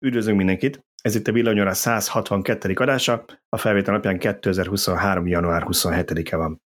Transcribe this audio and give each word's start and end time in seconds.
Üdvözlünk 0.00 0.38
mindenkit! 0.38 0.86
Ez 1.02 1.14
itt 1.14 1.26
a 1.26 1.32
Villanyóra 1.32 1.74
162. 1.74 2.72
adása, 2.74 3.24
a 3.48 3.56
felvétel 3.56 3.94
napján 3.94 4.18
2023. 4.18 5.26
január 5.26 5.62
27-e 5.66 6.36
van. 6.36 6.62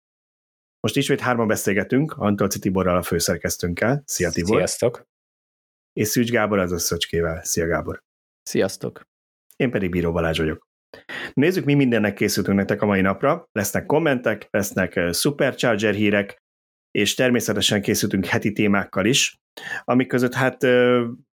Most 0.80 0.96
ismét 0.96 1.20
hárman 1.20 1.46
beszélgetünk, 1.46 2.12
Antolci 2.12 2.58
Tiborral 2.58 2.96
a 2.96 3.02
főszerkesztőnkkel. 3.02 4.02
Szia 4.06 4.30
Tibor! 4.30 4.56
Sziasztok! 4.56 5.06
És 5.92 6.08
Szűcs 6.08 6.30
Gábor 6.30 6.58
az 6.58 6.82
Szöcskével. 6.82 7.44
Szia 7.44 7.66
Gábor! 7.66 8.02
Sziasztok! 8.42 9.02
Én 9.56 9.70
pedig 9.70 9.90
Bíró 9.90 10.12
Balázs 10.12 10.38
vagyok. 10.38 10.66
Nézzük, 11.32 11.64
mi 11.64 11.74
mindennek 11.74 12.14
készültünk 12.14 12.56
nektek 12.56 12.82
a 12.82 12.86
mai 12.86 13.00
napra. 13.00 13.48
Lesznek 13.52 13.86
kommentek, 13.86 14.46
lesznek 14.50 15.12
Supercharger 15.12 15.94
hírek, 15.94 16.42
és 16.90 17.14
természetesen 17.14 17.82
készültünk 17.82 18.24
heti 18.24 18.52
témákkal 18.52 19.06
is, 19.06 19.36
amik 19.84 20.08
között 20.08 20.34
hát 20.34 20.66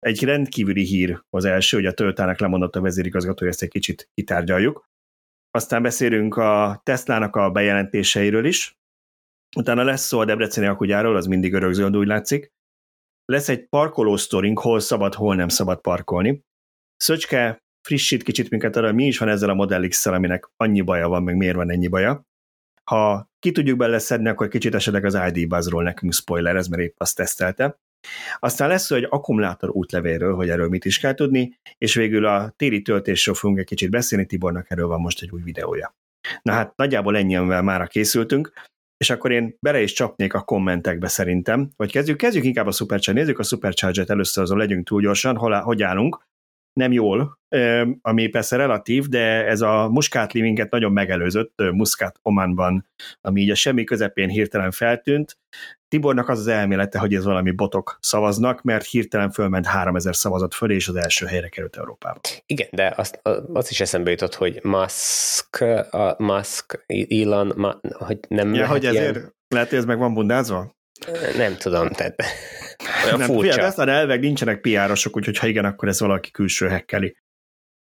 egy 0.03 0.23
rendkívüli 0.23 0.83
hír 0.83 1.23
az 1.29 1.45
első, 1.45 1.77
hogy 1.77 1.85
a 1.85 1.93
Töltának 1.93 2.39
lemondott 2.39 2.75
a 2.75 2.81
vezérigazgatója, 2.81 3.51
ezt 3.51 3.61
egy 3.61 3.69
kicsit 3.69 4.09
kitárgyaljuk. 4.13 4.89
Aztán 5.51 5.81
beszélünk 5.81 6.35
a 6.35 6.81
Teslának 6.83 7.35
a 7.35 7.51
bejelentéseiről 7.51 8.45
is, 8.45 8.77
utána 9.55 9.83
lesz 9.83 10.05
szó 10.05 10.19
a 10.19 10.25
Debreceni 10.25 10.67
akugyáról, 10.67 11.15
az 11.15 11.25
mindig 11.25 11.53
örökzöld, 11.53 11.97
úgy 11.97 12.07
látszik. 12.07 12.51
Lesz 13.25 13.49
egy 13.49 13.67
parkoló 13.67 14.17
sztorink, 14.17 14.59
hol 14.59 14.79
szabad, 14.79 15.13
hol 15.13 15.35
nem 15.35 15.47
szabad 15.47 15.81
parkolni. 15.81 16.43
Szöcske 16.97 17.63
frissít 17.87 18.23
kicsit 18.23 18.49
minket 18.49 18.75
arra, 18.75 18.93
mi 18.93 19.05
is 19.05 19.17
van 19.17 19.29
ezzel 19.29 19.49
a 19.49 19.53
Model 19.53 19.87
x 19.87 20.05
aminek 20.05 20.49
annyi 20.57 20.81
baja 20.81 21.07
van, 21.07 21.23
meg 21.23 21.35
miért 21.35 21.55
van 21.55 21.71
ennyi 21.71 21.87
baja. 21.87 22.25
Ha 22.83 23.29
ki 23.39 23.51
tudjuk 23.51 23.77
beleszedni, 23.77 24.29
akkor 24.29 24.47
kicsit 24.47 24.75
esetleg 24.75 25.05
az 25.05 25.19
ID 25.33 25.47
Buzzról 25.47 25.83
nekünk 25.83 26.13
spoiler, 26.13 26.55
ez 26.55 26.67
mert 26.67 26.81
épp 26.81 26.95
azt 26.97 27.15
tesztelte. 27.15 27.79
Aztán 28.39 28.67
lesz 28.67 28.91
egy 28.91 29.07
akkumulátor 29.09 29.69
útlevélről, 29.69 30.35
hogy 30.35 30.49
erről 30.49 30.67
mit 30.67 30.85
is 30.85 30.99
kell 30.99 31.13
tudni, 31.13 31.59
és 31.77 31.95
végül 31.95 32.25
a 32.25 32.53
téli 32.55 32.81
töltésről 32.81 33.35
fogunk 33.35 33.59
egy 33.59 33.65
kicsit 33.65 33.89
beszélni, 33.89 34.25
Tibornak 34.25 34.71
erről 34.71 34.87
van 34.87 35.01
most 35.01 35.21
egy 35.21 35.29
új 35.31 35.41
videója. 35.41 35.95
Na 36.41 36.51
hát 36.51 36.75
nagyjából 36.75 37.17
ennyivel 37.17 37.61
már 37.61 37.87
készültünk, 37.87 38.51
és 38.97 39.09
akkor 39.09 39.31
én 39.31 39.57
bele 39.59 39.81
is 39.81 39.93
csapnék 39.93 40.33
a 40.33 40.41
kommentekbe 40.41 41.07
szerintem, 41.07 41.69
vagy 41.75 41.91
kezdjük, 41.91 42.17
kezdjük 42.17 42.43
inkább 42.43 42.67
a 42.67 42.71
Supercharger, 42.71 43.23
nézzük 43.23 43.39
a 43.39 43.43
Supercharger-et 43.43 44.09
először, 44.09 44.43
azon 44.43 44.57
legyünk 44.57 44.87
túl 44.87 45.01
gyorsan, 45.01 45.37
hol, 45.37 45.59
hogy 45.59 45.83
állunk, 45.83 46.27
nem 46.73 46.91
jól, 46.91 47.39
ami 48.01 48.27
persze 48.27 48.55
relatív, 48.55 49.07
de 49.07 49.45
ez 49.45 49.61
a 49.61 49.89
muskát 49.89 50.33
minket 50.33 50.71
nagyon 50.71 50.91
megelőzött 50.91 51.53
muskát 51.71 52.19
Omanban, 52.21 52.87
ami 53.21 53.41
így 53.41 53.49
a 53.49 53.55
semmi 53.55 53.83
közepén 53.83 54.29
hirtelen 54.29 54.71
feltűnt. 54.71 55.37
Tibornak 55.87 56.29
az 56.29 56.39
az 56.39 56.47
elmélete, 56.47 56.99
hogy 56.99 57.13
ez 57.13 57.23
valami 57.23 57.51
botok 57.51 57.97
szavaznak, 58.01 58.61
mert 58.61 58.85
hirtelen 58.85 59.31
fölment 59.31 59.65
3000 59.65 60.15
szavazat 60.15 60.53
fölé, 60.53 60.75
és 60.75 60.87
az 60.87 60.95
első 60.95 61.25
helyre 61.25 61.47
került 61.47 61.75
Európába. 61.75 62.19
Igen, 62.45 62.67
de 62.71 62.93
azt, 62.95 63.19
azt 63.53 63.69
is 63.71 63.79
eszembe 63.79 64.09
jutott, 64.09 64.35
hogy 64.35 64.59
Musk, 64.63 65.61
a 65.91 66.15
Musk, 66.17 66.85
Elon, 67.09 67.53
ma, 67.55 67.79
hogy 67.91 68.19
nem 68.27 68.53
ja, 68.53 68.67
hogy 68.67 68.85
ezért 68.85 69.15
ilyen... 69.15 69.33
lehet, 69.47 69.69
hogy 69.69 69.77
ez 69.77 69.85
meg 69.85 69.97
van 69.97 70.13
bundázva? 70.13 70.71
Nem 71.37 71.55
tudom, 71.57 71.89
tehát 71.89 72.15
olyan 73.05 73.17
nem, 73.17 73.27
furcsa. 73.27 73.51
Figyelj, 73.51 73.67
aztán 73.67 73.89
elveg 73.89 74.19
nincsenek 74.19 74.61
PR-osok, 74.61 75.15
úgyhogy 75.15 75.37
ha 75.37 75.47
igen, 75.47 75.65
akkor 75.65 75.87
ez 75.87 75.99
valaki 75.99 76.31
külső 76.31 76.67
hekkeli. 76.67 77.15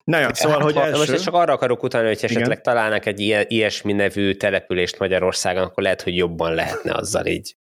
Na 0.05 0.19
jó, 0.19 0.29
szóval, 0.33 0.59
hát, 0.59 0.67
hogy 0.67 0.77
első... 0.77 1.13
Most 1.13 1.25
csak 1.25 1.35
arra 1.35 1.53
akarok 1.53 1.83
utána, 1.83 2.07
hogy 2.07 2.19
esetleg 2.23 2.47
igen. 2.47 2.63
találnak 2.63 3.07
egy 3.07 3.21
ilyen, 3.21 3.45
ilyesmi 3.49 3.93
nevű 3.93 4.35
települést 4.35 4.99
Magyarországon, 4.99 5.63
akkor 5.63 5.83
lehet, 5.83 6.03
hogy 6.03 6.17
jobban 6.17 6.55
lehetne 6.55 6.95
azzal 6.95 7.27
így. 7.27 7.57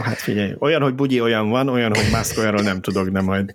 Hát 0.00 0.18
figyelj, 0.18 0.54
olyan, 0.58 0.82
hogy 0.82 0.94
bugyi 0.94 1.20
olyan 1.20 1.50
van, 1.50 1.68
olyan, 1.68 1.94
hogy 1.94 2.08
mászk 2.12 2.38
olyanról 2.38 2.62
nem 2.62 2.80
tudok, 2.80 3.08
de 3.08 3.20
majd 3.20 3.54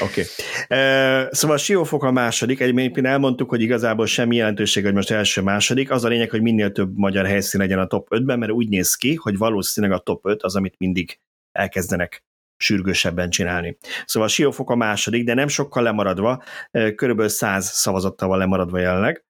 Oké. 0.00 0.22
Okay. 0.22 0.78
Uh, 0.78 1.28
szóval 1.30 1.56
a 1.56 1.58
Siófok 1.58 2.02
a 2.02 2.10
második, 2.10 2.60
egyébként 2.60 3.06
elmondtuk, 3.06 3.48
hogy 3.48 3.60
igazából 3.60 4.06
semmi 4.06 4.36
jelentőség, 4.36 4.84
hogy 4.84 4.94
most 4.94 5.10
első, 5.10 5.42
második. 5.42 5.90
Az 5.90 6.04
a 6.04 6.08
lényeg, 6.08 6.30
hogy 6.30 6.42
minél 6.42 6.72
több 6.72 6.96
magyar 6.96 7.26
helyszín 7.26 7.60
legyen 7.60 7.78
a 7.78 7.86
top 7.86 8.06
5-ben, 8.10 8.38
mert 8.38 8.52
úgy 8.52 8.68
néz 8.68 8.94
ki, 8.94 9.14
hogy 9.14 9.36
valószínűleg 9.36 9.96
a 9.96 10.02
top 10.02 10.26
5 10.26 10.42
az, 10.42 10.56
amit 10.56 10.74
mindig 10.78 11.18
elkezdenek 11.58 12.24
sürgősebben 12.56 13.30
csinálni. 13.30 13.78
Szóval 14.04 14.28
a 14.28 14.32
Siófok 14.32 14.70
a 14.70 14.74
második, 14.74 15.24
de 15.24 15.34
nem 15.34 15.48
sokkal 15.48 15.82
lemaradva, 15.82 16.42
körülbelül 16.70 17.28
100 17.28 17.70
szavazattal 17.70 18.38
lemaradva 18.38 18.78
jelenleg. 18.78 19.24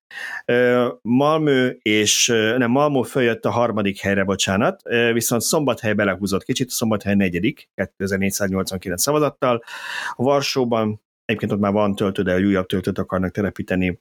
Malmö 1.03 1.69
és 1.69 2.27
nem, 2.57 2.71
Malmö 2.71 3.03
följött 3.03 3.45
a 3.45 3.51
harmadik 3.51 4.01
helyre, 4.01 4.25
bocsánat, 4.25 4.83
viszont 5.13 5.43
Szombathely 5.43 5.93
belehúzott 5.93 6.45
kicsit, 6.45 6.71
Szombathely 6.71 7.15
negyedik, 7.15 7.69
2489 7.75 9.03
szavazattal. 9.03 9.63
Varsóban 10.17 11.03
egyébként 11.25 11.53
ott 11.53 11.61
már 11.61 11.73
van 11.73 11.95
töltő, 11.95 12.23
de 12.23 12.37
újabb 12.37 12.67
töltőt 12.67 12.99
akarnak 12.99 13.31
telepíteni, 13.31 14.01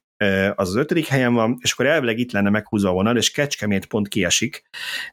az 0.55 0.69
az 0.69 0.75
ötödik 0.75 1.07
helyen 1.07 1.33
van, 1.33 1.57
és 1.61 1.71
akkor 1.71 1.85
elvileg 1.85 2.19
itt 2.19 2.31
lenne 2.31 2.49
meghúzva 2.49 2.89
a 2.89 2.93
vonal, 2.93 3.17
és 3.17 3.31
Kecskemét 3.31 3.85
pont 3.85 4.07
kiesik. 4.07 4.63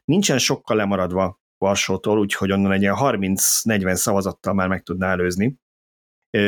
Nincsen 0.05 0.37
sokkal 0.37 0.77
lemaradva 0.77 1.39
Varsótól, 1.61 2.19
úgyhogy 2.19 2.51
onnan 2.51 2.71
egy 2.71 2.81
ilyen 2.81 2.95
30-40 2.97 3.93
szavazattal 3.93 4.53
már 4.53 4.67
meg 4.67 4.83
tudná 4.83 5.11
előzni. 5.11 5.55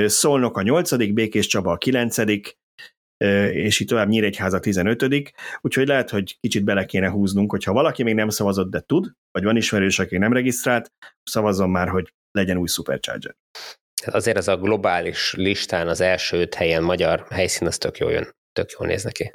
Szolnok 0.06 0.57
a 0.57 0.62
nyolcadik, 0.62 1.13
Békés 1.13 1.47
Csaba 1.47 1.72
a 1.72 1.78
kilencedik, 1.78 2.57
és 3.52 3.79
így 3.79 3.88
tovább 3.88 4.07
Nyíregyháza 4.07 4.59
15 4.59 5.34
úgyhogy 5.62 5.88
lehet, 5.88 6.09
hogy 6.09 6.38
kicsit 6.40 6.63
bele 6.63 6.85
kéne 6.85 7.09
húznunk, 7.09 7.52
hogyha 7.52 7.73
valaki 7.73 8.03
még 8.03 8.16
nem 8.16 8.29
szavazott, 8.29 8.69
de 8.69 8.79
tud, 8.79 9.12
vagy 9.31 9.44
van 9.44 9.56
ismerős, 9.56 10.00
aki 10.00 10.18
nem 10.18 10.34
regisztrált, 10.34 10.91
szavazzon 11.23 11.69
már, 11.69 11.90
hogy 11.90 12.13
legyen 12.31 12.57
új 12.57 12.68
Supercharger. 12.68 13.35
Azért 14.06 14.38
ez 14.38 14.47
a 14.47 14.57
globális 14.57 15.34
listán 15.34 15.88
az 15.88 16.02
első 16.02 16.38
öt 16.38 16.53
helyen 16.53 16.84
magyar 16.84 17.25
helyszín, 17.29 17.68
az 17.68 17.78
tök 17.78 17.97
jól 17.97 18.12
jön, 18.12 18.31
tök 18.52 18.72
jól 18.72 18.88
néz 18.88 19.03
neki. 19.03 19.31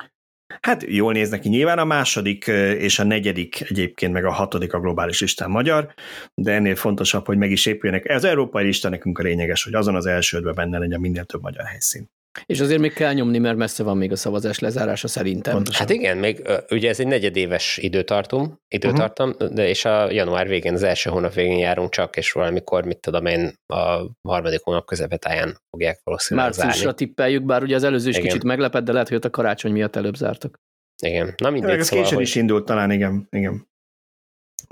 Hát 0.60 0.84
jól 0.86 1.12
néz 1.12 1.30
neki 1.30 1.48
nyilván, 1.48 1.78
a 1.78 1.84
második 1.84 2.46
és 2.78 2.98
a 2.98 3.04
negyedik 3.04 3.60
egyébként 3.60 4.12
meg 4.12 4.24
a 4.24 4.32
hatodik 4.32 4.72
a 4.72 4.80
globális 4.80 5.20
listán 5.20 5.50
magyar, 5.50 5.94
de 6.34 6.52
ennél 6.52 6.76
fontosabb, 6.76 7.26
hogy 7.26 7.38
meg 7.38 7.50
is 7.50 7.66
épüljenek. 7.66 8.10
Az 8.10 8.24
európai 8.24 8.64
lista 8.64 8.88
nekünk 8.88 9.18
a 9.18 9.22
lényeges, 9.22 9.64
hogy 9.64 9.74
azon 9.74 9.94
az 9.94 10.06
elsődben 10.06 10.54
benne 10.54 10.78
legyen 10.78 11.00
minél 11.00 11.24
több 11.24 11.42
magyar 11.42 11.64
helyszín. 11.64 12.10
És 12.46 12.60
azért 12.60 12.80
még 12.80 12.92
kell 12.92 13.12
nyomni, 13.12 13.38
mert 13.38 13.56
messze 13.56 13.82
van 13.82 13.96
még 13.96 14.12
a 14.12 14.16
szavazás 14.16 14.58
lezárása 14.58 15.08
szerintem. 15.08 15.54
Pontosan. 15.54 15.80
Hát 15.80 15.96
igen, 15.96 16.16
még 16.16 16.42
ugye 16.70 16.88
ez 16.88 17.00
egy 17.00 17.06
negyedéves 17.06 17.76
időtartum, 17.76 18.60
időtartam, 18.68 19.28
uh-huh. 19.28 19.48
de 19.48 19.68
és 19.68 19.84
a 19.84 20.10
január 20.10 20.48
végén, 20.48 20.74
az 20.74 20.82
első 20.82 21.10
hónap 21.10 21.34
végén 21.34 21.58
járunk 21.58 21.90
csak, 21.90 22.16
és 22.16 22.32
valamikor, 22.32 22.84
mit 22.84 23.00
tudom 23.00 23.26
én, 23.26 23.52
a 23.66 24.06
harmadik 24.28 24.60
hónap 24.62 24.86
közepetáján 24.86 25.60
fogják 25.70 26.00
valószínűleg 26.04 26.48
Márciusra 26.48 26.80
zárni. 26.80 26.94
tippeljük, 26.94 27.44
bár 27.44 27.62
ugye 27.62 27.74
az 27.74 27.84
előző 27.84 28.08
is 28.08 28.16
igen. 28.16 28.28
kicsit 28.28 28.44
meglepett, 28.44 28.84
de 28.84 28.92
lehet, 28.92 29.08
hogy 29.08 29.16
ott 29.16 29.24
a 29.24 29.30
karácsony 29.30 29.72
miatt 29.72 29.96
előbb 29.96 30.14
zártak. 30.14 30.60
Igen, 31.02 31.34
na 31.36 31.50
mindegy. 31.50 31.78
Ez 31.78 31.86
szóval, 31.86 32.04
hogy... 32.04 32.20
is 32.20 32.34
indult 32.34 32.64
talán, 32.64 32.90
igen. 32.90 33.26
igen. 33.30 33.66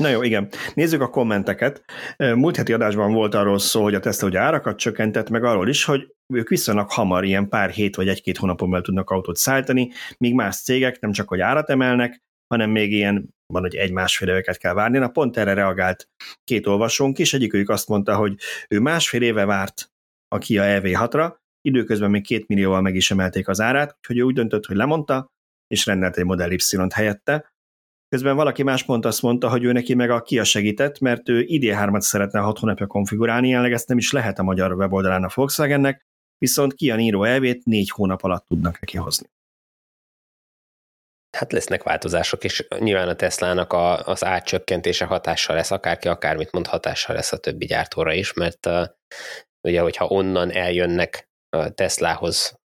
Na 0.03 0.09
jó, 0.09 0.23
igen. 0.23 0.49
Nézzük 0.75 1.01
a 1.01 1.11
kommenteket. 1.11 1.85
Múlt 2.17 2.57
heti 2.57 2.73
adásban 2.73 3.13
volt 3.13 3.35
arról 3.35 3.59
szó, 3.59 3.83
hogy 3.83 3.95
a 3.95 4.01
Tesla 4.01 4.29
ugye 4.29 4.39
árakat 4.39 4.79
csökkentett, 4.79 5.31
meg 5.31 5.45
arról 5.45 5.69
is, 5.69 5.85
hogy 5.85 6.15
ők 6.35 6.49
viszonylag 6.49 6.91
hamar, 6.91 7.25
ilyen 7.25 7.49
pár 7.49 7.71
hét 7.71 7.97
vagy 7.97 8.09
egy-két 8.09 8.37
hónapon 8.37 8.71
belül 8.71 8.85
tudnak 8.85 9.11
autót 9.11 9.37
szállítani, 9.37 9.91
míg 10.19 10.35
más 10.35 10.63
cégek 10.63 11.01
nem 11.01 11.13
csak, 11.13 11.29
hogy 11.29 11.41
árat 11.41 11.71
emelnek, 11.71 12.19
hanem 12.55 12.71
még 12.71 12.93
ilyen 12.93 13.29
van, 13.53 13.63
hogy 13.63 13.75
egy-másfél 13.75 14.29
éveket 14.29 14.59
kell 14.59 14.73
várni. 14.73 14.99
Na 14.99 15.09
pont 15.09 15.37
erre 15.37 15.55
reagált 15.55 16.09
két 16.45 16.67
olvasónk 16.67 17.19
is, 17.19 17.35
egyikük 17.35 17.69
azt 17.69 17.89
mondta, 17.89 18.17
hogy 18.17 18.35
ő 18.69 18.81
másfél 18.81 19.23
éve 19.23 19.45
várt 19.45 19.91
a 20.29 20.39
Kia 20.39 20.63
EV6-ra, 20.65 21.35
időközben 21.61 22.11
még 22.11 22.23
két 22.23 22.47
millióval 22.47 22.81
meg 22.81 22.95
is 22.95 23.11
emelték 23.11 23.49
az 23.49 23.61
árát, 23.61 23.97
úgyhogy 23.97 24.19
ő 24.19 24.23
úgy 24.23 24.35
döntött, 24.35 24.67
hogy 24.67 24.77
lemondta, 24.77 25.27
és 25.67 25.87
rendelt 25.87 26.17
egy 26.17 26.25
Model 26.25 26.51
Y-t 26.51 26.93
helyette, 26.93 27.55
Közben 28.17 28.37
valaki 28.37 28.63
más 28.63 28.85
pont 28.85 29.05
azt 29.05 29.23
mondta, 29.23 29.49
hogy 29.49 29.65
ő 29.65 29.73
neki 29.73 29.95
meg 29.95 30.11
a 30.11 30.23
Kia 30.23 30.45
segített, 30.45 30.99
mert 30.99 31.29
ő 31.29 31.45
ID3-at 31.49 32.01
szeretne 32.01 32.41
6 32.41 32.59
hónapja 32.59 32.87
konfigurálni, 32.87 33.49
jelenleg 33.49 33.73
ezt 33.73 33.89
nem 33.89 33.99
is 33.99 34.13
lehet 34.13 34.39
a 34.39 34.43
magyar 34.43 34.73
weboldalán 34.73 35.25
a 35.25 35.31
Volkswagennek, 35.35 36.07
viszont 36.39 36.75
Kia 36.75 36.97
Niro 36.97 37.25
elvét 37.25 37.65
négy 37.65 37.91
hónap 37.91 38.23
alatt 38.23 38.47
tudnak 38.47 38.81
neki 38.81 38.97
hozni. 38.97 39.27
Hát 41.37 41.53
lesznek 41.53 41.83
változások, 41.83 42.45
és 42.45 42.67
nyilván 42.79 43.09
a 43.09 43.15
Teslának 43.15 43.73
a, 43.73 44.07
az 44.07 44.25
átcsökkentése 44.25 45.05
hatással 45.05 45.57
lesz, 45.57 45.71
akárki 45.71 46.09
akármit 46.09 46.53
mond, 46.53 46.67
hatással 46.67 47.15
lesz 47.15 47.33
a 47.33 47.39
többi 47.39 47.67
gyártóra 47.67 48.13
is, 48.13 48.33
mert 48.33 48.67
uh, 48.67 48.87
ugye, 49.61 49.81
hogyha 49.81 50.07
onnan 50.07 50.51
eljönnek 50.51 51.29
a 51.49 51.71
Teslahoz 51.71 52.61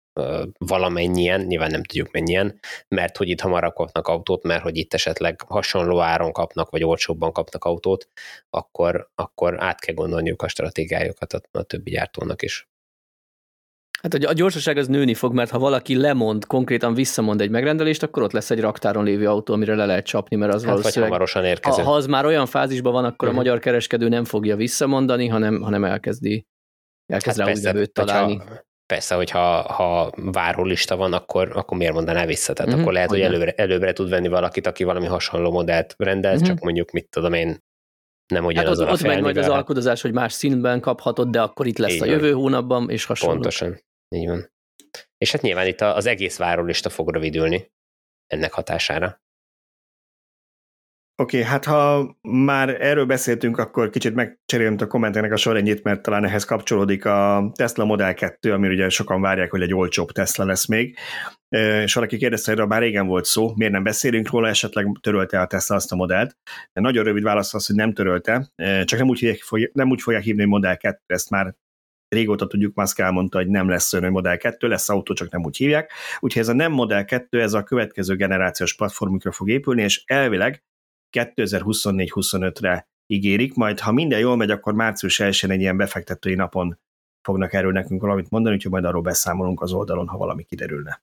valamennyien, 0.58 1.40
nyilván 1.40 1.70
nem 1.70 1.84
tudjuk 1.84 2.11
mennyien, 2.12 2.58
mert 2.88 3.17
hogy 3.17 3.28
itt 3.28 3.40
hamarabb 3.40 3.75
kapnak 3.75 4.08
autót, 4.08 4.43
mert 4.43 4.62
hogy 4.62 4.76
itt 4.76 4.94
esetleg 4.94 5.40
hasonló 5.46 6.00
áron 6.00 6.32
kapnak, 6.32 6.70
vagy 6.70 6.84
olcsóbban 6.84 7.32
kapnak 7.32 7.64
autót, 7.64 8.08
akkor, 8.50 9.11
akkor 9.14 9.62
át 9.62 9.81
kell 9.81 9.94
gondolniuk 9.94 10.43
a 10.43 10.49
stratégiájukat 10.49 11.32
a, 11.32 11.40
a 11.50 11.62
többi 11.62 11.90
gyártónak 11.90 12.43
is. 12.43 12.69
Hát 14.02 14.14
a 14.14 14.32
gyorsaság 14.32 14.76
az 14.76 14.87
nőni 14.87 15.14
fog, 15.14 15.34
mert 15.34 15.50
ha 15.50 15.58
valaki 15.58 15.96
lemond, 15.96 16.46
konkrétan 16.46 16.94
visszamond 16.94 17.40
egy 17.40 17.50
megrendelést, 17.50 18.02
akkor 18.02 18.23
ott 18.23 18.32
lesz 18.32 18.50
egy 18.50 18.61
raktáron 18.61 19.05
lévő 19.05 19.28
autó, 19.28 19.55
amire 19.55 19.75
le 19.75 19.87
lehet 19.87 20.05
csapni, 20.05 20.37
mert 20.37 20.55
az 20.55 20.64
hát 20.64 20.70
valószínűleg... 20.70 21.11
hamarosan 21.11 21.44
érkező. 21.44 21.82
Ha, 21.82 21.88
ha 21.88 21.94
az 21.94 22.06
már 22.06 22.25
olyan 22.25 22.46
fázisban 22.46 22.93
van, 22.93 23.05
akkor 23.05 23.28
uh-huh. 23.28 23.28
a 23.28 23.32
mhm. 23.32 23.40
magyar 23.40 23.58
kereskedő 23.58 24.08
nem 24.08 24.25
fogja 24.25 24.56
visszamondani, 24.56 25.26
hanem, 25.26 25.61
hanem 25.61 25.84
elkezdi, 25.84 26.46
elkezd 27.06 27.38
hát 27.38 27.46
rá 27.46 27.52
persze, 27.52 27.78
új 27.78 27.87
találni. 27.87 28.43
Persze, 28.90 29.14
hogyha 29.14 29.72
ha 29.72 30.12
várólista 30.16 30.96
van, 30.96 31.12
akkor, 31.12 31.56
akkor 31.56 31.76
miért 31.78 31.92
mondaná 31.92 32.26
vissza? 32.26 32.52
Tehát 32.52 32.72
Mhm, 32.72 32.81
akkor 32.81 32.92
lehet, 32.92 33.08
hogy 33.08 33.20
hogyne. 33.20 33.52
előbbre, 33.52 33.92
tud 33.92 34.08
venni 34.08 34.28
valakit, 34.28 34.66
aki 34.66 34.84
valami 34.84 35.06
hasonló 35.06 35.50
modellt 35.50 35.94
rendel, 35.98 36.34
Mhm. 36.34 36.44
csak 36.44 36.58
mondjuk, 36.58 36.90
mit 36.90 37.08
tudom 37.10 37.32
én, 37.32 37.58
nem 38.26 38.44
Hát 38.54 38.69
ott, 38.69 38.78
a 38.78 38.90
ott 38.90 39.02
megy 39.02 39.20
majd 39.22 39.37
az 39.37 39.48
alkudozás, 39.48 40.02
hogy 40.02 40.12
más 40.12 40.32
színben 40.32 40.81
kaphatod, 40.81 41.28
de 41.28 41.42
akkor 41.42 41.66
itt 41.66 41.78
lesz 41.78 41.92
Így 41.92 42.02
a 42.02 42.04
van. 42.04 42.14
jövő 42.14 42.32
hónapban, 42.32 42.90
és 42.90 43.04
hasonló. 43.04 43.34
Pontosan. 43.34 43.81
Így 44.08 44.28
van. 44.28 44.50
És 45.19 45.32
hát 45.32 45.42
nyilván 45.42 45.66
itt 45.66 45.81
az 45.81 46.06
egész 46.06 46.37
várólista 46.37 46.88
fog 46.88 47.12
rövidülni 47.12 47.70
ennek 48.26 48.52
hatására. 48.52 49.20
Oké, 51.20 51.38
okay, 51.38 51.50
hát 51.50 51.64
ha 51.64 52.11
már 52.22 52.82
erről 52.82 53.05
beszéltünk, 53.05 53.58
akkor 53.58 53.90
kicsit 53.90 54.14
megcserélem 54.14 54.76
a 54.78 54.87
kommenteknek 54.87 55.32
a 55.32 55.37
sorrendjét, 55.37 55.82
mert 55.82 56.02
talán 56.02 56.25
ehhez 56.25 56.44
kapcsolódik 56.44 57.05
a 57.05 57.50
Tesla 57.55 57.84
Model 57.84 58.14
2, 58.14 58.52
ami 58.52 58.69
ugye 58.69 58.88
sokan 58.88 59.20
várják, 59.20 59.50
hogy 59.50 59.62
egy 59.62 59.75
olcsóbb 59.75 60.11
Tesla 60.11 60.44
lesz 60.44 60.67
még. 60.67 60.96
És 61.84 61.94
valaki 61.94 62.17
kérdezte, 62.17 62.55
hogy 62.55 62.69
már 62.69 62.81
régen 62.81 63.06
volt 63.06 63.25
szó, 63.25 63.52
miért 63.56 63.72
nem 63.72 63.82
beszélünk 63.82 64.31
róla, 64.31 64.49
esetleg 64.49 64.87
törölte 65.00 65.40
a 65.40 65.46
Tesla 65.46 65.76
azt 65.76 65.93
a 65.93 65.96
modellt. 65.96 66.37
De 66.72 66.81
nagyon 66.81 67.05
rövid 67.05 67.23
válasz 67.23 67.55
az, 67.55 67.66
hogy 67.66 67.76
nem 67.76 67.93
törölte, 67.93 68.52
csak 68.84 68.99
nem 68.99 69.08
úgy, 69.08 69.19
hívják, 69.19 69.70
nem 69.73 69.90
úgy 69.90 70.02
fogják 70.02 70.23
hívni, 70.23 70.40
hogy 70.40 70.50
Model 70.50 70.76
2, 70.76 71.00
ezt 71.06 71.31
már 71.31 71.55
régóta 72.08 72.46
tudjuk, 72.46 72.75
Musk 72.75 72.99
elmondta, 72.99 73.38
hogy 73.38 73.49
nem 73.49 73.69
lesz 73.69 73.93
olyan, 73.93 74.12
Model 74.12 74.37
2, 74.37 74.69
lesz 74.69 74.88
autó, 74.88 75.14
csak 75.14 75.31
nem 75.31 75.44
úgy 75.44 75.56
hívják. 75.56 75.93
Úgyhogy 76.20 76.43
ez 76.43 76.49
a 76.49 76.55
nem 76.55 76.73
Model 76.73 77.05
2, 77.05 77.40
ez 77.40 77.52
a 77.52 77.62
következő 77.62 78.16
generációs 78.16 78.75
platformukra 78.75 79.32
fog 79.32 79.50
épülni, 79.50 79.82
és 79.82 80.02
elvileg 80.06 80.62
2024-25-re 81.12 82.89
ígérik, 83.07 83.55
majd 83.55 83.81
ha 83.81 83.93
minden 83.93 84.19
jól 84.19 84.37
megy, 84.37 84.51
akkor 84.51 84.75
március 84.75 85.21
1 85.21 85.45
egy 85.49 85.61
ilyen 85.61 85.77
befektetői 85.77 86.35
napon 86.35 86.79
fognak 87.23 87.53
erről 87.53 87.73
nekünk 87.73 88.01
valamit 88.01 88.31
mondani, 88.31 88.55
úgyhogy 88.55 88.71
majd 88.73 88.85
arról 88.85 89.03
beszámolunk 89.03 89.61
az 89.61 89.73
oldalon, 89.73 90.09
ha 90.09 90.17
valami 90.17 90.43
kiderülne. 90.43 91.03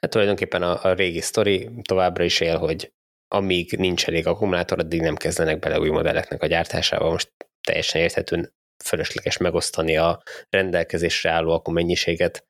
Hát 0.00 0.10
tulajdonképpen 0.10 0.62
a, 0.62 0.84
a 0.84 0.92
régi 0.92 1.20
sztori 1.20 1.70
továbbra 1.82 2.24
is 2.24 2.40
él, 2.40 2.58
hogy 2.58 2.92
amíg 3.28 3.72
nincs 3.78 4.06
elég 4.06 4.26
akkumulátor, 4.26 4.78
addig 4.78 5.00
nem 5.00 5.16
kezdenek 5.16 5.58
bele 5.58 5.80
új 5.80 5.88
modelleknek 5.88 6.42
a 6.42 6.46
gyártásába. 6.46 7.10
Most 7.10 7.32
teljesen 7.66 8.00
érthetően 8.00 8.52
fölösleges 8.84 9.36
megosztani 9.36 9.96
a 9.96 10.22
rendelkezésre 10.50 11.30
álló 11.30 11.52
akkumennyiséget, 11.52 12.46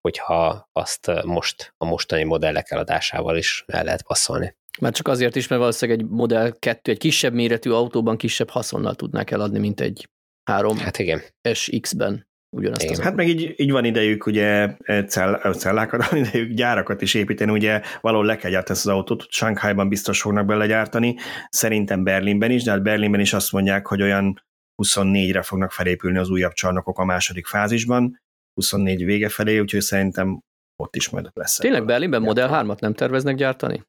hogyha 0.00 0.68
azt 0.72 1.10
most 1.24 1.74
a 1.76 1.84
mostani 1.84 2.24
modellek 2.24 2.70
eladásával 2.70 3.36
is 3.36 3.64
el 3.66 3.84
lehet 3.84 4.02
passzolni. 4.02 4.56
Már 4.80 4.92
csak 4.92 5.08
azért 5.08 5.36
is, 5.36 5.48
mert 5.48 5.60
valószínűleg 5.60 6.00
egy 6.00 6.06
Model 6.10 6.52
2 6.58 6.92
egy 6.92 6.98
kisebb 6.98 7.32
méretű 7.32 7.70
autóban 7.70 8.16
kisebb 8.16 8.50
haszonnal 8.50 8.94
tudnák 8.94 9.30
eladni, 9.30 9.58
mint 9.58 9.80
egy 9.80 10.08
3 10.50 10.78
Hát 10.78 10.98
igen, 10.98 11.22
SX-ben 11.52 12.26
ugyanazt 12.56 12.82
Igen. 12.82 12.94
az 12.94 13.02
Hát 13.02 13.14
meg 13.14 13.28
így, 13.28 13.54
így 13.56 13.70
van 13.70 13.84
idejük 13.84 14.26
ugye 14.26 14.76
cell, 15.06 15.52
cellákat, 15.52 16.06
van 16.10 16.18
idejük 16.18 16.52
gyárakat 16.52 17.02
is 17.02 17.14
építeni, 17.14 17.50
ugye 17.50 17.80
valahol 18.00 18.26
le 18.26 18.36
kell 18.36 18.50
gyártani 18.50 18.78
ezt 18.78 18.86
az 18.86 18.92
autót, 18.92 19.26
Shanghai-ban 19.30 19.88
biztos 19.88 20.20
fognak 20.20 20.46
bele 20.46 20.66
gyártani, 20.66 21.16
szerintem 21.48 22.04
Berlinben 22.04 22.50
is, 22.50 22.62
de 22.62 22.70
hát 22.70 22.82
Berlinben 22.82 23.20
is 23.20 23.32
azt 23.32 23.52
mondják, 23.52 23.86
hogy 23.86 24.02
olyan 24.02 24.42
24-re 24.82 25.42
fognak 25.42 25.72
felépülni 25.72 26.18
az 26.18 26.30
újabb 26.30 26.52
csarnokok 26.52 26.98
a 26.98 27.04
második 27.04 27.46
fázisban, 27.46 28.20
24 28.54 29.04
vége 29.04 29.28
felé, 29.28 29.58
úgyhogy 29.58 29.80
szerintem 29.80 30.40
ott 30.76 30.96
is 30.96 31.08
majd 31.08 31.30
lesz. 31.32 31.56
Tényleg 31.56 31.84
Berlinben 31.84 32.22
Model 32.22 32.48
gyártani. 32.48 32.72
3-at 32.72 32.80
nem 32.80 32.94
terveznek 32.94 33.36
gyártani? 33.36 33.82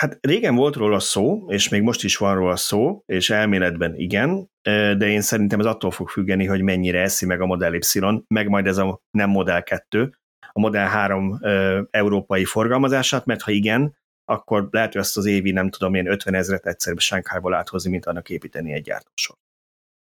Hát 0.00 0.18
régen 0.20 0.54
volt 0.54 0.76
róla 0.76 0.98
szó, 0.98 1.44
és 1.48 1.68
még 1.68 1.82
most 1.82 2.04
is 2.04 2.16
van 2.16 2.34
róla 2.34 2.56
szó, 2.56 3.02
és 3.06 3.30
elméletben 3.30 3.94
igen, 3.94 4.50
de 4.62 5.06
én 5.06 5.20
szerintem 5.20 5.60
ez 5.60 5.66
attól 5.66 5.90
fog 5.90 6.08
függeni, 6.08 6.46
hogy 6.46 6.62
mennyire 6.62 7.00
eszi 7.00 7.26
meg 7.26 7.40
a 7.40 7.46
Model 7.46 7.74
Y, 7.74 7.82
meg 8.26 8.48
majd 8.48 8.66
ez 8.66 8.76
a 8.76 9.00
nem 9.10 9.30
Model 9.30 9.62
2, 9.62 10.10
a 10.52 10.60
Model 10.60 10.86
3 10.86 11.38
ö, 11.42 11.82
európai 11.90 12.44
forgalmazását, 12.44 13.24
mert 13.24 13.42
ha 13.42 13.50
igen, 13.50 13.96
akkor 14.24 14.68
lehet, 14.70 14.92
hogy 14.92 15.00
ezt 15.00 15.16
az 15.16 15.26
évi, 15.26 15.50
nem 15.50 15.70
tudom 15.70 15.94
én, 15.94 16.06
50 16.06 16.34
ezeret 16.34 16.66
egyszerűbb 16.66 17.00
Shanghai-ból 17.00 17.54
áthozni, 17.54 17.90
mint 17.90 18.06
annak 18.06 18.28
építeni 18.28 18.72
egy 18.72 18.82
gyártósor. 18.82 19.36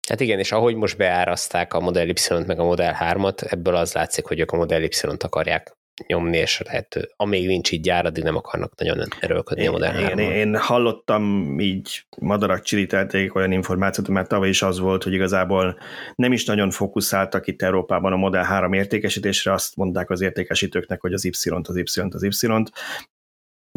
Hát 0.09 0.21
igen, 0.21 0.39
és 0.39 0.53
ahogy 0.53 0.75
most 0.75 0.97
beáraszták 0.97 1.75
a 1.75 1.81
Model 1.81 2.09
Y-t 2.09 2.47
meg 2.47 2.59
a 2.59 2.65
Model 2.65 2.97
3-at, 3.01 3.53
ebből 3.53 3.75
az 3.75 3.93
látszik, 3.93 4.27
hogy 4.27 4.41
ők 4.41 4.51
a 4.51 4.57
Model 4.57 4.83
Y-t 4.83 5.23
akarják 5.23 5.78
nyomni, 6.07 6.37
és 6.37 6.61
lehet, 6.65 7.09
amíg 7.17 7.47
nincs 7.47 7.73
így 7.73 7.81
gyár, 7.81 8.07
addig 8.07 8.23
nem 8.23 8.37
akarnak 8.37 8.75
nagyon 8.77 9.09
erőlködni 9.21 9.67
a 9.67 9.71
Model 9.71 9.93
3 9.93 10.19
én, 10.19 10.31
én 10.31 10.57
hallottam 10.57 11.55
így 11.61 12.07
madarak 12.19 12.63
csiritelték 12.63 13.35
olyan 13.35 13.53
információt, 13.53 14.09
mert 14.09 14.29
tavaly 14.29 14.49
is 14.49 14.63
az 14.63 14.79
volt, 14.79 15.03
hogy 15.03 15.13
igazából 15.13 15.79
nem 16.15 16.33
is 16.33 16.45
nagyon 16.45 16.71
fókuszáltak 16.71 17.47
itt 17.47 17.63
Európában 17.63 18.13
a 18.13 18.17
Model 18.17 18.45
3 18.45 18.73
értékesítésre, 18.73 19.53
azt 19.53 19.77
mondták 19.77 20.11
az 20.11 20.21
értékesítőknek, 20.21 21.01
hogy 21.01 21.13
az 21.13 21.25
Y-t, 21.25 21.69
az 21.69 21.77
Y-t, 21.77 22.15
az 22.15 22.23
Y-t. 22.23 22.73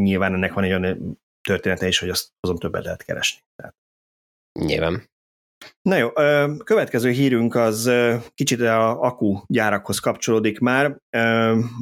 Nyilván 0.01 0.33
ennek 0.33 0.53
van 0.53 0.63
egy 0.63 0.73
olyan 0.73 1.19
története 1.41 1.87
is, 1.87 1.99
hogy 1.99 2.09
azt 2.09 2.29
azon 2.39 2.57
többet 2.57 2.83
lehet 2.83 3.03
keresni. 3.03 3.41
Tehát. 3.55 3.75
Nyilván. 4.59 5.10
Na 5.81 5.97
jó, 5.97 6.09
következő 6.63 7.09
hírünk 7.09 7.55
az 7.55 7.91
kicsit 8.33 8.61
a 8.61 9.01
akku 9.01 9.41
gyárakhoz 9.47 9.99
kapcsolódik 9.99 10.59
már. 10.59 10.97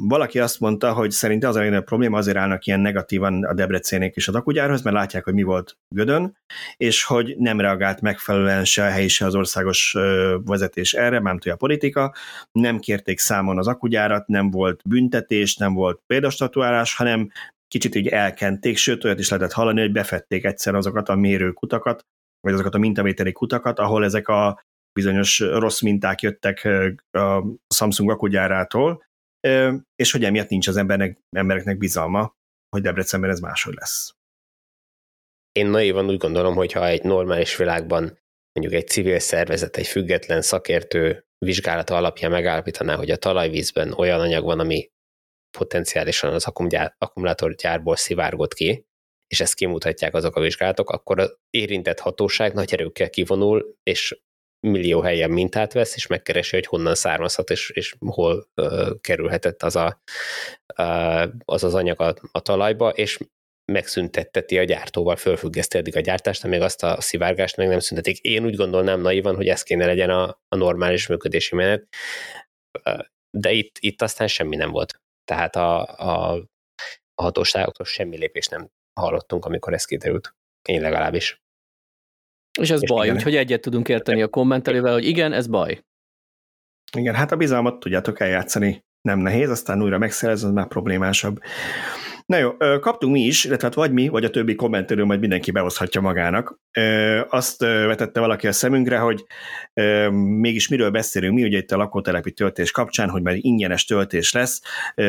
Valaki 0.08 0.38
azt 0.38 0.60
mondta, 0.60 0.92
hogy 0.92 1.10
szerinte 1.10 1.48
az 1.48 1.56
a 1.56 1.58
legnagyobb 1.58 1.84
probléma, 1.84 2.18
azért 2.18 2.36
állnak 2.36 2.66
ilyen 2.66 2.80
negatívan 2.80 3.44
a 3.44 3.54
Debrecénék 3.54 4.16
is 4.16 4.28
az 4.28 4.34
akkugyárhoz, 4.34 4.82
mert 4.82 4.96
látják, 4.96 5.24
hogy 5.24 5.34
mi 5.34 5.42
volt 5.42 5.76
Gödön, 5.94 6.36
és 6.76 7.04
hogy 7.04 7.34
nem 7.38 7.60
reagált 7.60 8.00
megfelelően 8.00 8.64
se 8.64 8.84
a 8.84 8.90
helyi, 8.90 9.08
se 9.08 9.26
az 9.26 9.34
országos 9.34 9.96
vezetés 10.44 10.92
erre, 10.92 11.20
mármint 11.20 11.42
hogy 11.42 11.52
a 11.52 11.56
politika, 11.56 12.14
nem 12.52 12.78
kérték 12.78 13.18
számon 13.18 13.58
az 13.58 13.66
akkugyárat, 13.66 14.26
nem 14.26 14.50
volt 14.50 14.80
büntetés, 14.84 15.56
nem 15.56 15.74
volt 15.74 16.02
példastatuálás, 16.06 16.94
hanem 16.94 17.30
kicsit 17.68 17.94
így 17.94 18.06
elkenték, 18.06 18.76
sőt 18.76 19.04
olyat 19.04 19.18
is 19.18 19.28
lehetett 19.28 19.52
hallani, 19.52 19.80
hogy 19.80 19.92
befették 19.92 20.44
egyszer 20.44 20.74
azokat 20.74 21.08
a 21.08 21.14
mérőkutakat, 21.14 22.04
vagy 22.40 22.52
azokat 22.52 22.74
a 22.74 22.78
mintavételi 22.78 23.32
kutakat, 23.32 23.78
ahol 23.78 24.04
ezek 24.04 24.28
a 24.28 24.62
bizonyos 24.92 25.38
rossz 25.38 25.80
minták 25.80 26.20
jöttek 26.20 26.64
a 27.10 27.44
Samsung 27.74 28.10
akkugyárától, 28.10 29.04
és 29.94 30.12
hogy 30.12 30.24
emiatt 30.24 30.48
nincs 30.48 30.68
az 30.68 30.76
embernek, 30.76 31.18
embereknek 31.36 31.78
bizalma, 31.78 32.34
hogy 32.68 32.82
Debrecenben 32.82 33.30
ez 33.30 33.40
máshogy 33.40 33.74
lesz. 33.74 34.14
Én 35.52 35.66
naivan 35.66 36.08
úgy 36.08 36.16
gondolom, 36.16 36.54
hogy 36.54 36.72
ha 36.72 36.86
egy 36.86 37.02
normális 37.02 37.56
világban 37.56 38.18
mondjuk 38.52 38.82
egy 38.82 38.88
civil 38.88 39.18
szervezet, 39.18 39.76
egy 39.76 39.86
független 39.86 40.42
szakértő 40.42 41.24
vizsgálata 41.38 41.96
alapján 41.96 42.30
megállapítaná, 42.30 42.96
hogy 42.96 43.10
a 43.10 43.16
talajvízben 43.16 43.92
olyan 43.92 44.20
anyag 44.20 44.44
van, 44.44 44.60
ami 44.60 44.90
potenciálisan 45.58 46.32
az 46.32 46.46
akkumulátorgyárból 46.98 47.96
szivárgott 47.96 48.54
ki, 48.54 48.84
és 49.30 49.40
ezt 49.40 49.54
kimutatják 49.54 50.14
azok 50.14 50.36
a 50.36 50.40
vizsgálatok, 50.40 50.90
akkor 50.90 51.20
az 51.20 51.36
érintett 51.50 51.98
hatóság 51.98 52.52
nagy 52.52 52.72
erőkkel 52.72 53.10
kivonul, 53.10 53.76
és 53.82 54.20
millió 54.66 55.00
helyen 55.00 55.30
mintát 55.30 55.72
vesz, 55.72 55.96
és 55.96 56.06
megkeresi, 56.06 56.56
hogy 56.56 56.66
honnan 56.66 56.94
származhat, 56.94 57.50
és, 57.50 57.70
és 57.70 57.94
hol 57.98 58.48
uh, 58.56 59.00
kerülhetett 59.00 59.62
az, 59.62 59.76
a, 59.76 60.02
uh, 60.76 61.28
az 61.44 61.64
az 61.64 61.74
anyag 61.74 62.00
a, 62.00 62.14
a 62.32 62.40
talajba, 62.40 62.90
és 62.90 63.18
megszüntetteti 63.72 64.58
a 64.58 64.64
gyártóval, 64.64 65.16
fölfüggeszti 65.16 65.78
eddig 65.78 65.96
a 65.96 66.00
gyártást, 66.00 66.44
amíg 66.44 66.60
azt 66.60 66.82
a 66.82 67.00
szivárgást 67.00 67.56
meg 67.56 67.68
nem 67.68 67.78
szüntetik. 67.78 68.18
Én 68.18 68.44
úgy 68.44 68.56
gondolnám 68.56 69.00
naivan, 69.00 69.36
hogy 69.36 69.48
ez 69.48 69.62
kéne 69.62 69.86
legyen 69.86 70.10
a, 70.10 70.40
a 70.48 70.56
normális 70.56 71.06
működési 71.06 71.54
menet, 71.54 71.88
de 73.30 73.52
itt, 73.52 73.76
itt 73.78 74.02
aztán 74.02 74.28
semmi 74.28 74.56
nem 74.56 74.70
volt. 74.70 75.00
Tehát 75.24 75.56
a, 75.56 75.82
a, 75.82 76.34
a 77.14 77.22
hatóságoktól 77.22 77.86
semmi 77.86 78.16
lépés 78.16 78.46
nem 78.46 78.70
hallottunk, 78.92 79.44
amikor 79.44 79.72
ez 79.72 79.84
kiderült. 79.84 80.34
Én 80.68 80.80
legalábbis. 80.80 81.42
És 82.58 82.70
ez 82.70 82.82
És 82.82 82.88
baj, 82.88 83.04
igen. 83.04 83.16
úgyhogy 83.16 83.36
egyet 83.36 83.60
tudunk 83.60 83.88
érteni 83.88 84.22
a 84.22 84.28
kommentelővel, 84.28 84.92
hogy 84.92 85.04
igen, 85.06 85.32
ez 85.32 85.46
baj. 85.46 85.84
Igen, 86.96 87.14
hát 87.14 87.32
a 87.32 87.36
bizalmat 87.36 87.80
tudjátok 87.80 88.20
eljátszani, 88.20 88.84
nem 89.00 89.18
nehéz, 89.18 89.50
aztán 89.50 89.82
újra 89.82 89.98
megszerezni, 89.98 90.48
az 90.48 90.54
már 90.54 90.66
problémásabb. 90.66 91.42
Na 92.30 92.36
jó, 92.36 92.56
kaptunk 92.80 93.12
mi 93.12 93.20
is, 93.20 93.44
illetve 93.44 93.66
hát 93.66 93.76
vagy 93.76 93.92
mi, 93.92 94.08
vagy 94.08 94.24
a 94.24 94.30
többi 94.30 94.54
kommentelő 94.54 95.04
majd 95.04 95.20
mindenki 95.20 95.50
behozhatja 95.50 96.00
magának. 96.00 96.58
Azt 97.28 97.60
vetette 97.60 98.20
valaki 98.20 98.46
a 98.46 98.52
szemünkre, 98.52 98.98
hogy 98.98 99.24
mégis 100.12 100.68
miről 100.68 100.90
beszélünk 100.90 101.34
mi, 101.34 101.44
ugye 101.44 101.58
itt 101.58 101.70
a 101.70 101.76
lakótelepi 101.76 102.32
töltés 102.32 102.70
kapcsán, 102.70 103.08
hogy 103.08 103.22
már 103.22 103.34
ingyenes 103.36 103.84
töltés 103.84 104.32
lesz, 104.32 104.62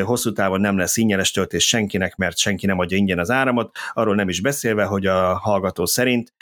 hosszú 0.03 0.31
távon 0.31 0.61
nem 0.61 0.77
lesz 0.77 0.97
ingyenes 0.97 1.31
töltés 1.31 1.67
senkinek, 1.67 2.15
mert 2.15 2.37
senki 2.37 2.65
nem 2.65 2.79
adja 2.79 2.97
ingyen 2.97 3.19
az 3.19 3.29
áramot, 3.29 3.77
arról 3.93 4.15
nem 4.15 4.29
is 4.29 4.41
beszélve, 4.41 4.83
hogy 4.83 5.05
a 5.05 5.37
hallgató 5.37 5.85
szerint 5.85 6.33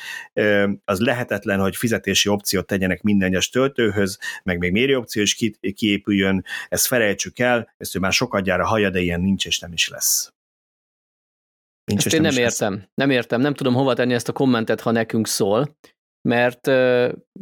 az 0.85 0.99
lehetetlen, 0.99 1.59
hogy 1.59 1.75
fizetési 1.75 2.29
opciót 2.29 2.65
tegyenek 2.65 3.01
minden 3.01 3.29
egyes 3.29 3.49
töltőhöz, 3.49 4.19
meg 4.43 4.57
még 4.57 4.71
mérőopció 4.71 5.21
is 5.21 5.35
ki- 5.35 5.73
kiépüljön, 5.75 6.43
ezt 6.69 6.87
felejtsük 6.87 7.39
el, 7.39 7.73
ezt 7.77 7.95
ő 7.95 7.99
már 7.99 8.11
sokat 8.11 8.43
gyára 8.43 8.65
hallja, 8.65 8.89
de 8.89 8.99
ilyen 8.99 9.21
nincs 9.21 9.45
és 9.45 9.59
nem 9.59 9.71
is 9.73 9.89
lesz. 9.89 10.33
Nincs 11.89 12.05
Ezt 12.05 12.15
én 12.15 12.21
nem 12.21 12.31
is 12.31 12.37
lesz. 12.37 12.61
értem. 12.61 12.87
Nem 12.93 13.09
értem, 13.09 13.41
nem 13.41 13.53
tudom 13.53 13.73
hova 13.73 13.93
tenni 13.93 14.13
ezt 14.13 14.29
a 14.29 14.33
kommentet, 14.33 14.81
ha 14.81 14.91
nekünk 14.91 15.27
szól, 15.27 15.77
mert 16.21 16.71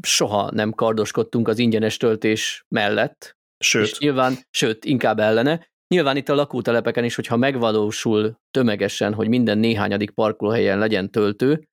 soha 0.01 0.51
nem 0.51 0.71
kardoskodtunk 0.71 1.47
az 1.47 1.59
ingyenes 1.59 1.97
töltés 1.97 2.65
mellett, 2.67 3.37
Sőt. 3.59 3.85
És 3.85 3.97
nyilván, 3.99 4.37
sőt, 4.49 4.85
inkább 4.85 5.19
ellene. 5.19 5.67
Nyilván 5.87 6.17
itt 6.17 6.29
a 6.29 6.35
lakótelepeken 6.35 7.03
is, 7.03 7.15
hogyha 7.15 7.37
megvalósul 7.37 8.39
tömegesen, 8.51 9.13
hogy 9.13 9.27
minden 9.27 9.57
néhányadik 9.57 10.09
parkolóhelyen 10.11 10.79
legyen 10.79 11.11
töltő, 11.11 11.67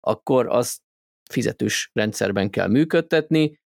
akkor 0.00 0.46
azt 0.46 0.80
fizetős 1.30 1.90
rendszerben 1.92 2.50
kell 2.50 2.68
működtetni. 2.68 3.59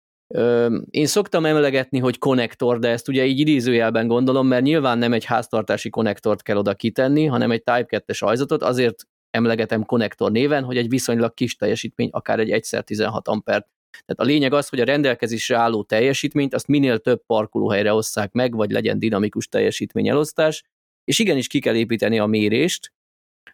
Én 0.89 1.05
szoktam 1.05 1.45
emlegetni, 1.45 1.99
hogy 1.99 2.17
konnektor, 2.17 2.79
de 2.79 2.89
ezt 2.89 3.07
ugye 3.07 3.25
így 3.25 3.39
idézőjelben 3.39 4.07
gondolom, 4.07 4.47
mert 4.47 4.63
nyilván 4.63 4.97
nem 4.97 5.13
egy 5.13 5.25
háztartási 5.25 5.89
konnektort 5.89 6.41
kell 6.41 6.57
oda 6.57 6.73
kitenni, 6.73 7.25
hanem 7.25 7.51
egy 7.51 7.63
Type 7.63 8.03
2-es 8.07 8.23
ajzatot, 8.23 8.63
azért 8.63 9.03
emlegetem 9.29 9.83
konnektor 9.83 10.31
néven, 10.31 10.63
hogy 10.63 10.77
egy 10.77 10.89
viszonylag 10.89 11.33
kis 11.33 11.55
teljesítmény, 11.55 12.09
akár 12.11 12.39
egy 12.39 12.49
1x16 12.49 13.21
ampert. 13.23 13.67
Tehát 13.91 14.19
a 14.19 14.23
lényeg 14.23 14.53
az, 14.53 14.69
hogy 14.69 14.79
a 14.79 14.85
rendelkezésre 14.85 15.57
álló 15.57 15.83
teljesítményt 15.83 16.53
azt 16.53 16.67
minél 16.67 16.99
több 16.99 17.25
parkolóhelyre 17.25 17.93
osszák 17.93 18.31
meg, 18.31 18.55
vagy 18.55 18.71
legyen 18.71 18.99
dinamikus 18.99 19.47
teljesítményelosztás, 19.47 20.63
és 21.03 21.19
igenis 21.19 21.47
ki 21.47 21.59
kell 21.59 21.75
építeni 21.75 22.19
a 22.19 22.25
mérést, 22.25 22.91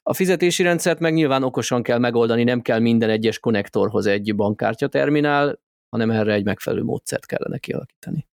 a 0.04 0.14
fizetési 0.14 0.64
rendszert 0.64 1.00
meg 1.00 1.14
nyilván 1.14 1.44
okosan 1.44 1.84
kell 1.84 1.98
megoldani, 1.98 2.44
nem 2.44 2.62
kell 2.62 2.80
minden 2.80 3.10
egyes 3.10 3.40
konnektorhoz 3.40 4.06
egy 4.06 4.36
bankkártya 4.36 4.88
terminál, 4.88 5.60
hanem 5.90 6.12
erre 6.12 6.34
egy 6.34 6.46
megfelelő 6.46 6.84
módszert 6.84 7.26
kellene 7.26 7.58
kialakítani. 7.58 8.28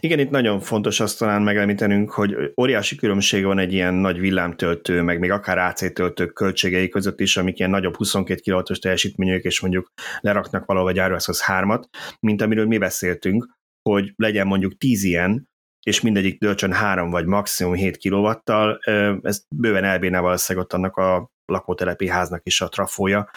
Igen, 0.00 0.18
itt 0.18 0.30
nagyon 0.30 0.60
fontos 0.60 1.00
azt 1.00 1.18
talán 1.18 1.42
megemlítenünk, 1.42 2.10
hogy 2.10 2.36
óriási 2.60 2.96
különbség 2.96 3.44
van 3.44 3.58
egy 3.58 3.72
ilyen 3.72 3.94
nagy 3.94 4.18
villámtöltő, 4.18 5.02
meg 5.02 5.18
még 5.18 5.30
akár 5.30 5.58
AC 5.58 5.92
töltők 5.92 6.32
költségei 6.32 6.88
között 6.88 7.20
is, 7.20 7.36
amik 7.36 7.58
ilyen 7.58 7.70
nagyobb 7.70 7.96
22 7.96 8.52
kW-os 8.52 8.78
teljesítményűek, 8.78 9.42
és 9.42 9.60
mondjuk 9.60 9.92
leraknak 10.20 10.64
valahol 10.64 10.92
gyárvászhoz 10.92 11.42
hármat, 11.42 11.88
mint 12.20 12.42
amiről 12.42 12.66
mi 12.66 12.78
beszéltünk, 12.78 13.48
hogy 13.82 14.12
legyen 14.16 14.46
mondjuk 14.46 14.76
10 14.76 15.04
ilyen, 15.04 15.48
és 15.82 16.00
mindegyik 16.00 16.38
töltsön 16.38 16.72
3 16.72 17.10
vagy 17.10 17.26
maximum 17.26 17.74
7 17.74 17.98
kW-tal, 17.98 18.78
ez 19.22 19.44
bőven 19.56 19.84
elbírná 19.84 20.20
valószínűleg 20.20 20.66
ott 20.66 20.72
annak 20.72 20.96
a 20.96 21.30
lakótelepi 21.44 22.08
háznak 22.08 22.40
is 22.44 22.60
a 22.60 22.68
trafója, 22.68 23.30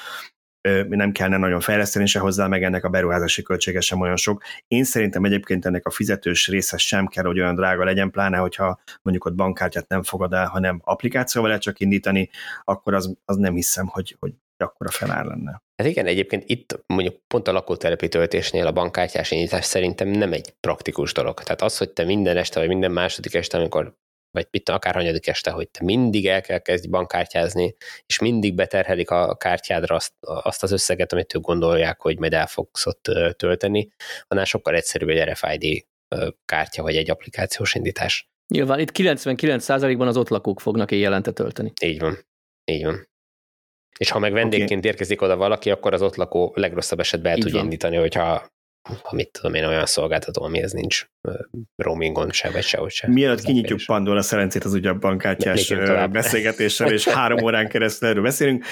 nem 0.90 1.12
kellene 1.12 1.38
nagyon 1.38 1.60
fejleszteni 1.60 2.06
se 2.06 2.20
hozzá, 2.20 2.48
meg 2.48 2.64
ennek 2.64 2.84
a 2.84 2.90
beruházási 2.90 3.42
költsége 3.42 3.80
sem 3.80 4.02
olyan 4.02 4.16
sok. 4.16 4.44
Én 4.68 4.84
szerintem 4.84 5.24
egyébként 5.24 5.66
ennek 5.66 5.86
a 5.86 5.90
fizetős 5.90 6.48
része 6.48 6.78
sem 6.78 7.08
kell, 7.08 7.24
hogy 7.24 7.40
olyan 7.40 7.56
drága 7.56 7.84
legyen, 7.84 8.12
pláne, 8.12 8.38
hogyha 8.38 8.80
mondjuk 9.02 9.26
ott 9.26 9.36
bankkártyát 9.36 9.88
nem 9.88 10.04
fogad 10.04 10.34
el, 10.34 10.48
hanem 10.48 10.82
applikációval 10.84 11.50
lehet 11.50 11.64
csak 11.64 11.80
indítani, 11.80 12.30
akkor 12.64 12.94
az, 12.94 13.16
az 13.26 13.36
nem 13.36 13.54
hiszem, 13.54 13.88
hogy, 13.88 14.16
hogy 14.20 14.34
akkora 14.58 14.90
felár 14.90 15.26
lenne. 15.26 15.62
Hát 15.76 15.88
igen, 15.88 16.06
egyébként 16.06 16.44
itt 16.48 16.84
mondjuk 16.88 17.16
pont 17.28 17.48
a 17.48 17.52
lakótelepi 17.52 18.08
töltésnél 18.08 18.68
a 18.68 18.72
bankkártyás 18.72 19.32
indítás 19.32 19.66
szerintem 19.66 20.08
nem 20.08 20.34
egy 20.34 20.54
praktikus 20.60 21.14
dolog. 21.14 21.44
Tehát 21.44 21.62
az, 21.62 21.78
hogy 21.78 21.90
te 21.90 22.04
minden 22.04 22.38
este, 22.38 22.60
vagy 22.60 22.68
minden 22.68 22.92
második 22.92 23.34
este, 23.34 23.58
amikor 23.58 23.94
vagy 24.32 24.48
itt 24.52 24.70
akár 24.70 24.94
hanyadik 24.94 25.28
este, 25.28 25.52
hogy 25.52 25.70
te 25.70 25.84
mindig 25.84 26.28
el 26.28 26.42
kell 26.42 26.58
kezdj 26.58 26.88
bankkártyázni, 26.88 27.76
és 28.06 28.20
mindig 28.20 28.56
beterhelik 28.56 29.10
a 29.10 29.36
kártyádra 29.36 29.96
azt, 29.96 30.14
azt 30.22 30.64
az 30.64 30.72
összeget, 30.72 31.14
amit 31.14 31.36
ők 31.36 31.42
gondolják, 31.42 32.02
hogy 32.02 32.20
majd 32.20 32.34
el 32.34 32.48
fogsz 32.48 32.86
ott 32.86 33.04
tölteni, 33.38 33.90
annál 34.28 34.46
sokkal 34.46 34.76
egyszerűbb 34.76 35.10
egy 35.10 35.30
RFID 35.30 35.86
kártya, 36.46 36.82
vagy 36.82 36.96
egy 36.96 37.10
applikációs 37.10 37.76
indítás. 37.76 38.30
Nyilván 38.48 38.80
itt 38.80 38.92
99%-ban 38.94 40.08
az 40.08 40.18
ott 40.18 40.30
lakók 40.30 40.60
fognak 40.60 40.92
éjjelente 40.92 41.32
tölteni. 41.32 41.74
Így 41.82 42.00
van. 42.00 42.18
Így 42.66 42.84
van. 42.84 43.08
És 43.98 44.10
ha 44.10 44.20
meg 44.20 44.34
vendégként 44.34 44.80
okay. 44.80 44.92
érkezik 44.92 45.22
oda 45.22 45.36
valaki, 45.36 45.72
akkor 45.72 45.94
az 45.94 46.02
ott 46.02 46.16
lakó 46.16 46.52
legrosszabb 46.56 47.00
esetben 47.00 47.32
el 47.32 47.38
Így 47.38 47.44
tudja 47.44 47.58
van. 47.58 47.66
indítani, 47.66 47.96
hogyha 47.96 48.48
ha 48.82 49.16
mit 49.16 49.32
tudom 49.32 49.54
én, 49.54 49.66
olyan 49.66 49.86
szolgáltató, 49.86 50.44
amihez 50.44 50.72
nincs 50.72 51.06
roamingon 51.76 52.32
se, 52.32 52.52
vagy 52.52 52.64
sehogy 52.64 52.92
se. 52.92 53.08
Mielőtt 53.08 53.42
kinyitjuk 53.42 53.80
Pandora 53.86 54.22
szerencét 54.22 54.64
az 54.64 54.74
ugye 54.74 54.90
a 54.90 54.94
bankkártyás 54.94 55.74
beszélgetéssel, 56.12 56.92
és 56.92 57.08
három 57.08 57.44
órán 57.44 57.68
keresztül 57.68 58.08
erről 58.08 58.24
beszélünk. 58.24 58.66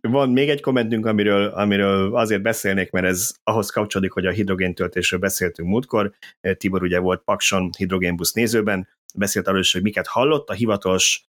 Van 0.00 0.30
még 0.30 0.48
egy 0.48 0.60
kommentünk, 0.60 1.06
amiről, 1.06 1.46
amiről 1.46 2.16
azért 2.16 2.42
beszélnék, 2.42 2.90
mert 2.90 3.06
ez 3.06 3.30
ahhoz 3.42 3.70
kapcsolódik, 3.70 4.12
hogy 4.12 4.26
a 4.26 4.30
hidrogéntöltésről 4.30 5.20
beszéltünk 5.20 5.68
múltkor. 5.68 6.12
Tibor 6.56 6.82
ugye 6.82 6.98
volt 6.98 7.22
Pakson 7.24 7.70
hidrogénbusz 7.78 8.32
nézőben, 8.32 8.88
beszélt 9.14 9.46
arról 9.46 9.60
is, 9.60 9.72
hogy 9.72 9.82
miket 9.82 10.06
hallott. 10.06 10.48
A 10.48 10.52
hivatalos 10.52 11.24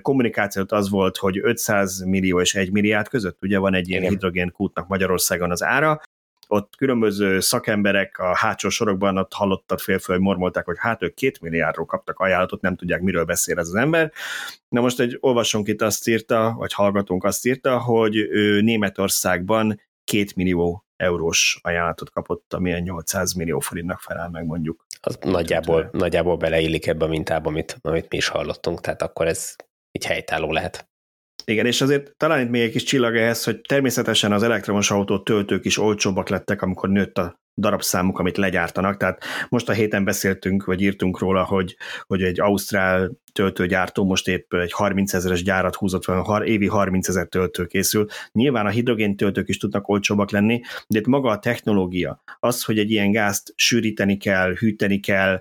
kommunikációt 0.00 0.72
az 0.72 0.90
volt, 0.90 1.16
hogy 1.16 1.38
500 1.42 2.00
millió 2.00 2.40
és 2.40 2.54
1 2.54 2.72
milliárd 2.72 3.08
között, 3.08 3.42
ugye 3.42 3.58
van 3.58 3.74
egy 3.74 3.88
ilyen 3.88 4.02
hidrogénkútnak 4.02 4.88
Magyarországon 4.88 5.50
az 5.50 5.62
ára, 5.62 6.00
ott 6.50 6.76
különböző 6.76 7.40
szakemberek 7.40 8.18
a 8.18 8.36
hátsó 8.36 8.68
sorokban 8.68 9.18
ott 9.18 9.32
hallottad 9.32 9.80
félfő, 9.80 10.12
hogy 10.12 10.22
mormolták, 10.22 10.64
hogy 10.64 10.76
hát 10.78 11.02
ők 11.02 11.14
két 11.14 11.40
milliárdról 11.40 11.86
kaptak 11.86 12.18
ajánlatot, 12.18 12.60
nem 12.60 12.76
tudják, 12.76 13.00
miről 13.00 13.24
beszél 13.24 13.58
ez 13.58 13.68
az 13.68 13.74
ember. 13.74 14.12
Na 14.68 14.80
most 14.80 15.00
egy 15.00 15.16
olvasónk 15.20 15.68
itt 15.68 15.82
azt 15.82 16.08
írta, 16.08 16.54
vagy 16.58 16.72
hallgatónk 16.72 17.24
azt 17.24 17.46
írta, 17.46 17.78
hogy 17.78 18.16
ő 18.16 18.60
Németországban 18.60 19.80
két 20.04 20.36
millió 20.36 20.84
eurós 20.96 21.60
ajánlatot 21.62 22.10
kapott, 22.10 22.54
amilyen 22.54 22.82
800 22.82 23.32
millió 23.32 23.58
forintnak 23.58 24.00
felel 24.00 24.28
meg 24.28 24.46
mondjuk. 24.46 24.86
Az 25.00 25.18
nagyjából, 25.22 25.88
nagyjából 25.92 26.36
beleillik 26.36 26.86
ebbe 26.86 27.04
a 27.04 27.08
mintába, 27.08 27.48
amit, 27.48 27.78
amit 27.80 28.10
mi 28.10 28.16
is 28.16 28.28
hallottunk, 28.28 28.80
tehát 28.80 29.02
akkor 29.02 29.26
ez 29.26 29.56
így 29.92 30.04
helytálló 30.04 30.52
lehet. 30.52 30.89
Igen, 31.50 31.66
és 31.66 31.80
azért 31.80 32.14
talán 32.16 32.40
itt 32.40 32.50
még 32.50 32.62
egy 32.62 32.70
kis 32.70 32.82
csillag 32.82 33.16
ehhez, 33.16 33.44
hogy 33.44 33.60
természetesen 33.60 34.32
az 34.32 34.42
elektromos 34.42 34.90
autó 34.90 35.18
töltők 35.18 35.64
is 35.64 35.78
olcsóbbak 35.78 36.28
lettek, 36.28 36.62
amikor 36.62 36.88
nőtt 36.88 37.18
a 37.18 37.40
darabszámuk, 37.56 38.18
amit 38.18 38.36
legyártanak. 38.36 38.96
Tehát 38.96 39.24
most 39.48 39.68
a 39.68 39.72
héten 39.72 40.04
beszéltünk, 40.04 40.64
vagy 40.64 40.80
írtunk 40.80 41.18
róla, 41.18 41.44
hogy, 41.44 41.76
hogy 42.06 42.22
egy 42.22 42.40
ausztrál 42.40 43.10
töltőgyártó 43.32 44.04
most 44.04 44.28
épp 44.28 44.54
egy 44.54 44.72
30 44.72 45.14
ezeres 45.14 45.42
gyárat 45.42 45.74
húzott 45.74 46.04
fel, 46.04 46.42
évi 46.42 46.66
30 46.66 47.08
ezer 47.08 47.26
töltő 47.26 47.66
készül. 47.66 48.06
Nyilván 48.32 48.66
a 48.66 48.70
hidrogén 48.70 49.16
töltők 49.16 49.48
is 49.48 49.56
tudnak 49.56 49.88
olcsóbbak 49.88 50.30
lenni, 50.30 50.60
de 50.86 50.98
itt 50.98 51.06
maga 51.06 51.30
a 51.30 51.38
technológia, 51.38 52.22
az, 52.38 52.64
hogy 52.64 52.78
egy 52.78 52.90
ilyen 52.90 53.12
gázt 53.12 53.52
sűríteni 53.56 54.16
kell, 54.16 54.54
hűteni 54.54 55.00
kell, 55.00 55.40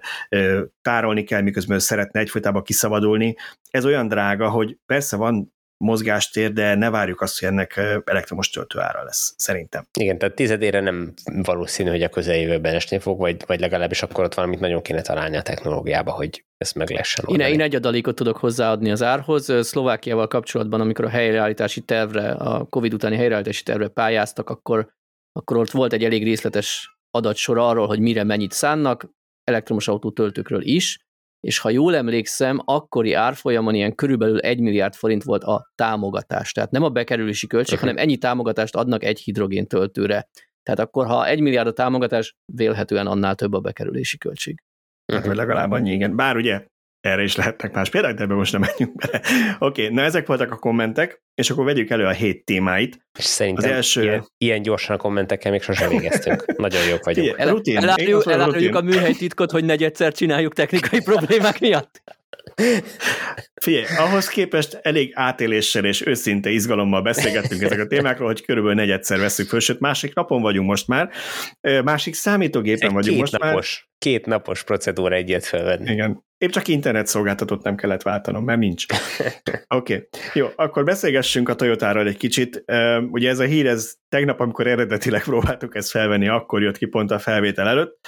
tárolni 0.81 1.23
kell, 1.23 1.41
miközben 1.41 1.79
szeretne 1.79 2.19
egyfolytában 2.19 2.63
kiszabadulni, 2.63 3.35
ez 3.69 3.85
olyan 3.85 4.07
drága, 4.07 4.49
hogy 4.49 4.77
persze 4.85 5.15
van 5.15 5.57
mozgástér, 5.83 6.53
de 6.53 6.75
ne 6.75 6.89
várjuk 6.89 7.21
azt, 7.21 7.39
hogy 7.39 7.47
ennek 7.47 7.77
elektromos 8.05 8.49
töltőára 8.49 9.03
lesz, 9.03 9.33
szerintem. 9.37 9.87
Igen, 9.99 10.17
tehát 10.17 10.35
tizedére 10.35 10.79
nem 10.79 11.13
valószínű, 11.43 11.89
hogy 11.89 12.03
a 12.03 12.09
közeljövőben 12.09 12.73
esni 12.73 12.99
fog, 12.99 13.19
vagy, 13.19 13.43
vagy 13.45 13.59
legalábbis 13.59 14.01
akkor 14.01 14.23
ott 14.23 14.33
valamit 14.33 14.59
nagyon 14.59 14.81
kéne 14.81 15.01
találni 15.01 15.37
a 15.37 15.41
technológiába, 15.41 16.11
hogy 16.11 16.43
ezt 16.57 16.75
meg 16.75 16.89
lehessen 16.89 17.25
oldani. 17.27 17.49
Én, 17.49 17.55
én 17.55 17.61
egy 17.61 17.75
adalékot 17.75 18.15
tudok 18.15 18.37
hozzáadni 18.37 18.91
az 18.91 19.03
árhoz. 19.03 19.65
Szlovákiával 19.67 20.27
kapcsolatban, 20.27 20.81
amikor 20.81 21.05
a 21.05 21.09
helyreállítási 21.09 21.81
tervre, 21.81 22.31
a 22.31 22.65
Covid 22.65 22.93
utáni 22.93 23.15
helyreállítási 23.15 23.63
tervre 23.63 23.87
pályáztak, 23.87 24.49
akkor, 24.49 24.93
akkor 25.31 25.57
ott 25.57 25.71
volt 25.71 25.93
egy 25.93 26.03
elég 26.03 26.23
részletes 26.23 26.97
adatsor 27.11 27.57
arról, 27.57 27.87
hogy 27.87 27.99
mire 27.99 28.23
mennyit 28.23 28.51
szánnak, 28.51 29.09
elektromos 29.43 29.87
autó 29.87 30.11
töltőkről 30.11 30.61
is, 30.61 31.08
és 31.39 31.59
ha 31.59 31.69
jól 31.69 31.95
emlékszem, 31.95 32.61
akkori 32.65 33.13
árfolyamon 33.13 33.73
ilyen 33.73 33.95
körülbelül 33.95 34.39
1 34.39 34.59
milliárd 34.59 34.95
forint 34.95 35.23
volt 35.23 35.43
a 35.43 35.71
támogatás. 35.75 36.51
Tehát 36.51 36.71
nem 36.71 36.83
a 36.83 36.89
bekerülési 36.89 37.47
költség, 37.47 37.73
uh-huh. 37.73 37.89
hanem 37.89 38.03
ennyi 38.03 38.17
támogatást 38.17 38.75
adnak 38.75 39.03
egy 39.03 39.19
hidrogén 39.19 39.67
töltőre. 39.67 40.29
Tehát 40.63 40.79
akkor, 40.79 41.05
ha 41.05 41.27
1 41.27 41.39
milliárd 41.39 41.67
a 41.67 41.73
támogatás, 41.73 42.35
vélhetően 42.53 43.07
annál 43.07 43.35
több 43.35 43.53
a 43.53 43.59
bekerülési 43.59 44.17
költség. 44.17 44.63
Hát, 45.13 45.25
vagy 45.25 45.35
legalább 45.35 45.71
annyi, 45.71 45.91
igen. 45.91 46.15
Bár 46.15 46.35
ugye 46.35 46.65
erre 47.01 47.23
is 47.23 47.35
lehetnek 47.35 47.73
más 47.73 47.89
példák, 47.89 48.13
de 48.13 48.23
ebbe 48.23 48.33
most 48.33 48.51
nem 48.51 48.61
menjünk 48.61 48.95
bele. 48.95 49.21
Oké, 49.59 49.83
okay, 49.83 49.95
na 49.95 50.01
ezek 50.01 50.27
voltak 50.27 50.51
a 50.51 50.55
kommentek, 50.55 51.21
és 51.35 51.49
akkor 51.49 51.65
vegyük 51.65 51.89
elő 51.89 52.05
a 52.05 52.11
hét 52.11 52.45
témáit. 52.45 53.05
És 53.17 53.23
szerintem 53.23 53.69
az 53.69 53.75
első... 53.75 54.01
ilyen, 54.01 54.27
ilyen 54.37 54.61
gyorsan 54.61 54.95
a 54.95 54.99
kommentekkel 54.99 55.51
még 55.51 55.61
sosem 55.61 55.89
végeztünk. 55.89 56.57
Nagyon 56.57 56.87
jók 56.87 57.05
vagyunk. 57.05 57.37
El, 57.37 57.49
rutin. 57.49 57.77
Eláruljuk, 57.77 58.31
eláruljuk 58.31 58.75
a 58.75 58.81
műhely 58.81 59.13
titkot, 59.13 59.51
hogy 59.51 59.65
negyedszer 59.65 60.13
csináljuk 60.13 60.53
technikai 60.53 61.01
problémák 61.01 61.59
miatt. 61.59 62.01
Figyelj, 63.61 63.85
ahhoz 63.97 64.27
képest 64.27 64.79
elég 64.81 65.11
átéléssel 65.13 65.85
és 65.85 66.05
őszinte 66.05 66.49
izgalommal 66.49 67.01
beszélgettünk 67.01 67.61
ezek 67.61 67.79
a 67.79 67.87
témákról, 67.87 68.27
hogy 68.27 68.45
körülbelül 68.45 68.77
negyedszer 68.77 69.19
veszük 69.19 69.47
föl, 69.47 69.59
sőt 69.59 69.79
másik 69.79 70.13
napon 70.15 70.41
vagyunk 70.41 70.67
most 70.67 70.87
már, 70.87 71.09
másik 71.83 72.13
számítógépen 72.13 72.93
vagyunk 72.93 73.11
két 73.11 73.19
most 73.19 73.31
napos, 73.31 73.79
már. 73.79 73.89
Két 73.97 74.25
napos 74.25 74.63
procedúra 74.63 75.15
egyet 75.15 75.45
felvenni. 75.45 75.91
Igen, 75.91 76.23
Épp 76.39 76.49
csak 76.49 76.67
internet 76.67 77.07
szolgáltatót 77.07 77.63
nem 77.63 77.75
kellett 77.75 78.01
váltanom, 78.01 78.43
mert 78.43 78.59
nincs. 78.59 78.85
Oké, 79.67 79.93
okay. 79.93 80.07
jó, 80.33 80.47
akkor 80.55 80.83
beszélgessünk 80.83 81.49
a 81.49 81.55
Toyotáról 81.55 82.07
egy 82.07 82.17
kicsit. 82.17 82.63
Ugye 83.11 83.29
ez 83.29 83.39
a 83.39 83.43
hír, 83.43 83.65
ez 83.65 83.93
tegnap, 84.09 84.39
amikor 84.39 84.67
eredetileg 84.67 85.23
próbáltuk 85.23 85.75
ezt 85.75 85.89
felvenni, 85.89 86.27
akkor 86.27 86.61
jött 86.61 86.77
ki 86.77 86.85
pont 86.85 87.11
a 87.11 87.19
felvétel 87.19 87.67
előtt. 87.67 88.07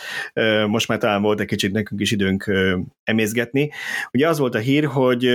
Most 0.68 0.88
már 0.88 0.98
talán 0.98 1.22
volt 1.22 1.40
egy 1.40 1.46
kicsit 1.46 1.72
nekünk 1.72 2.02
is 2.02 2.12
időnk 2.12 2.52
emészgetni. 3.04 3.72
Ugye 4.12 4.28
az 4.28 4.40
volt 4.40 4.56
a 4.56 4.60
hír, 4.60 4.86
hogy 4.86 5.26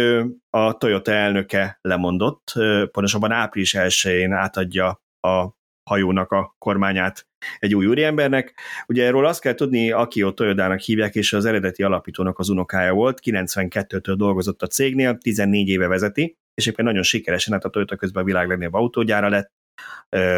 a 0.50 0.76
Toyota 0.78 1.12
elnöke 1.12 1.78
lemondott, 1.82 2.52
pontosabban 2.92 3.32
április 3.32 3.74
1-én 3.78 4.32
átadja 4.32 5.02
a 5.20 5.48
hajónak 5.90 6.30
a 6.30 6.54
kormányát 6.58 7.26
egy 7.58 7.74
új 7.74 7.86
úriembernek. 7.86 8.54
Ugye 8.86 9.04
erről 9.04 9.26
azt 9.26 9.40
kell 9.40 9.54
tudni, 9.54 9.90
aki 9.90 10.22
ott 10.22 10.36
Toyodának 10.36 10.80
hívják, 10.80 11.14
és 11.14 11.32
az 11.32 11.44
eredeti 11.44 11.82
alapítónak 11.82 12.38
az 12.38 12.48
unokája 12.48 12.92
volt, 12.92 13.20
92-től 13.24 14.14
dolgozott 14.16 14.62
a 14.62 14.66
cégnél, 14.66 15.18
14 15.18 15.68
éve 15.68 15.86
vezeti, 15.86 16.36
és 16.54 16.66
éppen 16.66 16.84
nagyon 16.84 17.02
sikeresen, 17.02 17.52
hát 17.52 17.64
a 17.64 17.68
Toyota 17.68 17.96
közben 17.96 18.22
a 18.22 18.26
világ 18.26 18.48
legnagyobb 18.48 18.74
autógyára 18.74 19.28
lett, 19.28 19.50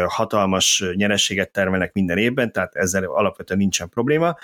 hatalmas 0.05 0.83
nyerességet 0.93 1.51
termelnek 1.51 1.93
minden 1.93 2.17
évben, 2.17 2.51
tehát 2.51 2.75
ezzel 2.75 3.03
alapvetően 3.03 3.59
nincsen 3.59 3.89
probléma, 3.89 4.37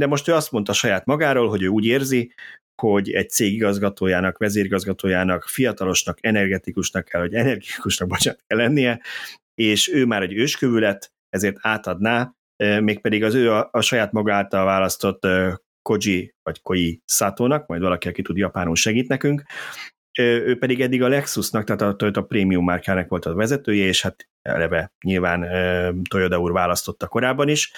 de 0.00 0.06
most 0.06 0.28
ő 0.28 0.32
azt 0.34 0.52
mondta 0.52 0.72
saját 0.72 1.04
magáról, 1.04 1.48
hogy 1.48 1.62
ő 1.62 1.66
úgy 1.66 1.84
érzi, 1.84 2.32
hogy 2.82 3.10
egy 3.10 3.30
cég 3.30 3.52
igazgatójának, 3.52 4.38
vezérigazgatójának 4.38 5.42
fiatalosnak, 5.42 6.18
energetikusnak 6.20 7.04
kell, 7.04 7.20
hogy 7.20 7.34
energikusnak, 7.44 8.08
bocsánat, 8.08 8.42
kell 8.46 8.58
lennie, 8.58 9.00
és 9.54 9.88
ő 9.88 10.04
már 10.04 10.22
egy 10.22 10.32
őskövület, 10.32 11.10
ezért 11.28 11.56
átadná, 11.60 12.32
mégpedig 12.80 13.24
az 13.24 13.34
ő 13.34 13.52
a, 13.52 13.68
a 13.72 13.80
saját 13.80 14.12
maga 14.12 14.34
által 14.34 14.64
választott 14.64 15.26
Koji, 15.82 16.34
vagy 16.42 16.62
Koi 16.62 17.00
Satónak, 17.04 17.66
majd 17.66 17.80
valaki, 17.80 18.08
aki 18.08 18.22
tud 18.22 18.36
japánul 18.36 18.76
segít 18.76 19.08
nekünk, 19.08 19.42
ő 20.18 20.58
pedig 20.58 20.80
eddig 20.80 21.02
a 21.02 21.08
Lexusnak, 21.08 21.64
tehát 21.64 21.82
a 21.82 21.96
Toyota 21.96 22.22
Premium 22.22 22.64
márkának 22.64 23.08
volt 23.08 23.24
a 23.24 23.34
vezetője, 23.34 23.86
és 23.86 24.02
hát 24.02 24.28
eleve 24.42 24.92
nyilván 25.04 25.40
Toyota 26.10 26.40
úr 26.40 26.52
választotta 26.52 27.06
korábban 27.06 27.48
is. 27.48 27.72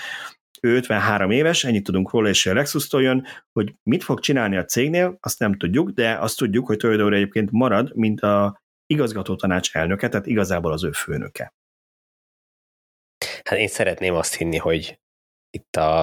Ő 0.60 0.74
53 0.74 1.30
éves, 1.30 1.64
ennyit 1.64 1.84
tudunk 1.84 2.10
róla, 2.10 2.28
és 2.28 2.46
a 2.46 2.54
Lexus-tól 2.54 3.02
jön, 3.02 3.26
hogy 3.52 3.74
mit 3.82 4.02
fog 4.02 4.20
csinálni 4.20 4.56
a 4.56 4.64
cégnél, 4.64 5.16
azt 5.20 5.38
nem 5.38 5.56
tudjuk, 5.56 5.90
de 5.90 6.12
azt 6.12 6.38
tudjuk, 6.38 6.66
hogy 6.66 6.76
Toyota 6.76 7.04
úr 7.04 7.12
egyébként 7.12 7.50
marad, 7.50 7.94
mint 7.94 8.20
a 8.20 8.60
igazgató 8.86 9.36
tanács 9.36 9.74
elnöke, 9.74 10.08
tehát 10.08 10.26
igazából 10.26 10.72
az 10.72 10.84
ő 10.84 10.90
főnöke. 10.92 11.52
Hát 13.48 13.58
én 13.58 13.68
szeretném 13.68 14.14
azt 14.14 14.34
hinni, 14.34 14.56
hogy 14.56 14.98
itt 15.50 15.76
a, 15.76 15.98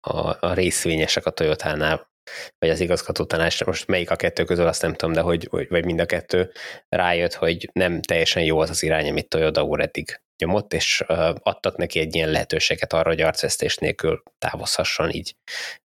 a, 0.00 0.46
a 0.46 0.52
részvényesek 0.54 1.26
a 1.26 1.30
Toyotánál 1.30 2.10
vagy 2.58 2.70
az 2.70 2.80
igazgató 2.80 3.24
tanács, 3.24 3.64
most 3.64 3.86
melyik 3.86 4.10
a 4.10 4.16
kettő 4.16 4.44
közül, 4.44 4.66
azt 4.66 4.82
nem 4.82 4.94
tudom, 4.94 5.14
de 5.14 5.20
hogy, 5.20 5.48
vagy 5.50 5.84
mind 5.84 6.00
a 6.00 6.06
kettő 6.06 6.52
rájött, 6.88 7.34
hogy 7.34 7.70
nem 7.72 8.02
teljesen 8.02 8.42
jó 8.42 8.58
az 8.58 8.70
az 8.70 8.82
irány, 8.82 9.08
amit 9.08 9.28
Toyota 9.28 9.62
úr 9.62 9.80
eddig 9.80 10.20
nyomott, 10.42 10.72
és 10.72 11.00
adtak 11.42 11.76
neki 11.76 11.98
egy 11.98 12.14
ilyen 12.14 12.30
lehetőséget 12.30 12.92
arra, 12.92 13.08
hogy 13.08 13.20
arcvesztés 13.20 13.76
nélkül 13.76 14.22
távozhasson 14.38 15.10
így 15.10 15.36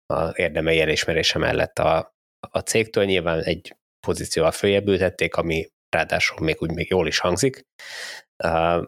a 0.06 0.30
érdemei 0.30 0.80
elismerése 0.80 1.40
mellett 1.40 1.80
a, 1.80 2.16
a 2.50 2.60
cégtől. 2.60 3.06
Nyilván 3.06 3.42
egy 3.44 3.76
pozícióval 4.08 4.52
följebb 4.52 4.88
ültették, 4.88 5.36
ami 5.36 5.68
ráadásul 5.96 6.46
még 6.46 6.56
úgy 6.60 6.72
még 6.72 6.90
jól 6.90 7.08
is 7.08 7.20
hangzik, 7.20 7.66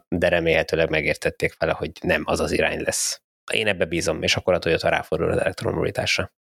de 0.08 0.28
remélhetőleg 0.28 0.90
megértették 0.90 1.56
vele, 1.58 1.72
hogy 1.72 1.92
nem 2.02 2.24
az 2.26 2.40
az 2.40 2.52
irány 2.52 2.82
lesz. 2.82 3.22
Én 3.54 3.68
ebbe 3.68 3.86
bízom, 3.86 4.24
és 4.24 4.36
akkor 4.36 4.54
a 4.54 4.60
Toyota 4.60 4.90
ráfordul 4.90 5.32
az 5.32 5.38
elektromobilitásra. 5.38 6.32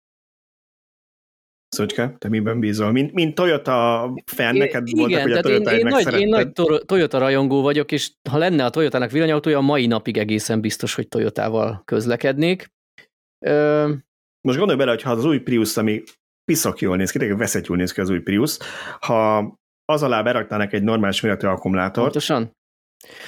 Szocska, 1.68 2.16
te 2.18 2.28
miben 2.28 2.60
bízol? 2.60 2.92
Mint, 2.92 3.12
mint 3.12 3.34
Toyota 3.34 4.10
fan, 4.24 4.54
én, 4.54 4.60
neked 4.60 4.88
igen, 4.88 4.98
voltak, 4.98 5.22
hogy 5.22 5.32
a 5.32 5.40
Toyota 5.40 5.72
én, 5.72 5.78
én, 5.78 5.86
nagy, 5.86 6.20
én 6.20 6.28
nagy 6.28 6.52
Toyota 6.86 7.18
rajongó 7.18 7.62
vagyok, 7.62 7.92
és 7.92 8.10
ha 8.30 8.38
lenne 8.38 8.64
a 8.64 8.70
Toyotának 8.70 9.10
villanyautója, 9.10 9.58
a 9.58 9.60
mai 9.60 9.86
napig 9.86 10.16
egészen 10.16 10.60
biztos, 10.60 10.94
hogy 10.94 11.08
Toyotával 11.08 11.82
közlekednék. 11.84 12.72
Ö... 13.46 13.92
Most 14.40 14.58
gondolj 14.58 14.78
bele, 14.78 14.90
hogy 14.90 15.02
ha 15.02 15.10
az 15.10 15.24
új 15.24 15.38
Prius, 15.38 15.76
ami 15.76 16.02
piszak 16.44 16.80
jól 16.80 16.96
néz 16.96 17.10
ki, 17.10 17.18
tényleg 17.18 17.38
veszetjül 17.38 17.76
néz 17.76 17.92
ki 17.92 18.00
az 18.00 18.10
új 18.10 18.20
Prius, 18.20 18.58
ha 19.00 19.54
az 19.86 20.02
alá 20.02 20.22
beraknának 20.22 20.72
egy 20.72 20.82
normális 20.82 21.20
méretű 21.20 21.46
akkumulátort. 21.46 22.02
Pontosan. 22.02 22.54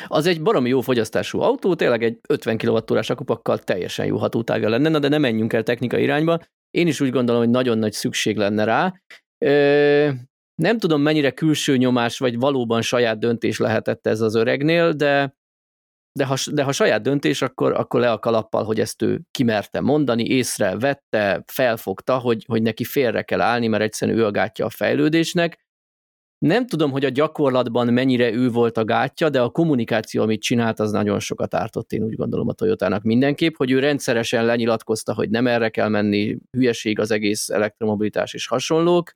Az 0.06 0.26
egy 0.26 0.42
baromi 0.42 0.68
jó 0.68 0.80
fogyasztású 0.80 1.40
autó, 1.40 1.74
tényleg 1.74 2.02
egy 2.02 2.18
50 2.28 2.58
kWh 2.58 3.10
akupakkal 3.10 3.58
teljesen 3.58 4.06
jó 4.06 4.16
hatótága 4.16 4.68
lenne, 4.68 4.88
na 4.88 4.98
de 4.98 5.08
nem 5.08 5.20
menjünk 5.20 5.52
el 5.52 5.62
technikai 5.62 6.02
irányba. 6.02 6.38
Én 6.70 6.86
is 6.86 7.00
úgy 7.00 7.10
gondolom, 7.10 7.40
hogy 7.40 7.50
nagyon 7.50 7.78
nagy 7.78 7.92
szükség 7.92 8.36
lenne 8.36 8.64
rá. 8.64 8.94
Ö, 9.44 10.10
nem 10.54 10.78
tudom, 10.78 11.02
mennyire 11.02 11.30
külső 11.30 11.76
nyomás, 11.76 12.18
vagy 12.18 12.38
valóban 12.38 12.82
saját 12.82 13.18
döntés 13.18 13.58
lehetett 13.58 14.06
ez 14.06 14.20
az 14.20 14.34
öregnél, 14.34 14.92
de, 14.92 15.36
de, 16.18 16.24
ha, 16.24 16.34
de 16.52 16.62
ha 16.62 16.72
saját 16.72 17.02
döntés, 17.02 17.42
akkor, 17.42 17.72
akkor 17.72 18.00
le 18.00 18.10
a 18.10 18.18
kalappal, 18.18 18.64
hogy 18.64 18.80
ezt 18.80 19.02
ő 19.02 19.20
kimerte 19.30 19.80
mondani, 19.80 20.24
észre 20.24 20.78
vette, 20.78 21.42
felfogta, 21.46 22.18
hogy, 22.18 22.44
hogy 22.48 22.62
neki 22.62 22.84
félre 22.84 23.22
kell 23.22 23.40
állni, 23.40 23.66
mert 23.66 23.82
egyszerűen 23.82 24.18
ő 24.18 24.24
a 24.24 24.30
gátja 24.30 24.64
a 24.64 24.70
fejlődésnek, 24.70 25.67
nem 26.38 26.66
tudom, 26.66 26.90
hogy 26.90 27.04
a 27.04 27.08
gyakorlatban 27.08 27.92
mennyire 27.92 28.32
ő 28.32 28.50
volt 28.50 28.76
a 28.76 28.84
gátja, 28.84 29.28
de 29.28 29.40
a 29.40 29.50
kommunikáció, 29.50 30.22
amit 30.22 30.42
csinált, 30.42 30.80
az 30.80 30.90
nagyon 30.90 31.20
sokat 31.20 31.54
ártott, 31.54 31.92
én 31.92 32.02
úgy 32.02 32.14
gondolom 32.14 32.48
a 32.48 32.52
Toyotának 32.52 33.02
mindenképp, 33.02 33.54
hogy 33.56 33.70
ő 33.70 33.78
rendszeresen 33.78 34.44
lenyilatkozta, 34.44 35.14
hogy 35.14 35.30
nem 35.30 35.46
erre 35.46 35.68
kell 35.68 35.88
menni, 35.88 36.38
hülyeség 36.50 36.98
az 36.98 37.10
egész 37.10 37.48
elektromobilitás 37.48 38.34
és 38.34 38.46
hasonlók. 38.46 39.12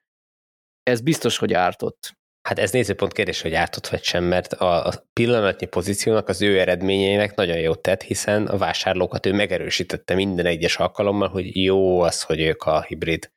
Ez 0.82 1.00
biztos, 1.00 1.38
hogy 1.38 1.52
ártott. 1.52 2.16
Hát 2.42 2.58
ez 2.58 2.70
nézőpont 2.72 3.12
kérdés, 3.12 3.40
hogy 3.40 3.54
ártott 3.54 3.86
vagy 3.86 4.02
sem, 4.02 4.24
mert 4.24 4.52
a, 4.52 4.92
pillanatnyi 5.12 5.66
pozíciónak 5.66 6.28
az 6.28 6.42
ő 6.42 6.60
eredményeinek 6.60 7.34
nagyon 7.34 7.58
jót 7.58 7.82
tett, 7.82 8.02
hiszen 8.02 8.46
a 8.46 8.56
vásárlókat 8.56 9.26
ő 9.26 9.32
megerősítette 9.32 10.14
minden 10.14 10.46
egyes 10.46 10.76
alkalommal, 10.76 11.28
hogy 11.28 11.56
jó 11.56 12.00
az, 12.00 12.22
hogy 12.22 12.40
ők 12.40 12.62
a 12.62 12.82
hibrid 12.82 13.30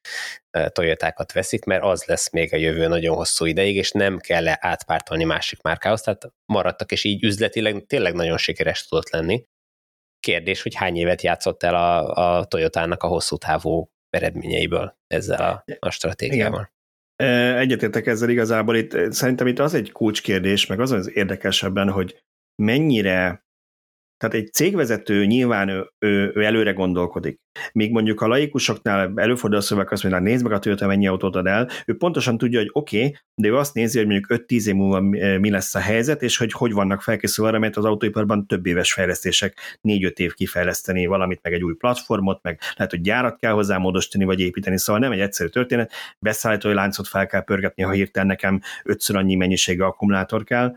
Toyotákat 0.67 1.31
veszik, 1.31 1.63
mert 1.63 1.83
az 1.83 2.03
lesz 2.05 2.31
még 2.31 2.53
a 2.53 2.57
jövő 2.57 2.87
nagyon 2.87 3.15
hosszú 3.15 3.45
ideig, 3.45 3.75
és 3.75 3.91
nem 3.91 4.19
kell 4.19 4.47
átpártolni 4.47 5.23
másik 5.23 5.61
márkához, 5.61 6.01
tehát 6.01 6.33
maradtak, 6.45 6.91
és 6.91 7.03
így 7.03 7.23
üzletileg 7.23 7.85
tényleg 7.87 8.13
nagyon 8.13 8.37
sikeres 8.37 8.87
tudott 8.87 9.09
lenni. 9.09 9.45
Kérdés, 10.19 10.61
hogy 10.61 10.75
hány 10.75 10.95
évet 10.95 11.21
játszott 11.21 11.63
el 11.63 11.75
a, 11.75 12.13
a 12.37 12.45
Toyotának 12.45 13.03
a 13.03 13.07
hosszú 13.07 13.37
távú 13.37 13.89
eredményeiből 14.09 14.97
ezzel 15.07 15.41
a, 15.41 15.65
a 15.79 15.89
stratégiával. 15.89 16.59
Igen. 16.59 16.73
Egyetértek 17.15 18.07
ezzel 18.07 18.29
igazából, 18.29 18.75
itt, 18.75 19.11
szerintem 19.11 19.47
itt 19.47 19.59
az 19.59 19.73
egy 19.73 19.91
kulcskérdés, 19.91 20.65
meg 20.65 20.79
az 20.79 20.91
az 20.91 21.15
érdekesebben, 21.15 21.89
hogy 21.89 22.23
mennyire 22.55 23.44
tehát 24.17 24.35
egy 24.35 24.53
cégvezető 24.53 25.25
nyilván 25.25 25.69
ő, 25.69 25.91
ő, 25.99 26.31
ő 26.35 26.43
előre 26.43 26.71
gondolkodik. 26.71 27.39
Míg 27.71 27.91
mondjuk 27.91 28.21
a 28.21 28.27
laikusoknál 28.27 29.11
előfordul 29.15 29.59
a 29.59 29.61
szöveg 29.61 29.91
azt 29.91 30.03
mondja, 30.03 30.21
nézd 30.21 30.43
meg 30.43 30.51
a 30.51 30.59
Toyota, 30.59 30.87
mennyi 30.87 31.07
autót 31.07 31.35
ad 31.35 31.47
el, 31.47 31.69
ő 31.85 31.97
pontosan 31.97 32.37
tudja, 32.37 32.59
hogy 32.59 32.69
oké, 32.71 32.97
okay, 32.97 33.17
de 33.35 33.47
ő 33.47 33.55
azt 33.55 33.73
nézi, 33.73 33.97
hogy 33.97 34.07
mondjuk 34.07 34.43
5-10 34.47 34.67
év 34.67 34.73
múlva 34.75 34.99
mi 35.39 35.49
lesz 35.49 35.75
a 35.75 35.79
helyzet, 35.79 36.21
és 36.21 36.37
hogy 36.37 36.51
hogy 36.51 36.71
vannak 36.71 37.01
felkészülve 37.01 37.49
arra, 37.49 37.59
mert 37.59 37.77
az 37.77 37.85
autóiparban 37.85 38.47
több 38.47 38.65
éves 38.65 38.93
fejlesztések, 38.93 39.79
4-5 39.83 40.17
év 40.17 40.33
kifejleszteni 40.33 41.05
valamit, 41.05 41.39
meg 41.41 41.53
egy 41.53 41.63
új 41.63 41.75
platformot, 41.75 42.43
meg 42.43 42.59
lehet, 42.75 42.91
hogy 42.91 43.01
gyárat 43.01 43.37
kell 43.37 43.51
hozzá 43.51 43.77
módosítani, 43.77 44.23
vagy 44.23 44.39
építeni, 44.39 44.77
szóval 44.77 45.01
nem 45.01 45.11
egy 45.11 45.19
egyszerű 45.19 45.49
történet, 45.49 45.91
beszállítói 46.19 46.73
láncot 46.73 47.07
fel 47.07 47.27
kell 47.27 47.43
pörgetni, 47.43 47.83
ha 47.83 47.91
hirtelen 47.91 48.27
nekem 48.27 48.61
ötször 48.83 49.15
annyi 49.15 49.35
mennyiségű 49.35 49.81
akkumulátor 49.81 50.43
kell, 50.43 50.73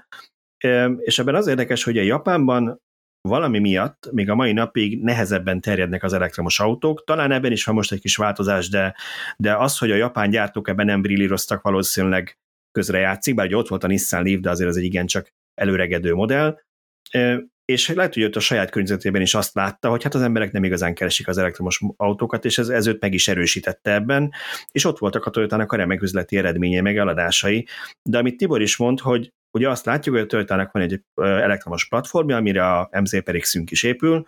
és 0.99 1.19
ebben 1.19 1.35
az 1.35 1.47
érdekes, 1.47 1.85
hogy 1.85 1.99
a 1.99 2.03
Japánban 2.03 2.81
valami 3.29 3.59
miatt 3.59 4.09
még 4.13 4.31
a 4.31 4.35
mai 4.35 4.53
napig 4.53 5.03
nehezebben 5.03 5.61
terjednek 5.61 6.03
az 6.03 6.13
elektromos 6.13 6.61
autók. 6.61 7.05
Talán 7.05 7.33
ebben 7.33 7.53
is 7.53 7.65
van 7.65 7.75
most 7.75 7.93
egy 7.93 8.01
kis 8.01 8.17
változás, 8.17 8.69
de, 8.69 8.95
de 9.37 9.57
az, 9.57 9.79
hogy 9.79 9.91
a 9.91 9.97
japán 9.97 10.31
gyártók 10.31 10.69
ebben 10.69 10.87
nem 10.87 11.03
brillíroztak, 11.03 11.63
valószínűleg 11.63 12.39
közrejátszik, 12.73 13.35
bár 13.35 13.47
ugye 13.47 13.57
ott 13.57 13.69
volt 13.69 13.85
a 13.85 13.87
Nissan 13.87 14.23
Leaf, 14.23 14.41
de 14.41 14.51
azért 14.51 14.69
ez 14.69 14.77
egy 14.77 14.85
igencsak 14.85 15.33
előregedő 15.55 16.15
modell. 16.15 16.59
És 17.65 17.89
lehet, 17.89 18.15
hogy 18.15 18.25
ott 18.25 18.37
a 18.37 18.41
saját 18.41 18.71
környezetében 18.71 19.23
is 19.23 19.35
azt 19.35 19.55
látta, 19.55 19.91
hogy 19.91 20.03
hát 20.03 20.15
az 20.15 20.23
emberek 20.23 20.53
nem 20.53 20.65
igazán 20.65 20.95
keresik 20.95 21.29
az 21.29 21.39
elektromos 21.39 21.81
autókat, 21.97 22.45
és 22.45 22.59
ez, 22.59 22.69
ez 22.69 22.87
őt 22.87 23.01
meg 23.01 23.15
is 23.15 23.29
erősítette 23.29 23.93
ebben, 23.93 24.33
és 24.71 24.85
ott 24.85 24.99
voltak 24.99 25.25
a 25.25 25.31
toyota 25.31 25.57
a 25.57 25.77
remek 25.77 26.03
üzleti 26.03 26.37
eredménye, 26.37 26.81
meg 26.81 26.97
eladásai. 26.97 27.67
De 28.03 28.19
amit 28.19 28.37
Tibor 28.37 28.63
is 28.63 28.77
mond, 28.77 29.01
hogy 29.01 29.33
Ugye 29.51 29.69
azt 29.69 29.85
látjuk, 29.85 30.15
hogy 30.15 30.25
a 30.25 30.27
toyota 30.27 30.69
van 30.73 30.83
egy 30.83 31.03
elektromos 31.15 31.89
platformja, 31.89 32.37
amire 32.37 32.73
a 32.73 32.89
MZ 33.01 33.23
pedig 33.23 33.45
szünk 33.45 33.71
is 33.71 33.83
épül. 33.83 34.27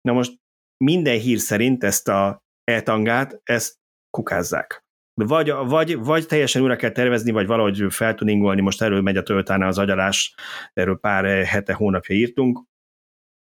Na 0.00 0.12
most 0.12 0.38
minden 0.84 1.18
hír 1.18 1.38
szerint 1.38 1.84
ezt 1.84 2.08
a 2.08 2.42
e-tangát, 2.64 3.40
ezt 3.44 3.76
kukázzák. 4.10 4.86
Vagy, 5.14 5.50
vagy, 5.50 5.96
vagy 5.96 6.26
teljesen 6.26 6.62
újra 6.62 6.76
kell 6.76 6.90
tervezni, 6.90 7.30
vagy 7.30 7.46
valahogy 7.46 7.84
feltuningolni, 7.88 8.60
most 8.60 8.82
erről 8.82 9.00
megy 9.00 9.16
a 9.16 9.22
toyota 9.22 9.54
az 9.54 9.78
agyalás, 9.78 10.34
erről 10.72 10.98
pár 10.98 11.44
hete, 11.44 11.72
hónapja 11.72 12.14
írtunk, 12.14 12.62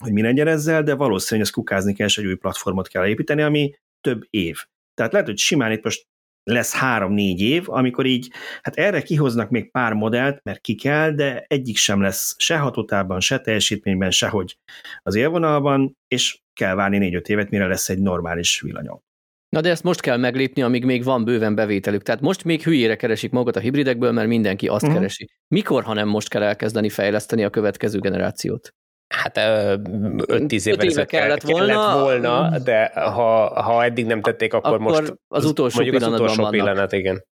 hogy 0.03 0.13
mi 0.13 0.21
legyen 0.21 0.47
ezzel, 0.47 0.83
de 0.83 0.95
valószínűleg 0.95 1.45
ezt 1.47 1.55
kukázni 1.55 1.93
kell, 1.93 2.07
és 2.07 2.17
egy 2.17 2.25
új 2.25 2.35
platformot 2.35 2.87
kell 2.87 3.07
építeni, 3.07 3.41
ami 3.41 3.75
több 4.01 4.27
év. 4.29 4.65
Tehát 4.93 5.11
lehet, 5.11 5.27
hogy 5.27 5.37
simán 5.37 5.71
itt 5.71 5.83
most 5.83 6.07
lesz 6.43 6.73
három-négy 6.73 7.41
év, 7.41 7.69
amikor 7.69 8.05
így, 8.05 8.31
hát 8.61 8.75
erre 8.75 9.01
kihoznak 9.01 9.49
még 9.49 9.71
pár 9.71 9.93
modellt, 9.93 10.43
mert 10.43 10.61
ki 10.61 10.75
kell, 10.75 11.11
de 11.11 11.45
egyik 11.47 11.77
sem 11.77 12.01
lesz 12.01 12.35
se 12.37 12.57
hatótában, 12.57 13.19
se 13.19 13.39
teljesítményben, 13.39 14.11
sehogy 14.11 14.57
az 15.01 15.15
élvonalban, 15.15 15.97
és 16.07 16.41
kell 16.53 16.75
várni 16.75 16.97
négy-öt 16.97 17.29
évet, 17.29 17.49
mire 17.49 17.67
lesz 17.67 17.89
egy 17.89 17.99
normális 17.99 18.61
villanyom. 18.61 19.01
Na 19.49 19.61
de 19.61 19.69
ezt 19.69 19.83
most 19.83 20.01
kell 20.01 20.17
meglépni, 20.17 20.61
amíg 20.61 20.85
még 20.85 21.03
van 21.03 21.23
bőven 21.23 21.55
bevételük. 21.55 22.01
Tehát 22.01 22.21
most 22.21 22.43
még 22.43 22.63
hülyére 22.63 22.95
keresik 22.95 23.31
magat 23.31 23.55
a 23.55 23.59
hibridekből, 23.59 24.11
mert 24.11 24.27
mindenki 24.27 24.67
azt 24.67 24.83
uh-huh. 24.83 24.97
keresi. 24.97 25.29
Mikor, 25.47 25.83
ha 25.83 25.93
nem 25.93 26.07
most 26.07 26.29
kell 26.29 26.43
elkezdeni 26.43 26.89
fejleszteni 26.89 27.43
a 27.43 27.49
következő 27.49 27.99
generációt? 27.99 28.73
Hát 29.11 29.37
5-10 29.37 30.65
évvel 30.65 30.85
éve 30.85 31.05
kellett 31.05 31.41
volna, 31.41 31.65
kellett 31.65 31.99
volna, 31.99 32.59
de 32.59 32.91
ha, 32.93 33.61
ha 33.61 33.83
eddig 33.83 34.05
nem 34.05 34.21
tették, 34.21 34.53
akkor, 34.53 34.73
akkor 34.73 34.79
most 34.79 35.15
az 35.27 35.45
utolsó 35.45 35.81
mondjuk 35.81 36.01
az 36.01 36.07
utolsó 36.07 36.35
vannak. 36.35 36.51
pillanat, 36.51 36.91
igen. 36.91 37.25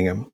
Igen. 0.00 0.32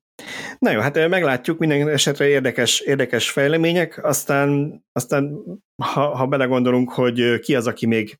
Na 0.59 0.71
jó, 0.71 0.79
hát 0.79 1.07
meglátjuk, 1.07 1.57
minden 1.57 1.89
esetre 1.89 2.27
érdekes, 2.27 2.79
érdekes 2.79 3.31
fejlemények, 3.31 4.03
aztán, 4.03 4.81
aztán 4.91 5.43
ha, 5.83 6.15
ha 6.15 6.25
belegondolunk, 6.25 6.91
hogy 6.91 7.39
ki 7.39 7.55
az, 7.55 7.67
aki 7.67 7.85
még, 7.85 8.19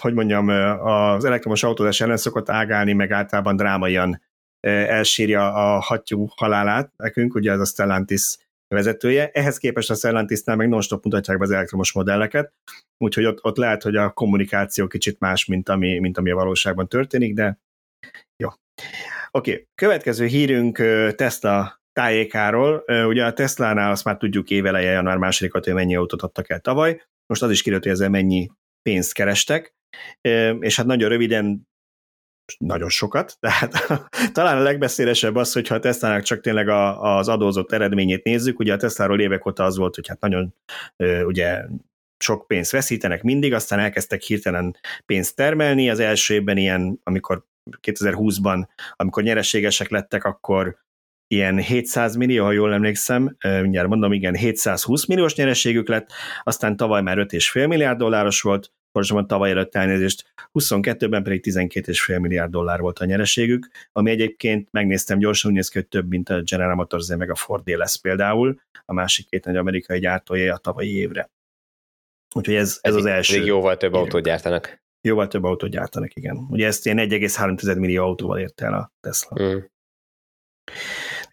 hogy 0.00 0.14
mondjam, 0.14 0.48
az 0.86 1.24
elektromos 1.24 1.62
autózás 1.62 2.00
ellen 2.00 2.16
szokott 2.16 2.50
ágálni, 2.50 2.92
meg 2.92 3.10
általában 3.10 3.56
drámaian 3.56 4.22
elsírja 4.60 5.52
a 5.52 5.80
hattyú 5.80 6.28
halálát 6.36 6.92
nekünk, 6.96 7.34
ugye 7.34 7.52
ez 7.52 7.60
a 7.60 7.64
Stellantis 7.64 8.36
vezetője. 8.68 9.30
Ehhez 9.30 9.58
képest 9.58 9.90
a 9.90 9.94
Stellantisnál 9.94 10.56
meg 10.56 10.68
non-stop 10.68 11.04
mutatják 11.04 11.38
be 11.38 11.44
az 11.44 11.50
elektromos 11.50 11.92
modelleket, 11.92 12.52
úgyhogy 12.98 13.24
ott, 13.24 13.44
ott 13.44 13.56
lehet, 13.56 13.82
hogy 13.82 13.96
a 13.96 14.10
kommunikáció 14.10 14.86
kicsit 14.86 15.18
más, 15.18 15.44
mint 15.44 15.68
ami, 15.68 15.98
mint 15.98 16.18
ami 16.18 16.30
a 16.30 16.34
valóságban 16.34 16.88
történik, 16.88 17.34
de 17.34 17.58
jó. 18.36 18.48
Oké, 19.30 19.50
okay. 19.50 19.66
következő 19.74 20.26
hírünk 20.26 20.76
Tesla 21.14 21.80
tájékáról. 21.92 22.84
Ugye 22.86 23.24
a 23.24 23.32
Tesla-nál 23.32 23.90
azt 23.90 24.04
már 24.04 24.16
tudjuk 24.16 24.50
éveleje, 24.50 24.90
január 24.90 25.16
másodikat, 25.16 25.64
hogy 25.64 25.74
mennyi 25.74 25.96
autót 25.96 26.22
adtak 26.22 26.50
el 26.50 26.60
tavaly. 26.60 27.02
Most 27.26 27.42
az 27.42 27.50
is 27.50 27.58
kiderült, 27.58 27.84
hogy 27.84 27.92
ezzel 27.92 28.08
mennyi 28.10 28.50
pénzt 28.82 29.12
kerestek, 29.12 29.74
és 30.60 30.76
hát 30.76 30.86
nagyon 30.86 31.08
röviden 31.08 31.68
nagyon 32.58 32.88
sokat, 32.88 33.36
tehát 33.40 33.72
talán 34.32 34.56
a 34.56 34.62
legbeszélesebb 34.62 35.34
az, 35.34 35.52
hogyha 35.52 35.74
a 35.74 35.78
Tesla-nak 35.78 36.22
csak 36.22 36.40
tényleg 36.40 36.68
a, 36.68 37.16
az 37.16 37.28
adózott 37.28 37.72
eredményét 37.72 38.24
nézzük, 38.24 38.58
ugye 38.58 38.72
a 38.72 38.76
Tesla-ról 38.76 39.20
évek 39.20 39.46
óta 39.46 39.64
az 39.64 39.76
volt, 39.76 39.94
hogy 39.94 40.08
hát 40.08 40.20
nagyon 40.20 40.54
ugye 41.24 41.64
sok 42.18 42.46
pénzt 42.46 42.70
veszítenek 42.70 43.22
mindig, 43.22 43.52
aztán 43.52 43.78
elkezdtek 43.78 44.22
hirtelen 44.22 44.76
pénzt 45.06 45.36
termelni, 45.36 45.90
az 45.90 46.00
első 46.00 46.34
évben 46.34 46.56
ilyen, 46.56 47.00
amikor 47.02 47.44
2020-ban, 47.82 48.66
amikor 48.96 49.22
nyereségesek 49.22 49.88
lettek, 49.88 50.24
akkor 50.24 50.84
ilyen 51.28 51.58
700 51.58 52.16
millió, 52.16 52.44
ha 52.44 52.52
jól 52.52 52.72
emlékszem, 52.72 53.36
mindjárt 53.42 53.88
mondom, 53.88 54.12
igen, 54.12 54.34
720 54.34 55.06
milliós 55.06 55.34
nyereségük 55.34 55.88
lett, 55.88 56.12
aztán 56.42 56.76
tavaly 56.76 57.02
már 57.02 57.16
5,5 57.16 57.68
milliárd 57.68 57.98
dolláros 57.98 58.40
volt, 58.40 58.72
pontosabban 58.96 59.26
tavaly 59.26 59.50
előtt 59.50 59.74
elnézést, 59.74 60.34
22-ben 60.54 61.22
pedig 61.22 61.44
12,5 61.46 62.20
milliárd 62.20 62.50
dollár 62.50 62.80
volt 62.80 62.98
a 62.98 63.04
nyereségük, 63.04 63.68
ami 63.92 64.10
egyébként 64.10 64.68
megnéztem 64.70 65.18
gyorsan, 65.18 65.50
úgy 65.50 65.56
néz 65.56 65.68
ki, 65.68 65.78
hogy 65.78 65.88
több, 65.88 66.08
mint 66.08 66.28
a 66.28 66.42
General 66.42 66.74
Motors, 66.74 67.08
meg 67.08 67.30
a 67.30 67.34
Ford 67.34 67.68
lesz 67.68 67.96
például, 67.96 68.60
a 68.84 68.92
másik 68.92 69.28
két 69.28 69.44
nagy 69.44 69.56
amerikai 69.56 69.98
gyártója 69.98 70.54
a 70.54 70.58
tavalyi 70.58 70.94
évre. 70.94 71.30
Úgyhogy 72.34 72.54
ez, 72.54 72.78
ez 72.80 72.94
az 72.94 73.04
első. 73.04 73.38
Még 73.38 73.46
jóval 73.46 73.76
több 73.76 73.92
autót 73.92 74.22
gyártanak. 74.22 74.82
Jóval 75.00 75.28
több 75.28 75.44
autót 75.44 75.70
gyártanak, 75.70 76.14
igen. 76.14 76.36
Ugye 76.50 76.66
ezt 76.66 76.86
ilyen 76.86 76.98
1,3 76.98 77.78
millió 77.78 78.04
autóval 78.04 78.38
ért 78.38 78.60
el 78.60 78.74
a 78.74 78.92
Tesla. 79.00 79.42
Mm. 79.42 79.58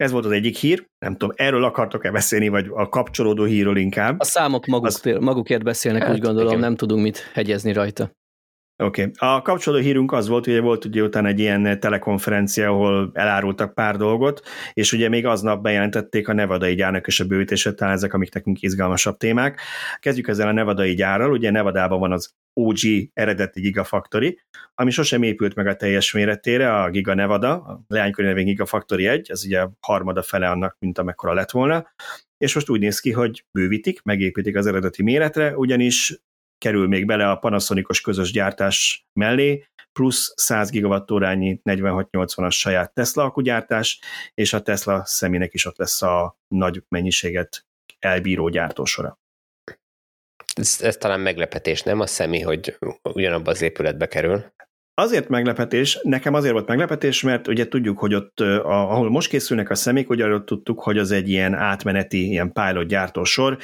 Ez 0.04 0.12
volt 0.12 0.26
az 0.26 0.32
egyik 0.32 0.58
hír, 0.58 0.88
nem 1.00 1.12
tudom, 1.12 1.36
erről 1.36 1.64
akartok-e 1.64 2.12
beszélni, 2.12 2.48
vagy 2.48 2.68
a 2.70 2.90
kapcsolódó 2.90 3.44
hírről 3.44 3.78
inkább? 3.78 4.20
A 4.20 4.24
számok 4.24 4.66
maguk, 4.66 4.86
az... 4.86 5.02
magukért 5.20 5.64
beszélnek, 5.64 6.04
hát, 6.04 6.12
úgy 6.12 6.20
gondolom, 6.20 6.50
igen. 6.50 6.60
nem 6.60 6.76
tudunk 6.76 7.02
mit 7.02 7.30
hegyezni 7.34 7.74
rajta. 7.74 8.12
Oké. 8.84 9.02
Okay. 9.02 9.36
A 9.36 9.42
kapcsolódó 9.42 9.84
hírünk 9.84 10.12
az 10.12 10.28
volt, 10.28 10.46
hogy 10.46 10.62
volt 10.62 10.86
ugye 10.86 11.02
utána 11.02 11.28
egy 11.28 11.40
ilyen 11.40 11.80
telekonferencia, 11.80 12.70
ahol 12.70 13.12
elárultak 13.14 13.74
pár 13.74 13.98
dolgot, 13.98 14.42
és 14.74 14.92
ugye 14.92 15.10
még 15.10 15.26
aznap 15.26 15.62
bejelentették 15.62 16.28
a 16.28 16.34
nevadai 16.34 16.76
gyárnak 16.76 17.08
és 17.08 17.20
a 17.20 17.26
bővítését, 17.26 17.76
talán 17.76 17.94
ezek, 17.94 18.14
amik 18.14 18.34
nekünk 18.34 18.62
izgalmasabb 18.62 19.18
témák. 19.18 19.62
Kezdjük 20.00 20.28
ezzel 20.28 20.48
a 20.48 20.52
nevadai 20.52 20.94
gyárral, 20.94 21.32
ugye 21.32 21.52
Nevadában 21.52 22.00
van 22.00 22.12
az 22.12 22.34
OG 22.54 22.78
eredeti 23.14 23.62
Gigafactory, 23.62 24.40
ami 24.76 24.92
sosem 24.92 25.24
épült 25.24 25.56
meg 25.56 25.68
a 25.68 25.76
teljes 25.76 26.12
méretére, 26.14 26.82
a 26.82 26.90
Giga 26.90 27.14
Nevada, 27.14 27.52
a 27.52 27.84
leánykori 27.88 28.28
nevén 28.28 28.46
Gigafactory 28.46 29.08
1, 29.08 29.30
ez 29.30 29.46
ugye 29.46 29.68
harmada 29.80 30.22
fele 30.22 30.50
annak, 30.50 30.76
mint 30.80 30.98
amekkora 30.98 31.34
lett 31.34 31.52
volna, 31.52 31.94
és 32.38 32.54
most 32.54 32.70
úgy 32.70 32.80
néz 32.80 33.00
ki, 33.00 33.12
hogy 33.12 33.46
bővítik, 33.52 34.02
megépítik 34.02 34.56
az 34.56 34.66
eredeti 34.66 35.04
méretre, 35.04 35.58
ugyanis 35.58 36.22
kerül 36.64 36.88
még 36.88 37.06
bele 37.06 37.30
a 37.30 37.36
Panasonicos 37.36 38.02
közös 38.02 38.32
gyártás 38.32 39.06
mellé, 39.14 39.68
plusz 39.92 40.34
100 40.36 40.70
gigawattórányi 40.70 41.62
4680-as 41.64 42.52
saját 42.52 42.94
Tesla 42.94 43.24
akugyártás, 43.24 44.00
és 44.34 44.54
a 44.54 44.62
Tesla 44.62 45.06
személynek 45.06 45.54
is 45.54 45.66
ott 45.66 45.78
lesz 45.78 46.02
a 46.02 46.38
nagy 46.48 46.84
mennyiséget 46.90 47.66
elbíró 48.00 48.50
gyártósora. 48.50 49.20
Ez, 50.56 50.80
ez 50.82 50.98
talán 50.98 51.20
meglepetés, 51.20 51.82
nem 51.82 52.00
a 52.00 52.08
személy, 52.08 52.42
hogy 52.42 52.78
ugyanabba 53.04 53.52
az 53.52 53.62
épületbe 53.62 54.08
kerül? 54.08 54.54
Azért 54.96 55.28
meglepetés, 55.30 56.00
nekem 56.04 56.34
azért 56.34 56.54
volt 56.54 56.68
meglepetés, 56.68 57.22
mert 57.22 57.48
ugye 57.48 57.68
tudjuk, 57.68 58.00
hogy 58.00 58.14
ott, 58.14 58.40
ahol 58.64 59.10
most 59.10 59.30
készülnek 59.30 59.70
a 59.70 59.76
személyek, 59.76 60.10
ugye 60.10 60.28
ott 60.28 60.46
tudtuk, 60.46 60.82
hogy 60.82 60.98
az 60.98 61.12
egy 61.12 61.30
ilyen 61.30 61.54
átmeneti, 61.54 62.28
ilyen 62.28 62.52
pilot 62.52 62.88
gyártósor. 62.88 63.58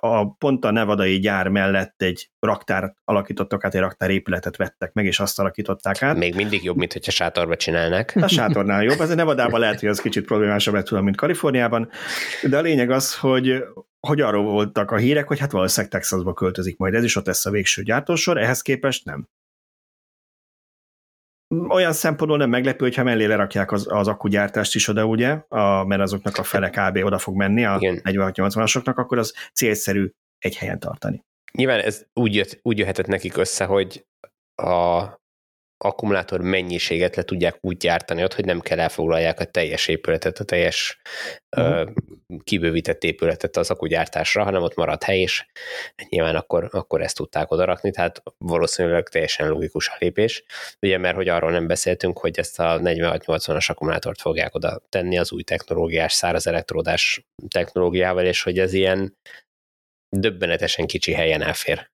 A, 0.00 0.34
pont 0.34 0.64
a 0.64 0.70
nevadai 0.70 1.18
gyár 1.18 1.48
mellett 1.48 2.02
egy 2.02 2.30
raktár 2.38 2.94
alakítottak 3.04 3.64
át, 3.64 3.74
egy 3.74 3.80
raktár 3.80 4.10
épületet 4.10 4.56
vettek 4.56 4.92
meg, 4.92 5.04
és 5.04 5.20
azt 5.20 5.38
alakították 5.38 6.02
át. 6.02 6.16
Még 6.16 6.34
mindig 6.34 6.64
jobb, 6.64 6.76
mint 6.76 6.92
hogyha 6.92 7.10
sátorba 7.10 7.56
csinálnak. 7.56 8.12
A 8.14 8.28
sátornál 8.28 8.82
jobb, 8.82 9.00
ez 9.00 9.14
Nevadában 9.14 9.60
lehet, 9.60 9.80
hogy 9.80 9.88
az 9.88 10.00
kicsit 10.00 10.24
problémásabb 10.24 10.74
lett 10.74 10.90
mint 10.90 11.16
Kaliforniában, 11.16 11.88
de 12.42 12.58
a 12.58 12.60
lényeg 12.60 12.90
az, 12.90 13.18
hogy 13.18 13.64
hogy 14.00 14.20
arról 14.20 14.44
voltak 14.44 14.90
a 14.90 14.96
hírek, 14.96 15.28
hogy 15.28 15.38
hát 15.38 15.50
valószínűleg 15.50 15.92
Texasba 15.92 16.32
költözik 16.32 16.76
majd 16.76 16.94
ez 16.94 17.04
is, 17.04 17.16
ott 17.16 17.26
lesz 17.26 17.46
a 17.46 17.50
végső 17.50 17.82
gyártósor, 17.82 18.38
ehhez 18.38 18.62
képest 18.62 19.04
nem 19.04 19.28
olyan 21.68 21.92
szempontból 21.92 22.38
nem 22.38 22.50
meglepő, 22.50 22.84
hogyha 22.84 23.02
mellé 23.02 23.24
lerakják 23.24 23.72
az, 23.72 23.86
az 23.90 24.08
akkugyártást 24.08 24.74
is 24.74 24.88
oda, 24.88 25.04
ugye, 25.04 25.30
a, 25.48 25.84
mert 25.84 26.00
azoknak 26.00 26.36
a 26.36 26.42
fele 26.42 26.70
kb. 26.70 27.04
oda 27.04 27.18
fog 27.18 27.36
menni, 27.36 27.64
a 27.64 27.78
46-80-asoknak, 27.78 28.94
akkor 28.94 29.18
az 29.18 29.34
célszerű 29.52 30.10
egy 30.38 30.56
helyen 30.56 30.78
tartani. 30.78 31.24
Nyilván 31.52 31.80
ez 31.80 32.04
úgy, 32.12 32.34
jött, 32.34 32.58
úgy 32.62 32.78
jöhetett 32.78 33.06
nekik 33.06 33.36
össze, 33.36 33.64
hogy 33.64 34.06
a, 34.62 35.02
akkumulátor 35.78 36.40
mennyiséget 36.40 37.16
le 37.16 37.22
tudják 37.22 37.56
úgy 37.60 37.76
gyártani 37.76 38.22
ott, 38.22 38.34
hogy 38.34 38.44
nem 38.44 38.60
kell 38.60 38.80
elfoglalják 38.80 39.40
a 39.40 39.44
teljes 39.44 39.88
épületet, 39.88 40.38
a 40.38 40.44
teljes 40.44 41.00
uh-huh. 41.56 41.78
ö, 41.78 41.90
kibővített 42.44 43.04
épületet 43.04 43.56
az 43.56 43.70
akkugyártásra, 43.70 44.44
hanem 44.44 44.62
ott 44.62 44.74
maradt 44.74 45.02
hely, 45.02 45.20
és 45.20 45.46
nyilván 46.08 46.36
akkor, 46.36 46.68
akkor 46.72 47.00
ezt 47.02 47.16
tudták 47.16 47.50
odarakni, 47.50 47.90
tehát 47.90 48.22
valószínűleg 48.38 49.08
teljesen 49.08 49.48
logikus 49.48 49.88
a 49.88 49.96
lépés. 49.98 50.44
Ugye, 50.80 50.98
mert 50.98 51.16
hogy 51.16 51.28
arról 51.28 51.50
nem 51.50 51.66
beszéltünk, 51.66 52.18
hogy 52.18 52.38
ezt 52.38 52.60
a 52.60 52.80
46-80-as 52.80 53.70
akkumulátort 53.70 54.20
fogják 54.20 54.54
oda 54.54 54.80
tenni 54.88 55.18
az 55.18 55.32
új 55.32 55.42
technológiás, 55.42 56.12
száraz 56.12 56.46
elektródás 56.46 57.26
technológiával, 57.48 58.24
és 58.24 58.42
hogy 58.42 58.58
ez 58.58 58.72
ilyen 58.72 59.16
döbbenetesen 60.16 60.86
kicsi 60.86 61.12
helyen 61.12 61.42
elfér. 61.42 61.90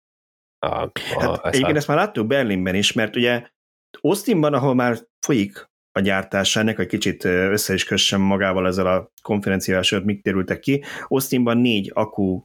A, 0.59 0.67
a, 0.67 0.91
hát, 1.19 1.47
egyébként 1.47 1.75
a... 1.75 1.79
ezt 1.79 1.87
már 1.87 1.97
láttuk 1.97 2.27
Berlinben 2.27 2.75
is, 2.75 2.93
mert 2.93 3.17
ugye 3.17 3.43
Austinban, 4.01 4.55
ahol 4.55 4.75
már 4.75 4.99
folyik 5.27 5.69
a 5.93 6.01
gyártás 6.01 6.57
ennek, 6.57 6.77
hogy 6.77 6.87
kicsit 6.87 7.25
össze 7.25 7.75
is 7.75 7.85
kössem 7.85 8.21
magával 8.21 8.67
ezzel 8.67 8.87
a 8.87 9.13
konferenciával, 9.23 9.83
sőt, 9.83 10.05
mik 10.05 10.23
térültek 10.23 10.61
ki. 10.61 10.85
Austinban 11.09 11.59
négy 11.59 11.91
akku 11.95 12.43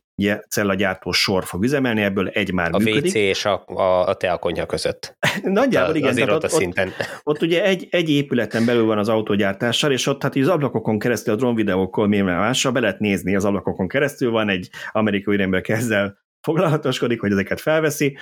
cellagyártó 0.50 1.12
sor 1.12 1.44
fog 1.44 1.64
üzemelni, 1.64 2.02
ebből 2.02 2.28
egy 2.28 2.52
már 2.52 2.70
a 2.74 2.78
működik. 2.78 3.04
A 3.04 3.08
WC 3.08 3.14
és 3.14 3.46
a, 3.46 3.64
a, 3.66 4.08
a 4.08 4.14
teakonyha 4.14 4.66
között. 4.66 5.18
Nagyjából 5.44 5.94
a, 5.94 5.98
igen. 5.98 6.10
Azért 6.10 6.30
ott, 6.30 6.44
ott, 6.44 6.50
szinten. 6.50 6.88
Ott, 6.88 7.22
ott 7.24 7.42
ugye 7.42 7.64
egy, 7.64 7.88
egy 7.90 8.10
épületen 8.10 8.66
belül 8.66 8.86
van 8.86 8.98
az 8.98 9.10
autógyártással, 9.10 9.92
és 9.92 10.08
ott 10.08 10.22
hát 10.22 10.36
az 10.36 10.48
ablakokon 10.48 11.00
keresztül, 11.00 11.34
a 11.34 11.38
drón 11.38 11.56
videókkal 11.56 12.08
mi 12.08 12.22
mással 12.22 12.72
be 12.72 12.80
lehet 12.80 13.00
nézni 13.00 13.36
az 13.36 13.46
ablakokon 13.46 13.88
keresztül, 13.88 14.32
van 14.32 14.50
egy 14.50 14.70
amerikai 14.92 15.42
ember 15.42 15.62
kezdel 15.62 16.24
foglalatoskodik, 16.46 17.20
hogy 17.20 17.32
ezeket 17.32 17.62
felveszi, 17.62 18.18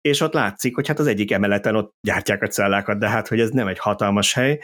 és 0.00 0.20
ott 0.20 0.32
látszik, 0.32 0.74
hogy 0.74 0.88
hát 0.88 0.98
az 0.98 1.06
egyik 1.06 1.32
emeleten 1.32 1.76
ott 1.76 1.94
gyártják 2.00 2.42
a 2.42 2.46
cellákat, 2.46 2.98
de 2.98 3.08
hát, 3.08 3.28
hogy 3.28 3.40
ez 3.40 3.50
nem 3.50 3.66
egy 3.66 3.78
hatalmas 3.78 4.32
hely, 4.32 4.60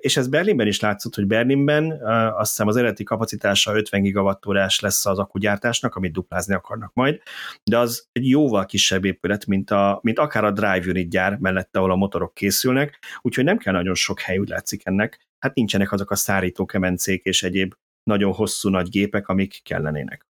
és 0.00 0.16
ez 0.16 0.28
Berlinben 0.28 0.66
is 0.66 0.80
látszott, 0.80 1.14
hogy 1.14 1.26
Berlinben 1.26 2.00
azt 2.38 2.50
hiszem 2.50 2.66
az 2.66 2.76
eredeti 2.76 3.04
kapacitása 3.04 3.76
50 3.76 4.02
gigawattórás 4.02 4.80
lesz 4.80 5.06
az 5.06 5.18
akkugyártásnak, 5.18 5.94
amit 5.94 6.12
duplázni 6.12 6.54
akarnak 6.54 6.94
majd, 6.94 7.20
de 7.64 7.78
az 7.78 8.06
egy 8.12 8.28
jóval 8.28 8.66
kisebb 8.66 9.04
épület, 9.04 9.46
mint, 9.46 9.70
a, 9.70 9.98
mint 10.02 10.18
akár 10.18 10.44
a 10.44 10.50
Drive 10.50 10.84
Unit 10.88 11.10
gyár 11.10 11.36
mellett, 11.38 11.76
ahol 11.76 11.90
a 11.90 11.96
motorok 11.96 12.34
készülnek, 12.34 12.98
úgyhogy 13.20 13.44
nem 13.44 13.58
kell 13.58 13.72
nagyon 13.72 13.94
sok 13.94 14.20
hely, 14.20 14.38
úgy 14.38 14.48
látszik 14.48 14.86
ennek, 14.86 15.20
hát 15.38 15.54
nincsenek 15.54 15.92
azok 15.92 16.10
a 16.10 16.16
szárító 16.16 16.64
kemencék 16.64 17.24
és 17.24 17.42
egyéb 17.42 17.74
nagyon 18.02 18.32
hosszú 18.32 18.68
nagy 18.68 18.88
gépek, 18.88 19.28
amik 19.28 19.60
kellenének. 19.62 20.26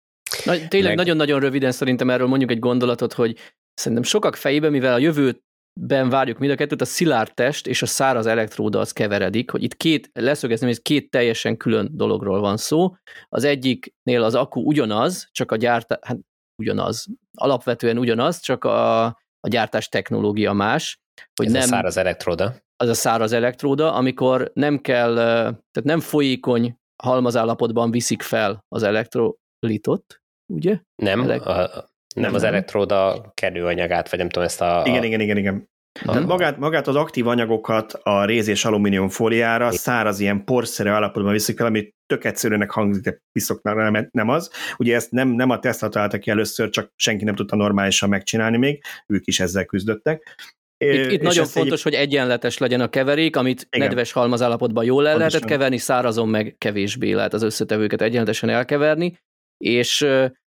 Na, 0.45 0.67
tényleg 0.67 0.95
Meg... 0.95 0.97
nagyon-nagyon 0.97 1.39
röviden 1.39 1.71
szerintem 1.71 2.09
erről 2.09 2.27
mondjuk 2.27 2.51
egy 2.51 2.59
gondolatot, 2.59 3.13
hogy 3.13 3.37
szerintem 3.73 4.03
sokak 4.03 4.35
fejében, 4.35 4.71
mivel 4.71 4.93
a 4.93 4.97
jövőben 4.97 6.09
várjuk 6.09 6.37
mind 6.37 6.51
a 6.51 6.55
kettőt, 6.55 6.81
a 6.81 6.85
szilárd 6.85 7.33
test 7.33 7.67
és 7.67 7.81
a 7.81 7.85
száraz 7.85 8.25
elektróda 8.25 8.79
az 8.79 8.91
keveredik, 8.91 9.51
hogy 9.51 9.63
itt 9.63 9.75
két, 9.75 10.09
leszögezni, 10.13 10.67
hogy 10.67 10.81
két 10.81 11.09
teljesen 11.09 11.57
külön 11.57 11.89
dologról 11.91 12.39
van 12.39 12.57
szó. 12.57 12.95
Az 13.29 13.43
egyiknél 13.43 14.23
az 14.23 14.35
akku 14.35 14.61
ugyanaz, 14.61 15.27
csak 15.31 15.51
a 15.51 15.55
gyártás, 15.55 15.97
hát 16.01 16.17
ugyanaz. 16.61 17.05
Alapvetően 17.37 17.97
ugyanaz, 17.97 18.39
csak 18.39 18.63
a, 18.63 19.05
a 19.39 19.47
gyártás 19.49 19.87
technológia 19.87 20.53
más. 20.53 20.99
Hogy 21.35 21.45
Ez 21.45 21.51
nem, 21.51 21.61
a 21.61 21.65
száraz 21.65 21.97
elektróda. 21.97 22.55
Az 22.75 22.89
a 22.89 22.93
száraz 22.93 23.31
elektróda, 23.31 23.93
amikor 23.93 24.51
nem 24.53 24.79
kell, 24.79 25.15
tehát 25.15 25.83
nem 25.83 25.99
folyékony 25.99 26.77
halmazállapotban 27.03 27.91
viszik 27.91 28.21
fel 28.21 28.65
az 28.67 28.83
elektrolitot, 28.83 30.21
ugye? 30.49 30.79
Nem, 30.95 31.21
Elek- 31.21 31.45
a, 31.45 31.55
nem, 32.15 32.23
nem 32.23 32.33
az 32.33 32.43
elektróda 32.43 33.31
kerülanyagát, 33.33 34.09
vagy 34.09 34.19
nem 34.19 34.29
tudom 34.29 34.47
ezt 34.47 34.61
a... 34.61 34.83
Igen, 34.85 35.01
a... 35.01 35.05
igen, 35.05 35.19
igen, 35.19 35.37
igen. 35.37 35.69
Tehát 36.05 36.25
magát, 36.25 36.57
magát 36.57 36.87
az 36.87 36.95
aktív 36.95 37.27
anyagokat 37.27 37.93
a 37.93 38.25
réz 38.25 38.47
és 38.47 38.65
alumínium 38.65 39.09
fóliára 39.09 39.71
száraz 39.71 40.19
ilyen 40.19 40.43
porszerű 40.43 40.89
állapotban 40.89 41.31
viszik 41.31 41.57
fel, 41.57 41.65
ami 41.65 41.93
tök 42.05 42.23
egyszerűnek 42.23 42.71
hangzik, 42.71 43.03
de 43.03 43.21
piszoknak 43.31 43.75
nem, 43.75 44.07
nem 44.11 44.29
az. 44.29 44.51
Ugye 44.77 44.95
ezt 44.95 45.11
nem, 45.11 45.27
nem 45.27 45.49
a 45.49 45.59
Tesla 45.59 45.89
találta 45.89 46.17
ki 46.17 46.29
először, 46.29 46.69
csak 46.69 46.91
senki 46.95 47.23
nem 47.23 47.35
tudta 47.35 47.55
normálisan 47.55 48.09
megcsinálni 48.09 48.57
még, 48.57 48.83
ők 49.07 49.27
is 49.27 49.39
ezzel 49.39 49.65
küzdöttek. 49.65 50.37
Itt, 50.77 51.11
itt 51.11 51.21
nagyon 51.21 51.45
fontos, 51.45 51.77
egy... 51.77 51.83
hogy 51.83 51.93
egyenletes 51.93 52.57
legyen 52.57 52.81
a 52.81 52.89
keverék, 52.89 53.35
amit 53.35 53.67
Igen. 53.69 53.87
nedves 53.87 54.11
halmazállapotban 54.11 54.83
jól 54.83 55.07
el 55.07 55.17
lehetett 55.17 55.45
keverni, 55.45 55.77
szárazon 55.77 56.29
meg 56.29 56.55
kevésbé 56.57 57.11
lehet 57.11 57.33
az 57.33 57.41
összetevőket 57.41 58.01
egyenletesen 58.01 58.49
elkeverni, 58.49 59.17
és 59.63 60.07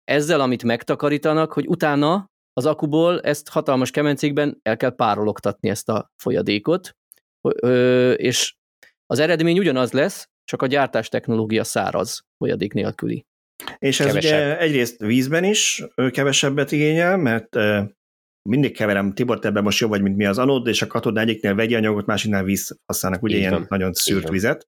ezzel, 0.04 0.42
amit 0.42 0.64
megtakarítanak, 0.64 1.54
hogy 1.54 1.68
utána 1.68 2.30
az 2.54 2.66
akuból 2.66 3.22
ezt 3.22 3.50
hatalmas 3.50 3.92
kemencékben 3.92 4.60
el 4.62 4.78
kell 4.78 4.96
párologtatni 4.96 5.70
ezt 5.70 5.90
a 5.90 6.12
folyadékot, 6.22 6.96
és 8.16 8.56
az 9.06 9.20
eredmény 9.20 9.60
ugyanaz 9.60 9.92
lesz, 9.92 10.30
csak 10.44 10.62
a 10.62 10.68
gyártás 10.68 11.10
technológia 11.10 11.64
száraz 11.64 12.22
folyadék 12.38 12.74
nélküli. 12.74 13.26
És 13.78 14.00
ez 14.00 14.06
Kevesebb. 14.06 14.34
ugye 14.34 14.60
egyrészt 14.60 15.00
vízben 15.00 15.44
is 15.44 15.84
kevesebbet 16.12 16.72
igényel, 16.72 17.18
mert 17.18 17.56
mindig 18.50 18.76
keverem, 18.76 19.14
Tibor, 19.14 19.40
te 19.40 19.48
ebben 19.48 19.64
most 19.64 19.80
jobb 19.80 19.90
vagy, 19.90 20.02
mint 20.02 20.16
mi 20.16 20.26
az 20.26 20.38
anód, 20.38 20.68
és 20.68 20.82
a 20.82 20.88
katod 20.88 21.18
egyiknél 21.18 21.56
vegyi 21.56 21.76
anyagot, 21.76 22.06
másiknál 22.06 22.44
víz 22.44 22.80
használnak, 22.86 23.24
ugye 23.24 23.36
Így 23.36 23.42
ilyen 23.42 23.54
van. 23.54 23.66
nagyon 23.70 23.94
szűrt 23.94 24.30
vizet. 24.30 24.68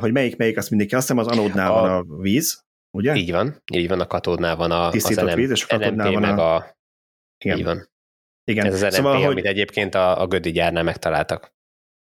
Hogy 0.00 0.12
melyik, 0.12 0.36
melyik, 0.36 0.56
azt 0.56 0.70
mindig 0.70 0.88
kell. 0.88 0.98
Azt 0.98 1.08
hiszem 1.08 1.24
az 1.24 1.38
anódnál 1.38 1.72
a... 1.72 1.80
van 1.80 1.90
a 1.90 2.20
víz, 2.22 2.66
ugye? 2.90 3.14
Így 3.14 3.30
van, 3.30 3.62
így 3.72 3.88
van, 3.88 4.00
a 4.00 4.06
katódnál 4.06 4.56
van 4.56 4.70
a, 4.70 4.90
Tisztított 4.90 5.28
az 5.28 5.34
víz, 5.34 5.50
és 5.50 5.64
a 5.64 5.78
katódnál 5.78 6.12
van 6.12 6.24
a... 6.24 6.54
a... 6.54 6.76
Igen. 7.44 7.58
Így 7.58 7.64
van. 7.64 7.88
Igen. 8.44 8.66
Ez 8.66 8.74
az 8.74 8.82
LNP, 8.82 8.92
szóval, 8.92 9.14
amit 9.14 9.26
hogy... 9.26 9.46
egyébként 9.46 9.94
a, 9.94 10.20
a 10.20 10.26
Gödi 10.26 10.50
gyárnál 10.50 10.82
megtaláltak. 10.82 11.56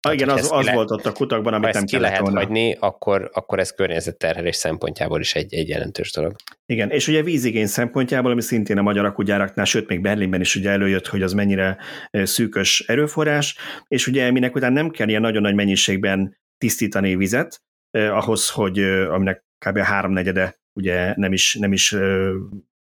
Ah, 0.08 0.14
igen, 0.14 0.30
az, 0.30 0.52
az 0.52 0.66
le... 0.66 0.74
volt 0.74 0.92
ott 0.92 1.06
a 1.06 1.12
kutakban, 1.12 1.54
amit 1.54 1.74
nem 1.74 1.86
ki 1.86 1.98
lehet 1.98 2.20
volna. 2.20 2.40
hagyni, 2.40 2.78
akkor, 2.80 3.30
akkor 3.34 3.60
ez 3.60 3.72
környezetterhelés 3.72 4.56
szempontjából 4.56 5.20
is 5.20 5.36
egy, 5.36 5.54
egy 5.54 5.68
jelentős 5.68 6.12
dolog. 6.12 6.36
Igen, 6.66 6.90
és 6.90 7.08
ugye 7.08 7.22
vízigény 7.22 7.66
szempontjából, 7.66 8.32
ami 8.32 8.42
szintén 8.42 8.78
a 8.78 8.82
magyar 8.82 9.06
akugyáraknál, 9.06 9.66
sőt 9.66 9.88
még 9.88 10.02
Berlinben 10.02 10.42
is 10.42 10.56
ugye 10.56 10.70
előjött, 10.70 11.08
hogy 11.08 11.22
az 11.22 11.34
mennyire 11.34 11.78
szűkös 12.12 12.84
erőforrás, 12.88 13.58
és 13.88 14.08
ugye 14.08 14.32
minek 14.32 14.56
után 14.56 14.74
nem 14.74 14.90
kell 14.90 15.08
ilyen 15.08 15.22
nagyon 15.22 15.42
nagy 15.42 15.56
mennyiségben 15.56 16.38
tisztítani 16.58 17.16
vizet, 17.16 17.62
eh, 17.90 18.18
ahhoz, 18.18 18.50
hogy 18.50 18.80
aminek 18.84 19.46
kb. 19.66 19.78
a 19.78 19.84
háromnegyede 19.84 20.62
ugye 20.74 21.14
nem 21.16 21.34
is, 21.34 21.56
nem 21.56 21.74
is 21.74 21.96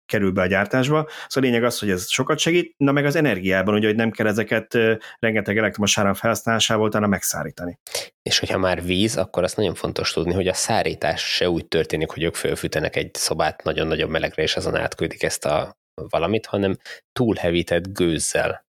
kerül 0.05 0.31
be 0.31 0.41
a 0.41 0.45
gyártásba. 0.45 1.09
Szóval 1.27 1.27
a 1.27 1.39
lényeg 1.39 1.63
az, 1.63 1.79
hogy 1.79 1.89
ez 1.89 2.09
sokat 2.09 2.39
segít, 2.39 2.73
na 2.77 2.91
meg 2.91 3.05
az 3.05 3.15
energiában, 3.15 3.75
ugye, 3.75 3.87
hogy 3.87 3.95
nem 3.95 4.11
kell 4.11 4.27
ezeket 4.27 4.77
rengeteg 5.19 5.57
elektromos 5.57 5.97
áram 5.97 6.13
felhasználásával 6.13 6.87
utána 6.87 7.07
megszárítani. 7.07 7.79
És 8.21 8.39
hogyha 8.39 8.57
már 8.57 8.83
víz, 8.83 9.17
akkor 9.17 9.43
azt 9.43 9.57
nagyon 9.57 9.75
fontos 9.75 10.13
tudni, 10.13 10.33
hogy 10.33 10.47
a 10.47 10.53
szárítás 10.53 11.33
se 11.33 11.49
úgy 11.49 11.67
történik, 11.67 12.09
hogy 12.09 12.23
ők 12.23 12.35
fölfűtenek 12.35 12.95
egy 12.95 13.09
szobát 13.13 13.63
nagyon-nagyon 13.63 14.09
melegre, 14.09 14.43
és 14.43 14.55
azon 14.55 14.75
átküldik 14.75 15.23
ezt 15.23 15.45
a 15.45 15.77
valamit, 15.93 16.45
hanem 16.45 16.77
túlhevített 17.11 17.93
gőzzel 17.93 18.65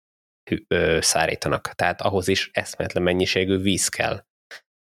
szárítanak. 1.00 1.68
Tehát 1.68 2.02
ahhoz 2.02 2.28
is 2.28 2.50
eszmetlen 2.54 3.04
mennyiségű 3.04 3.58
víz 3.58 3.88
kell. 3.88 4.24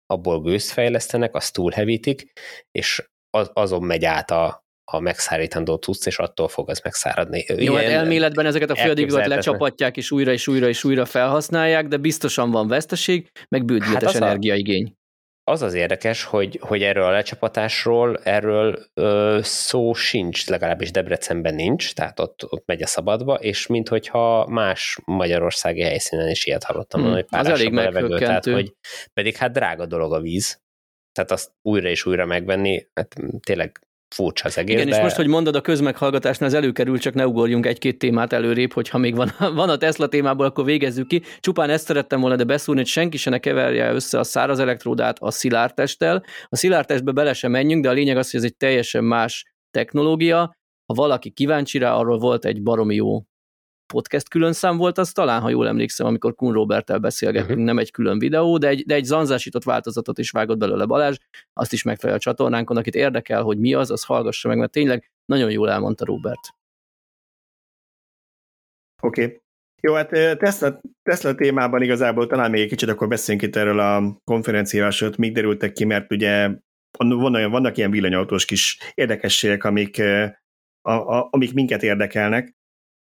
Abból 0.07 0.40
gőzt 0.40 0.70
fejlesztenek, 0.70 1.35
azt 1.35 1.53
túlhevítik, 1.53 2.33
és 2.70 3.09
az, 3.37 3.51
azon 3.53 3.83
megy 3.83 4.05
át 4.05 4.31
a, 4.31 4.64
a 4.92 5.01
megszárítandó 5.01 5.77
tudsz, 5.77 6.07
és 6.07 6.18
attól 6.18 6.49
fog 6.49 6.70
az 6.70 6.81
megszáradni. 6.85 7.44
Jó, 7.49 7.57
Ilyen 7.57 7.75
hát 7.75 7.85
elméletben 7.85 8.46
ezeket 8.46 8.70
a 8.70 8.77
folyadékokat 8.77 9.27
lecsapatják, 9.27 9.96
és 9.96 10.11
újra 10.11 10.33
és 10.33 10.49
újra 10.49 10.68
és 10.68 10.85
újra 10.85 11.05
felhasználják, 11.05 11.88
de 11.88 11.96
biztosan 11.96 12.51
van 12.51 12.68
veszteség, 12.68 13.31
meg 13.49 13.64
bődületes 13.64 14.12
hát 14.12 14.22
energiaigény. 14.22 14.94
Az 15.49 15.62
az 15.62 15.75
érdekes, 15.75 16.25
hogy, 16.25 16.59
hogy 16.62 16.83
erről 16.83 17.05
a 17.05 17.11
lecsapatásról, 17.11 18.18
erről 18.22 18.79
ö, 18.94 19.38
szó 19.42 19.92
sincs, 19.92 20.49
legalábbis 20.49 20.90
Debrecenben 20.90 21.55
nincs, 21.55 21.94
tehát 21.94 22.20
ott, 22.20 22.44
ott 22.49 22.66
megy 22.66 22.83
a 22.83 22.87
szabadba, 22.87 23.35
és 23.35 23.66
minthogyha 23.66 24.46
más 24.49 24.99
magyarországi 25.05 25.83
helyszínen 25.83 26.29
is 26.29 26.46
ilyet 26.46 26.64
hallottam, 26.64 27.01
hmm, 27.03 27.12
hogy 27.12 27.25
pár 27.25 27.40
az 27.40 27.49
elég 27.49 27.72
levegő, 27.72 28.18
tehát 28.18 28.44
hogy 28.44 28.75
pedig 29.12 29.37
hát 29.37 29.53
drága 29.53 29.87
dolog 29.87 30.12
a 30.12 30.20
víz, 30.20 30.61
tehát 31.16 31.31
azt 31.31 31.50
újra 31.62 31.88
és 31.88 32.07
újra 32.07 32.26
megvenni, 32.26 32.87
hát 32.94 33.14
tényleg 33.40 33.81
furcsa 34.14 34.44
az 34.44 34.59
egész. 34.59 34.74
Igen, 34.74 34.88
de... 34.88 34.96
és 34.96 35.02
most, 35.02 35.16
hogy 35.16 35.26
mondod 35.26 35.57
a 35.57 35.61
közmeghallgatásnál, 35.61 36.48
ez 36.48 36.55
előkerül, 36.55 36.98
csak 36.98 37.14
ne 37.14 37.26
ugorjunk 37.26 37.66
egy-két 37.66 37.98
témát 37.98 38.33
előrébb, 38.33 38.72
hogyha 38.72 38.98
még 38.98 39.14
van, 39.14 39.33
van 39.38 39.68
a 39.68 39.76
Tesla 39.76 40.09
témából, 40.09 40.46
akkor 40.46 40.64
végezzük 40.64 41.07
ki. 41.07 41.22
Csupán 41.40 41.70
ezt 41.70 41.87
szerettem 41.87 42.20
volna 42.20 42.37
de 42.37 42.44
beszúrni, 42.44 42.81
hogy 42.81 42.90
senki 42.90 43.16
se 43.16 43.31
ne 43.31 43.38
keverje 43.38 43.92
össze 43.92 44.18
a 44.18 44.24
száraz 44.24 44.59
elektródát 44.59 45.16
a 45.18 45.31
szilárdtesttel. 45.31 46.24
A 46.48 46.57
szilárdtestbe 46.57 47.12
bele 47.12 47.33
sem 47.33 47.50
menjünk, 47.50 47.83
de 47.83 47.88
a 47.88 47.92
lényeg 47.92 48.16
az, 48.16 48.31
hogy 48.31 48.40
ez 48.40 48.46
egy 48.46 48.57
teljesen 48.57 49.05
más 49.05 49.44
technológia. 49.70 50.38
Ha 50.87 50.94
valaki 50.94 51.31
kíváncsi 51.31 51.79
rá, 51.79 51.94
arról 51.94 52.18
volt 52.18 52.44
egy 52.44 52.62
baromi 52.62 52.94
jó 52.94 53.22
podcast 53.87 54.29
külön 54.29 54.53
szám 54.53 54.77
volt 54.77 54.99
az 54.99 55.12
talán, 55.12 55.40
ha 55.40 55.49
jól 55.49 55.68
emlékszem, 55.68 56.07
amikor 56.07 56.35
Kun 56.35 56.53
Robertel 56.53 56.99
beszélgettünk, 56.99 57.51
uh-huh. 57.51 57.64
nem 57.64 57.79
egy 57.79 57.90
külön 57.90 58.18
videó, 58.18 58.59
de 58.59 58.68
egy, 58.68 58.85
de 58.87 58.94
egy 58.94 59.05
zanzásított 59.05 59.64
változatot 59.64 60.18
is 60.18 60.31
vágott 60.31 60.59
belőle 60.59 60.85
Balázs, 60.85 61.16
azt 61.53 61.72
is 61.72 61.83
megfelel 61.83 62.16
a 62.16 62.20
csatornánkon, 62.20 62.77
akit 62.77 62.94
érdekel, 62.94 63.42
hogy 63.42 63.59
mi 63.59 63.75
az, 63.75 63.90
az 63.90 64.05
hallgassa 64.05 64.49
meg, 64.49 64.59
mert 64.59 64.72
tényleg 64.72 65.11
nagyon 65.25 65.51
jól 65.51 65.70
elmondta 65.70 66.05
Robert. 66.05 66.55
Oké. 69.03 69.25
Okay. 69.25 69.40
Jó, 69.83 69.94
hát 69.94 70.38
Tesla, 70.38 70.81
Tesla 71.03 71.35
témában 71.35 71.83
igazából 71.83 72.27
talán 72.27 72.51
még 72.51 72.61
egy 72.61 72.68
kicsit 72.68 72.88
akkor 72.88 73.09
beszéljünk 73.09 73.46
itt 73.46 73.57
erről 73.57 73.81
a 73.81 74.20
konferenciáról, 74.25 75.12
még 75.18 75.35
derültek 75.35 75.72
ki, 75.72 75.85
mert 75.85 76.12
ugye 76.12 76.51
van 76.99 77.51
vannak 77.51 77.77
ilyen 77.77 77.90
villanyautós 77.90 78.44
kis 78.44 78.79
érdekességek, 78.94 79.64
amik, 79.64 80.03
a, 80.81 80.90
a, 80.90 81.29
amik 81.31 81.53
minket 81.53 81.83
érdekelnek, 81.83 82.55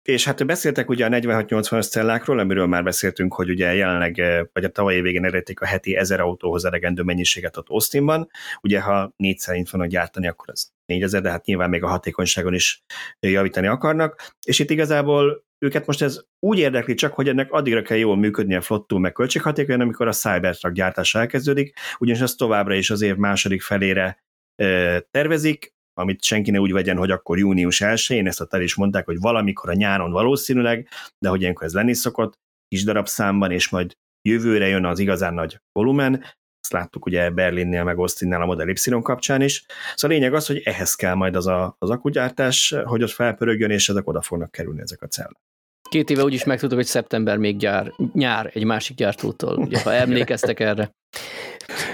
és 0.03 0.25
hát 0.25 0.45
beszéltek 0.45 0.89
ugye 0.89 1.05
a 1.05 1.09
4680-as 1.09 1.89
cellákról, 1.89 2.39
amiről 2.39 2.67
már 2.67 2.83
beszéltünk, 2.83 3.33
hogy 3.33 3.49
ugye 3.49 3.73
jelenleg, 3.73 4.19
eh, 4.19 4.41
vagy 4.53 4.63
a 4.63 4.69
tavalyi 4.69 5.01
végén 5.01 5.25
eredték 5.25 5.61
a 5.61 5.65
heti 5.65 5.95
1000 5.95 6.19
autóhoz 6.19 6.65
elegendő 6.65 7.01
mennyiséget 7.01 7.57
ott 7.57 7.69
Austinban. 7.69 8.29
Ugye, 8.61 8.81
ha 8.81 9.13
négy 9.17 9.37
szerint 9.37 9.69
vannak 9.69 9.87
gyártani, 9.87 10.27
akkor 10.27 10.49
az 10.49 10.71
4000, 10.85 11.21
de 11.21 11.29
hát 11.29 11.45
nyilván 11.45 11.69
még 11.69 11.83
a 11.83 11.87
hatékonyságon 11.87 12.53
is 12.53 12.83
javítani 13.19 13.67
akarnak. 13.67 14.33
És 14.45 14.59
itt 14.59 14.69
igazából 14.69 15.47
őket 15.65 15.85
most 15.85 16.01
ez 16.01 16.19
úgy 16.39 16.59
érdekli 16.59 16.93
csak, 16.93 17.13
hogy 17.13 17.27
ennek 17.27 17.51
addigra 17.51 17.81
kell 17.81 17.97
jól 17.97 18.17
működni 18.17 18.55
a 18.55 18.61
flottú 18.61 18.97
meg 18.97 19.11
költséghatékonyan, 19.11 19.81
amikor 19.81 20.07
a 20.07 20.13
Cybertruck 20.13 20.75
gyártás 20.75 21.15
elkezdődik, 21.15 21.77
ugyanis 21.97 22.21
az 22.21 22.35
továbbra 22.35 22.73
is 22.75 22.89
az 22.89 23.01
év 23.01 23.15
második 23.15 23.61
felére 23.61 24.23
eh, 24.55 24.99
tervezik, 25.11 25.73
amit 25.99 26.23
senki 26.23 26.51
ne 26.51 26.59
úgy 26.59 26.71
vegyen, 26.71 26.97
hogy 26.97 27.11
akkor 27.11 27.37
június 27.37 27.81
1-én, 27.83 28.27
ezt 28.27 28.41
a 28.41 28.47
el 28.49 28.61
is 28.61 28.75
mondták, 28.75 29.05
hogy 29.05 29.19
valamikor 29.19 29.69
a 29.69 29.73
nyáron 29.73 30.11
valószínűleg, 30.11 30.87
de 31.19 31.29
hogy 31.29 31.41
ilyenkor 31.41 31.65
ez 31.65 31.73
lenni 31.73 31.93
szokott, 31.93 32.33
kis 32.67 32.83
darabszámban, 32.83 33.51
és 33.51 33.69
majd 33.69 33.93
jövőre 34.21 34.67
jön 34.67 34.85
az 34.85 34.99
igazán 34.99 35.33
nagy 35.33 35.59
volumen, 35.71 36.23
ezt 36.61 36.73
láttuk 36.73 37.05
ugye 37.05 37.29
Berlinnél, 37.29 37.83
meg 37.83 37.97
Austinnál 37.97 38.41
a 38.41 38.45
Model 38.45 38.67
Y 38.67 39.01
kapcsán 39.01 39.41
is. 39.41 39.65
Szóval 39.95 40.17
a 40.17 40.19
lényeg 40.19 40.33
az, 40.33 40.45
hogy 40.47 40.61
ehhez 40.63 40.93
kell 40.93 41.13
majd 41.13 41.35
az 41.35 41.47
a, 41.47 41.75
az 41.79 41.89
akugyártás, 41.89 42.75
hogy 42.83 43.03
ott 43.03 43.09
felpörögjön, 43.09 43.71
és 43.71 43.89
ezek 43.89 44.07
oda 44.07 44.21
fognak 44.21 44.51
kerülni 44.51 44.81
ezek 44.81 45.01
a 45.01 45.07
cellák. 45.07 45.48
Két 45.89 46.09
éve 46.09 46.23
úgyis 46.23 46.43
megtudtuk, 46.43 46.77
hogy 46.77 46.87
szeptember 46.87 47.37
még 47.37 47.57
gyár, 47.57 47.93
nyár 48.13 48.51
egy 48.53 48.63
másik 48.63 48.95
gyártótól, 48.95 49.57
ugye, 49.57 49.81
ha 49.81 49.93
emlékeztek 49.93 50.59
erre. 50.59 50.91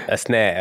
Ezt 0.06 0.28
ne 0.28 0.52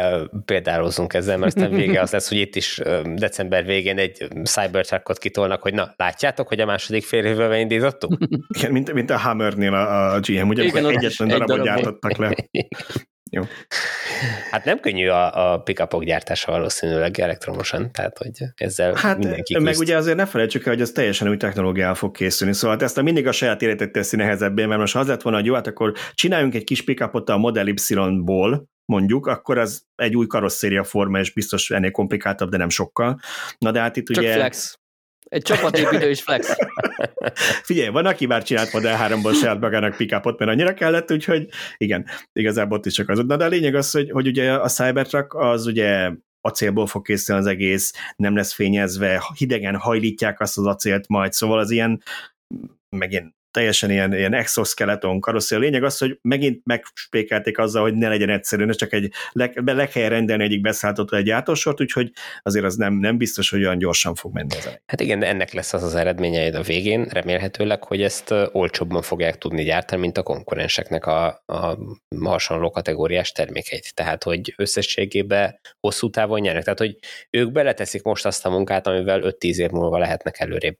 példálozzunk 0.45 1.13
ezzel, 1.13 1.37
mert 1.37 1.55
aztán 1.55 1.71
vége 1.71 2.01
az 2.01 2.11
lesz, 2.11 2.29
hogy 2.29 2.37
itt 2.37 2.55
is 2.55 2.81
december 3.15 3.65
végén 3.65 3.97
egy 3.97 4.27
Cybertruckot 4.43 5.17
kitolnak, 5.17 5.61
hogy 5.61 5.73
na, 5.73 5.93
látjátok, 5.95 6.47
hogy 6.47 6.59
a 6.59 6.65
második 6.65 7.03
fél 7.03 7.25
évvel 7.25 7.59
indítottuk? 7.59 8.17
Igen, 8.57 8.71
mint, 8.71 8.93
mint 8.93 9.09
a 9.09 9.17
Hammernél 9.17 9.73
a, 9.73 10.13
a 10.13 10.19
GM, 10.19 10.47
ugye, 10.47 10.63
Igen, 10.63 10.85
egyetlen 10.85 11.27
darabot 11.27 11.47
darab 11.47 11.65
gyártottak 11.65 12.17
le. 12.17 12.35
Jó. 13.35 13.43
Hát 14.51 14.65
nem 14.65 14.79
könnyű 14.79 15.07
a, 15.07 15.51
a 15.51 15.59
pickupok 15.59 16.03
gyártása 16.03 16.51
valószínűleg 16.51 17.19
elektromosan, 17.19 17.91
tehát 17.91 18.17
hogy 18.17 18.31
ezzel 18.55 18.93
hát, 18.93 19.17
mindenki 19.17 19.53
küzd. 19.53 19.65
meg 19.65 19.77
ugye 19.77 19.97
azért 19.97 20.17
ne 20.17 20.25
felejtsük 20.25 20.65
el, 20.65 20.73
hogy 20.73 20.81
ez 20.81 20.91
teljesen 20.91 21.29
új 21.29 21.37
technológiával 21.37 21.95
fog 21.95 22.15
készülni, 22.15 22.53
szóval 22.53 22.77
ezt 22.79 22.97
a 22.97 23.01
mindig 23.01 23.27
a 23.27 23.31
saját 23.31 23.61
életet 23.61 23.91
teszi 23.91 24.15
nehezebbé, 24.15 24.65
mert 24.65 24.79
most 24.79 24.93
ha 24.93 24.99
az 24.99 25.07
lett 25.07 25.21
volna, 25.21 25.37
hogy 25.37 25.47
jó, 25.47 25.53
hát 25.53 25.67
akkor 25.67 25.93
csináljunk 26.13 26.55
egy 26.55 26.63
kis 26.63 26.83
pickupot 26.83 27.29
a 27.29 27.37
Model 27.37 27.67
Y-ból, 27.67 28.69
mondjuk, 28.85 29.27
akkor 29.27 29.57
az 29.57 29.85
egy 29.95 30.15
új 30.15 30.27
karosszéria 30.27 30.83
forma, 30.83 31.19
és 31.19 31.33
biztos 31.33 31.71
ennél 31.71 31.91
komplikáltabb, 31.91 32.49
de 32.49 32.57
nem 32.57 32.69
sokkal. 32.69 33.19
Na 33.57 33.71
de 33.71 33.79
hát 33.79 33.95
itt 33.95 34.07
Csak 34.07 34.23
ugye... 34.23 34.33
flex. 34.33 34.79
Egy 35.29 35.41
csapatépítő 35.41 36.09
és 36.09 36.21
flex. 36.21 36.55
Figyelj, 37.67 37.89
van, 37.89 38.05
aki 38.05 38.25
már 38.25 38.43
csinált 38.43 38.73
Model 38.73 39.09
3-ból 39.09 39.39
saját 39.39 39.59
magának 39.59 39.95
pickupot, 39.95 40.39
mert 40.39 40.51
annyira 40.51 40.73
kellett, 40.73 41.11
úgyhogy 41.11 41.47
igen, 41.77 42.05
igazából 42.33 42.77
ott 42.77 42.85
is 42.85 42.93
csak 42.93 43.09
az. 43.09 43.17
Na, 43.17 43.37
de 43.37 43.45
a 43.45 43.47
lényeg 43.47 43.75
az, 43.75 43.91
hogy, 43.91 44.11
hogy 44.11 44.27
ugye 44.27 44.53
a 44.53 44.67
Cybertruck 44.67 45.33
az 45.33 45.65
ugye 45.65 46.11
acélból 46.41 46.87
fog 46.87 47.05
készülni 47.05 47.41
az 47.41 47.47
egész, 47.47 47.93
nem 48.15 48.35
lesz 48.35 48.53
fényezve, 48.53 49.23
hidegen 49.37 49.75
hajlítják 49.75 50.39
azt 50.39 50.57
az 50.57 50.65
acélt 50.65 51.07
majd, 51.07 51.33
szóval 51.33 51.59
az 51.59 51.71
ilyen 51.71 52.01
megint 52.89 53.35
teljesen 53.55 53.91
ilyen, 53.91 54.13
ilyen 54.13 54.33
exoskeleton 54.33 55.19
karosszél. 55.19 55.57
A 55.57 55.61
lényeg 55.61 55.83
az, 55.83 55.97
hogy 55.97 56.19
megint 56.21 56.61
megspékelték 56.63 57.57
azzal, 57.57 57.81
hogy 57.81 57.93
ne 57.93 58.07
legyen 58.07 58.29
egyszerű, 58.29 58.69
csak 58.69 58.93
egy, 58.93 59.11
le, 59.31 59.51
le 59.55 59.87
kell 59.87 60.09
rendelni 60.09 60.43
egyik 60.43 60.61
beszállítótól 60.61 61.17
egy 61.19 61.25
gyártósort, 61.25 61.81
úgyhogy 61.81 62.11
azért 62.41 62.65
az 62.65 62.75
nem, 62.75 62.93
nem 62.93 63.17
biztos, 63.17 63.49
hogy 63.49 63.63
olyan 63.63 63.77
gyorsan 63.77 64.15
fog 64.15 64.33
menni 64.33 64.55
ez. 64.57 64.65
Hát 64.85 65.01
igen, 65.01 65.19
de 65.19 65.27
ennek 65.27 65.53
lesz 65.53 65.73
az 65.73 65.83
az 65.83 65.95
eredménye 65.95 66.57
a 66.57 66.61
végén, 66.61 67.03
remélhetőleg, 67.03 67.83
hogy 67.83 68.01
ezt 68.01 68.33
olcsóbban 68.51 69.01
fogják 69.01 69.37
tudni 69.37 69.63
gyártani, 69.63 70.01
mint 70.01 70.17
a 70.17 70.23
konkurenseknek 70.23 71.05
a, 71.05 71.43
a 71.45 71.77
hasonló 72.23 72.69
kategóriás 72.71 73.31
termékeit. 73.31 73.93
Tehát, 73.93 74.23
hogy 74.23 74.53
összességében 74.57 75.59
hosszú 75.79 76.09
távon 76.09 76.39
nyernek. 76.39 76.63
Tehát, 76.63 76.79
hogy 76.79 76.97
ők 77.29 77.51
beleteszik 77.51 78.03
most 78.03 78.25
azt 78.25 78.45
a 78.45 78.49
munkát, 78.49 78.87
amivel 78.87 79.21
5-10 79.23 79.55
év 79.55 79.69
múlva 79.69 79.97
lehetnek 79.97 80.39
előrébb. 80.39 80.77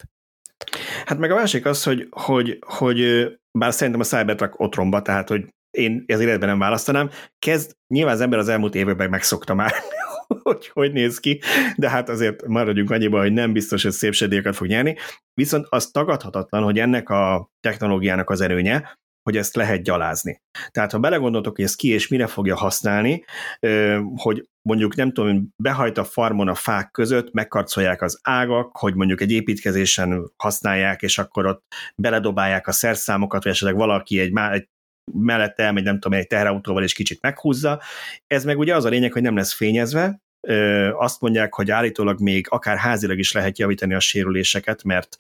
Hát 1.06 1.18
meg 1.18 1.32
a 1.32 1.36
másik 1.36 1.66
az, 1.66 1.84
hogy, 1.84 2.08
hogy, 2.12 2.60
hogy 2.66 3.28
bár 3.52 3.74
szerintem 3.74 4.02
a 4.02 4.04
Cybertruck 4.04 4.60
otromba, 4.60 5.02
tehát 5.02 5.30
hogy 5.30 5.46
én 5.78 6.04
ez 6.08 6.20
életben 6.20 6.50
nem 6.50 6.60
választanám, 6.60 7.10
kezd, 7.40 7.72
nyilván 7.94 8.14
az 8.14 8.22
ember 8.22 8.40
az 8.40 8.50
elmúlt 8.50 8.76
években 8.76 9.10
megszokta 9.10 9.54
már, 9.54 9.74
hogy 10.44 10.68
hogy 10.68 10.92
néz 10.92 11.20
ki, 11.20 11.42
de 11.76 11.90
hát 11.90 12.10
azért 12.10 12.48
maradjunk 12.48 12.92
annyiban, 12.92 13.22
hogy 13.22 13.34
nem 13.34 13.54
biztos, 13.54 13.84
hogy 13.84 13.92
szép 13.92 14.54
fog 14.54 14.68
nyerni, 14.68 14.98
viszont 15.34 15.66
az 15.70 15.92
tagadhatatlan, 15.92 16.64
hogy 16.64 16.80
ennek 16.80 17.10
a 17.10 17.50
technológiának 17.60 18.30
az 18.30 18.42
erőnye, 18.42 18.98
hogy 19.30 19.38
ezt 19.38 19.56
lehet 19.56 19.84
gyalázni. 19.84 20.42
Tehát 20.72 20.92
ha 20.92 21.00
belegondoltok, 21.00 21.56
hogy 21.56 21.66
ez 21.66 21.76
ki 21.76 21.90
és 21.90 22.08
mire 22.08 22.28
fogja 22.28 22.56
használni, 22.56 23.24
hogy 24.16 24.50
mondjuk 24.62 24.96
nem 24.96 25.12
tudom, 25.12 25.50
behajt 25.64 25.98
a 25.98 26.04
farmon 26.04 26.48
a 26.48 26.56
fák 26.56 26.92
között, 26.92 27.34
megkarcolják 27.34 28.02
az 28.02 28.20
ágak, 28.24 28.78
hogy 28.78 28.96
mondjuk 28.96 29.22
egy 29.22 29.32
építkezésen 29.32 30.32
használják, 30.38 31.02
és 31.02 31.18
akkor 31.18 31.46
ott 31.46 31.64
beledobálják 32.02 32.68
a 32.68 32.72
szerszámokat, 32.72 33.44
vagy 33.44 33.52
esetleg 33.52 33.76
valaki 33.76 34.20
egy, 34.20 34.32
egy 34.52 34.68
mellette 35.14 35.64
elmegy, 35.64 35.84
nem 35.84 36.00
tudom, 36.00 36.20
egy 36.20 36.28
teherautóval 36.28 36.84
és 36.84 36.94
kicsit 36.94 37.22
meghúzza. 37.22 37.82
Ez 38.28 38.46
meg 38.46 38.58
ugye 38.58 38.76
az 38.76 38.86
a 38.86 38.90
lényeg, 38.90 39.14
hogy 39.14 39.22
nem 39.22 39.36
lesz 39.36 39.54
fényezve, 39.54 40.20
azt 40.98 41.22
mondják, 41.22 41.54
hogy 41.54 41.72
állítólag 41.72 42.20
még 42.20 42.48
akár 42.50 42.78
házilag 42.78 43.20
is 43.20 43.32
lehet 43.32 43.58
javítani 43.58 43.94
a 43.94 44.00
sérüléseket, 44.00 44.84
mert 44.84 45.18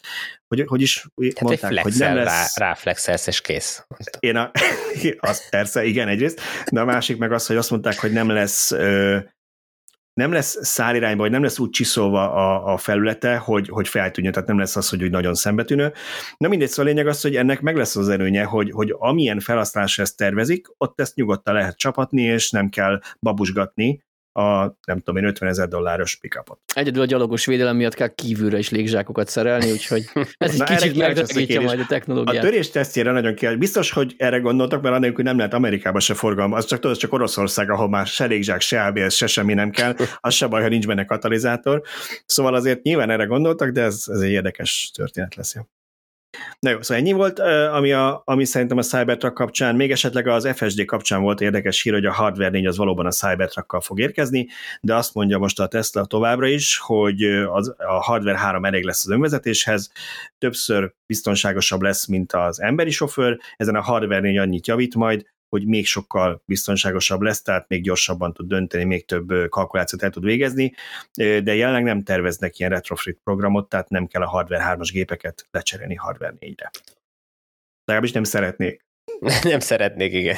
hogy, 0.47 0.63
hogy 0.67 0.81
is 0.81 1.05
Tehát 1.15 1.41
mondták, 1.41 1.83
hogy 1.83 1.93
nem 1.97 2.15
lesz... 2.15 2.57
Rá, 2.57 2.67
ráflexelsz 2.67 3.27
és 3.27 3.41
kész. 3.41 3.85
Én 4.19 4.35
a, 4.35 4.51
az 5.17 5.49
persze, 5.49 5.83
igen, 5.83 6.07
egyrészt, 6.07 6.41
de 6.71 6.81
a 6.81 6.85
másik 6.85 7.17
meg 7.17 7.31
az, 7.31 7.45
hogy 7.45 7.55
azt 7.55 7.69
mondták, 7.69 7.99
hogy 7.99 8.11
nem 8.11 8.29
lesz 8.29 8.73
nem 10.15 10.31
lesz 10.31 10.57
szálirányba, 10.61 11.21
vagy 11.21 11.31
nem 11.31 11.43
lesz 11.43 11.59
úgy 11.59 11.69
csiszolva 11.69 12.33
a, 12.33 12.73
a 12.73 12.77
felülete, 12.77 13.38
hogy, 13.38 13.67
hogy 13.69 13.88
feltűnjön, 13.88 14.33
tehát 14.33 14.47
nem 14.47 14.59
lesz 14.59 14.75
az, 14.75 14.89
hogy 14.89 15.03
úgy 15.03 15.09
nagyon 15.09 15.33
szembetűnő. 15.33 15.93
Na 16.38 16.47
mindegy, 16.47 16.69
szóval 16.69 16.85
a 16.85 16.88
lényeg 16.88 17.07
az, 17.07 17.21
hogy 17.21 17.35
ennek 17.35 17.61
meg 17.61 17.75
lesz 17.75 17.95
az 17.95 18.09
erőnye, 18.09 18.43
hogy, 18.43 18.71
hogy 18.71 18.95
amilyen 18.97 19.39
felhasználásra 19.39 20.03
ezt 20.03 20.17
tervezik, 20.17 20.67
ott 20.77 21.01
ezt 21.01 21.15
nyugodtan 21.15 21.53
lehet 21.53 21.77
csapatni, 21.77 22.21
és 22.21 22.49
nem 22.51 22.69
kell 22.69 23.01
babusgatni, 23.19 24.03
a 24.37 24.77
nem 24.85 24.97
tudom 24.99 25.23
én 25.23 25.29
50 25.29 25.49
ezer 25.49 25.67
dolláros 25.67 26.15
pickupot. 26.15 26.59
Egyedül 26.73 27.01
a 27.01 27.05
gyalogos 27.05 27.45
védelem 27.45 27.75
miatt 27.75 27.93
kell 27.93 28.07
kívülre 28.07 28.57
is 28.57 28.69
légzsákokat 28.69 29.27
szerelni, 29.27 29.71
úgyhogy 29.71 30.03
ez 30.37 30.51
egy 30.51 30.57
Na, 30.59 30.65
kicsit 30.65 30.97
megdrágítja 30.97 31.61
majd 31.61 31.79
a 31.79 31.85
technológiát. 31.85 32.43
A 32.43 32.47
törés 32.47 32.69
tesztjére 32.69 33.11
nagyon 33.11 33.35
kell. 33.35 33.55
Biztos, 33.55 33.91
hogy 33.91 34.13
erre 34.17 34.39
gondoltak, 34.39 34.81
mert 34.81 34.95
annélkül 34.95 35.23
nem 35.23 35.37
lehet 35.37 35.53
Amerikába 35.53 35.99
se 35.99 36.13
forgalma. 36.13 36.55
Az 36.55 36.65
csak, 36.65 36.79
tudod, 36.79 36.97
csak 36.97 37.13
Oroszország, 37.13 37.69
ahol 37.69 37.89
már 37.89 38.07
se 38.07 38.25
légzsák, 38.25 38.61
se 38.61 38.83
ABS, 38.83 39.15
se 39.15 39.27
semmi 39.27 39.53
nem 39.53 39.69
kell. 39.69 39.95
Az 40.19 40.33
se 40.33 40.47
baj, 40.47 40.61
ha 40.61 40.67
nincs 40.67 40.87
benne 40.87 41.05
katalizátor. 41.05 41.81
Szóval 42.25 42.53
azért 42.53 42.81
nyilván 42.83 43.09
erre 43.09 43.25
gondoltak, 43.25 43.69
de 43.69 43.81
ez, 43.81 44.03
ez 44.07 44.19
egy 44.19 44.31
érdekes 44.31 44.91
történet 44.93 45.35
lesz. 45.35 45.55
Na 46.59 46.69
jó, 46.69 46.81
szóval 46.81 47.03
ennyi 47.03 47.11
volt, 47.11 47.39
ami, 47.71 47.91
a, 47.91 48.21
ami 48.25 48.45
szerintem 48.45 48.77
a 48.77 48.81
Cybertruck 48.81 49.33
kapcsán, 49.33 49.75
még 49.75 49.91
esetleg 49.91 50.27
az 50.27 50.47
FSD 50.55 50.85
kapcsán 50.85 51.21
volt 51.21 51.41
érdekes 51.41 51.81
hír, 51.81 51.93
hogy 51.93 52.05
a 52.05 52.13
Hardware 52.13 52.49
4 52.49 52.65
az 52.65 52.77
valóban 52.77 53.05
a 53.05 53.11
Cybertruckkal 53.11 53.81
fog 53.81 53.99
érkezni, 53.99 54.47
de 54.81 54.95
azt 54.95 55.13
mondja 55.13 55.37
most 55.37 55.59
a 55.59 55.67
Tesla 55.67 56.05
továbbra 56.05 56.47
is, 56.47 56.77
hogy 56.77 57.23
az, 57.51 57.75
a 57.77 58.03
Hardware 58.03 58.37
3 58.37 58.65
elég 58.65 58.83
lesz 58.83 59.05
az 59.05 59.11
önvezetéshez, 59.11 59.91
többször 60.37 60.93
biztonságosabb 61.05 61.81
lesz, 61.81 62.05
mint 62.05 62.33
az 62.33 62.61
emberi 62.61 62.91
sofőr, 62.91 63.39
ezen 63.57 63.75
a 63.75 63.81
Hardware 63.81 64.19
4 64.19 64.37
annyit 64.37 64.67
javít 64.67 64.95
majd, 64.95 65.33
hogy 65.55 65.67
még 65.67 65.85
sokkal 65.85 66.41
biztonságosabb 66.45 67.21
lesz, 67.21 67.41
tehát 67.41 67.67
még 67.67 67.83
gyorsabban 67.83 68.33
tud 68.33 68.47
dönteni, 68.47 68.83
még 68.83 69.05
több 69.05 69.49
kalkulációt 69.49 70.03
el 70.03 70.09
tud 70.09 70.23
végezni, 70.23 70.73
de 71.13 71.55
jelenleg 71.55 71.83
nem 71.83 72.03
terveznek 72.03 72.59
ilyen 72.59 72.71
retrofit 72.71 73.19
programot, 73.23 73.69
tehát 73.69 73.89
nem 73.89 74.07
kell 74.07 74.21
a 74.21 74.27
Hardware 74.27 74.75
3-as 74.75 74.89
gépeket 74.91 75.47
lecserélni 75.51 75.95
Hardware 75.95 76.33
4-re. 76.39 76.71
Legalábbis 77.85 78.11
nem 78.11 78.23
szeretnék. 78.23 78.85
nem 79.43 79.59
szeretnék, 79.59 80.13
igen. 80.13 80.37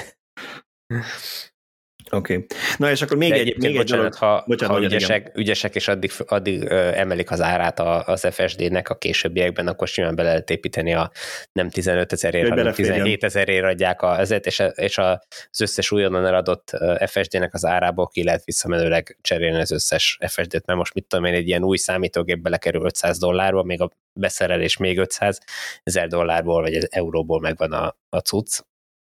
Oké. 2.12 2.34
Okay. 2.34 2.46
Na 2.78 2.92
és 2.92 3.02
akkor 3.02 3.18
még 3.18 3.30
De 3.30 3.36
egy, 3.36 3.58
még 3.58 3.76
egy 3.76 3.90
dolog. 3.90 4.14
ha, 4.14 4.44
bocsánat, 4.48 4.76
ha 4.76 4.84
ügyesek, 4.84 5.32
ügyesek, 5.36 5.76
és 5.76 5.88
addig, 5.88 6.12
addig 6.26 6.64
emelik 6.94 7.32
az 7.32 7.42
árát 7.42 7.80
az 7.80 8.28
FSD-nek 8.32 8.90
a 8.90 8.96
későbbiekben, 8.96 9.68
akkor 9.68 9.88
simán 9.88 10.16
bele 10.16 10.30
lehet 10.30 10.50
építeni 10.50 10.94
a 10.94 11.12
nem 11.52 11.70
15 11.70 12.14
ezerért, 12.14 12.50
hanem 12.50 12.74
17 12.74 13.24
ezerért 13.24 13.66
adják 13.66 14.02
a, 14.02 14.20
ezért, 14.20 14.46
és, 14.46 14.64
és 14.76 14.98
az 14.98 15.62
összes 15.62 15.92
újonnan 15.92 16.26
eladott 16.26 16.72
FSD-nek 17.06 17.54
az 17.54 17.66
árából 17.66 18.08
ki 18.08 18.24
lehet 18.24 18.44
visszamenőleg 18.46 19.18
cserélni 19.22 19.60
az 19.60 19.72
összes 19.72 20.18
FSD-t, 20.28 20.66
mert 20.66 20.80
most 20.80 20.94
mit 20.94 21.06
tudom 21.08 21.26
én, 21.26 21.34
egy 21.34 21.48
ilyen 21.48 21.64
új 21.64 21.78
számítógép 21.78 22.40
belekerül 22.40 22.86
500 22.86 23.18
dollárba, 23.18 23.64
még 23.64 23.82
a 23.82 23.90
beszerelés 24.14 24.78
még 24.78 24.98
500 24.98 25.40
ezer 25.84 26.08
dollárból, 26.08 26.62
vagy 26.62 26.88
euróból 26.90 27.40
megvan 27.40 27.72
a, 27.72 27.96
a 28.10 28.18
cucc, 28.18 28.60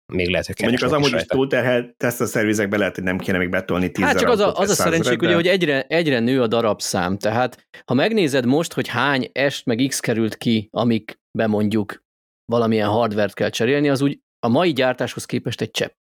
még 0.10 0.30
lehet, 0.30 0.46
hogy 0.46 0.56
Mondjuk 0.60 0.84
az 0.84 0.92
amúgy 0.92 1.14
is 1.14 1.26
túlterhelt 1.26 1.96
teszt 1.98 2.22
a 2.22 2.26
szervizekbe 2.26 2.78
lehet, 2.78 2.96
hogy 2.96 3.04
nem 3.04 3.18
kéne 3.18 3.38
még 3.38 3.50
betolni 3.50 3.92
10 3.92 4.06
Hát 4.06 4.20
csak 4.20 4.30
az 4.30 4.40
a, 4.40 4.56
az 4.56 4.70
a 4.70 4.74
szerencsék, 4.74 5.22
ugye, 5.22 5.34
hogy 5.34 5.48
egyre, 5.48 5.84
egyre 5.84 6.20
nő 6.20 6.42
a 6.42 6.48
darabszám, 6.48 7.18
tehát 7.18 7.68
ha 7.86 7.94
megnézed 7.94 8.46
most, 8.46 8.74
hogy 8.74 8.88
hány 8.88 9.30
est 9.32 9.66
meg 9.66 9.86
X 9.88 10.00
került 10.00 10.38
ki, 10.38 10.68
amik 10.72 11.20
bemondjuk 11.38 12.04
valamilyen 12.46 12.90
hardvert 12.90 13.34
kell 13.34 13.50
cserélni, 13.50 13.90
az 13.90 14.02
úgy 14.02 14.20
a 14.40 14.48
mai 14.48 14.74
gyártáshoz 14.74 15.26
képest 15.26 15.62
egy 15.62 15.72
csepp. 15.72 16.02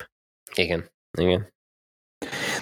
Igen, 0.55 0.91
igen. 1.19 1.55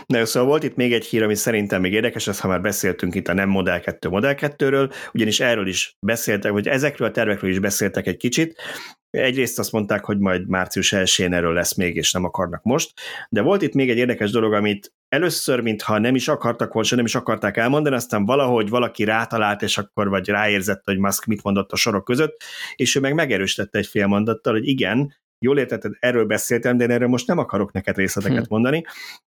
Na 0.06 0.18
jó, 0.18 0.26
szóval 0.26 0.50
volt 0.50 0.64
itt 0.64 0.76
még 0.76 0.94
egy 0.94 1.06
hír, 1.06 1.24
ami 1.24 1.36
szerintem 1.36 1.82
még 1.82 1.94
érdekes, 1.94 2.28
ez 2.28 2.40
ha 2.40 2.48
már 2.48 2.62
beszéltünk 2.62 3.16
itt 3.16 3.28
a 3.28 3.34
nem 3.34 3.50
Model 3.50 3.80
2 3.80 4.10
Model 4.10 4.36
2-ről, 4.38 4.94
ugyanis 5.14 5.40
erről 5.40 5.68
is 5.68 5.96
beszéltek, 6.00 6.52
vagy 6.52 6.68
ezekről 6.68 7.08
a 7.08 7.12
tervekről 7.12 7.52
is 7.52 7.60
beszéltek 7.60 8.08
egy 8.08 8.18
kicsit. 8.18 8.62
Egyrészt 9.10 9.60
azt 9.60 9.72
mondták, 9.72 10.06
hogy 10.06 10.18
majd 10.18 10.48
március 10.48 10.94
1-én 10.96 11.34
erről 11.34 11.54
lesz 11.54 11.76
még, 11.76 11.96
és 11.96 12.12
nem 12.12 12.24
akarnak 12.24 12.64
most, 12.64 12.94
de 13.30 13.42
volt 13.42 13.62
itt 13.62 13.74
még 13.74 13.90
egy 13.90 13.98
érdekes 13.98 14.32
dolog, 14.32 14.54
amit 14.54 14.94
először, 15.10 15.60
mintha 15.60 15.98
nem 15.98 16.16
is 16.16 16.28
akartak 16.28 16.74
volna, 16.74 16.96
nem 16.96 17.06
is 17.06 17.16
akarták 17.16 17.58
elmondani, 17.58 17.96
aztán 17.96 18.26
valahogy 18.26 18.70
valaki 18.70 19.04
rátalált, 19.04 19.62
és 19.62 19.78
akkor 19.78 20.10
vagy 20.10 20.28
ráérzett, 20.28 20.82
hogy 20.86 20.98
Musk 20.98 21.26
mit 21.26 21.44
mondott 21.44 21.72
a 21.72 21.76
sorok 21.76 22.04
között, 22.04 22.44
és 22.76 22.96
ő 22.96 23.00
meg 23.00 23.14
megerősítette 23.14 23.78
egy 23.78 23.88
fél 23.88 24.08
mondattal, 24.08 24.54
hogy 24.54 24.68
igen, 24.68 25.16
jól 25.40 25.60
értetted, 25.60 25.92
erről 26.00 26.26
beszéltem, 26.26 26.78
de 26.78 26.84
én 26.84 26.92
erről 26.92 27.08
most 27.08 27.28
nem 27.28 27.38
akarok 27.38 27.72
neked 27.72 27.96
részleteket 27.96 28.46
hm. 28.46 28.54
mondani. 28.54 28.86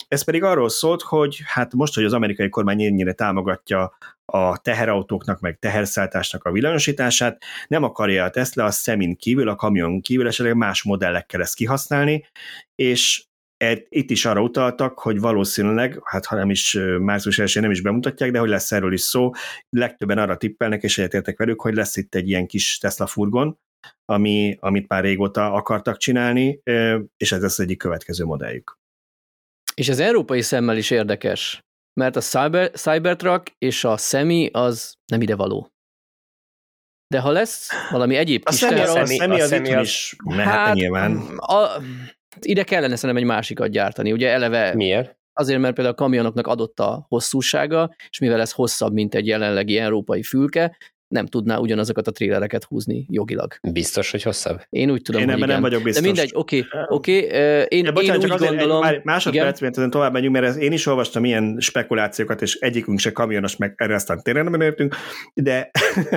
Ez 0.08 0.24
pedig 0.24 0.44
arról 0.44 0.70
szólt, 0.70 1.02
hogy 1.02 1.42
hát 1.46 1.74
most, 1.74 1.96
hogy 1.96 2.04
az 2.04 2.14
amerikai 2.14 2.50
kormány 2.50 2.82
ennyire 2.82 3.14
támogatja 3.14 3.98
a 4.26 4.58
teherautóknak, 4.58 5.40
meg 5.40 5.60
teherszállításnak 5.60 6.44
a 6.44 6.52
villamosítását, 6.52 7.44
nem 7.68 7.84
akarja 7.84 8.24
a 8.24 8.30
Tesla 8.30 8.66
a 8.66 8.72
szemin 8.72 9.16
kívül, 9.16 9.50
a 9.50 9.56
kamion 9.56 10.02
kívül 10.02 10.28
esetleg 10.28 10.56
más 10.56 10.84
modellekkel 10.84 11.42
ezt 11.42 11.56
kihasználni, 11.56 12.26
és 12.76 13.26
itt 13.90 14.10
is 14.10 14.26
arra 14.26 14.42
utaltak, 14.42 15.00
hogy 15.00 15.20
valószínűleg, 15.20 16.00
hát 16.04 16.26
ha 16.26 16.36
nem 16.36 16.50
is 16.50 16.78
március 17.00 17.40
1 17.40 17.58
nem 17.62 17.72
is 17.72 17.82
bemutatják, 17.82 18.32
de 18.32 18.40
hogy 18.40 18.50
lesz 18.50 18.72
erről 18.72 18.94
is 18.94 19.02
szó, 19.02 19.32
legtöbben 19.70 20.18
arra 20.18 20.38
tippelnek, 20.38 20.84
és 20.84 20.98
egyetértek 20.98 21.38
velük, 21.38 21.62
hogy 21.62 21.74
lesz 21.74 21.98
itt 21.98 22.16
egy 22.16 22.30
ilyen 22.30 22.48
kis 22.48 22.78
Tesla 22.78 23.08
furgon, 23.08 23.60
ami, 24.06 24.58
amit 24.60 24.88
már 24.88 25.04
régóta 25.04 25.52
akartak 25.52 25.98
csinálni, 25.98 26.62
és 27.18 27.32
ez 27.32 27.42
lesz 27.42 27.60
egyik 27.60 27.78
következő 27.78 28.26
modelljük. 28.26 28.78
És 29.74 29.90
az 29.90 30.00
európai 30.00 30.42
szemmel 30.42 30.78
is 30.78 30.92
érdekes, 30.92 31.66
mert 31.94 32.16
a 32.16 32.22
Cyber, 32.22 32.72
Cybertruck 32.72 33.56
és 33.58 33.84
a 33.84 33.98
Semi 33.98 34.50
az 34.52 34.96
nem 35.06 35.22
ide 35.22 35.36
való. 35.36 35.72
De 37.08 37.20
ha 37.20 37.32
lesz 37.32 37.70
valami 37.90 38.16
egyéb 38.16 38.42
a 38.46 38.50
kis 38.50 38.60
szemi, 38.60 38.80
a, 38.80 38.86
szemi, 38.86 39.40
az, 39.42 39.52
az, 39.52 39.52
az 39.52 39.82
is 39.82 40.16
mehetne 40.24 40.52
hát, 40.52 40.74
nyilván. 40.74 41.18
A, 41.38 41.82
ide 42.40 42.64
kellene 42.64 42.96
szerintem 42.96 43.24
egy 43.24 43.30
másikat 43.30 43.70
gyártani. 43.70 44.12
Ugye 44.12 44.30
eleve 44.30 44.76
Miért? 44.76 45.16
Azért, 45.34 45.60
mert 45.60 45.74
például 45.76 45.96
a 45.96 45.98
kamionoknak 45.98 46.48
adott 46.48 46.80
a 46.80 47.06
hosszúsága, 47.08 47.96
és 48.10 48.20
mivel 48.20 48.40
ez 48.40 48.52
hosszabb, 48.52 48.94
mint 48.94 49.16
egy 49.16 49.28
jelenlegi 49.28 49.78
európai 49.78 50.24
fülke, 50.24 50.78
nem 51.08 51.26
tudná 51.26 51.58
ugyanazokat 51.58 52.08
a 52.08 52.12
trélereket 52.12 52.64
húzni 52.64 53.06
jogilag. 53.10 53.54
Biztos, 53.72 54.12
hogy 54.12 54.24
hosszabb? 54.24 54.62
Én 54.70 54.92
úgy 54.92 55.02
tudom, 55.02 55.22
Én 55.22 55.28
hogy 55.28 55.38
igen. 55.38 55.50
nem 55.50 55.62
vagyok 55.62 55.84
biztos. 55.84 56.02
De 56.02 56.08
mindegy, 56.08 56.32
oké, 56.34 56.66
oké. 56.88 57.18
Én, 57.68 57.86
Ja, 57.86 57.92
bocsánat, 57.92 58.22
én 58.24 58.30
csak 58.30 58.40
úgy 58.40 58.46
azért 58.46 58.60
gondolom... 58.60 58.84
egy 58.84 59.04
másodperc, 59.04 59.62
ezen 59.62 59.90
tovább 59.90 60.14
megyünk, 60.14 60.34
mert 60.34 60.46
ez, 60.46 60.58
én 60.58 60.72
is 60.72 60.86
olvastam 60.86 61.26
ilyen 61.26 61.58
spekulációkat, 61.60 62.42
és 62.42 62.56
egyikünk 62.56 63.00
se 63.00 63.12
kamionos, 63.12 63.56
meg 63.56 63.74
erre 63.78 63.96
aztán 63.96 64.22
tényleg 64.24 64.50
nem 64.50 64.62
értünk, 64.62 64.96
de, 65.34 65.72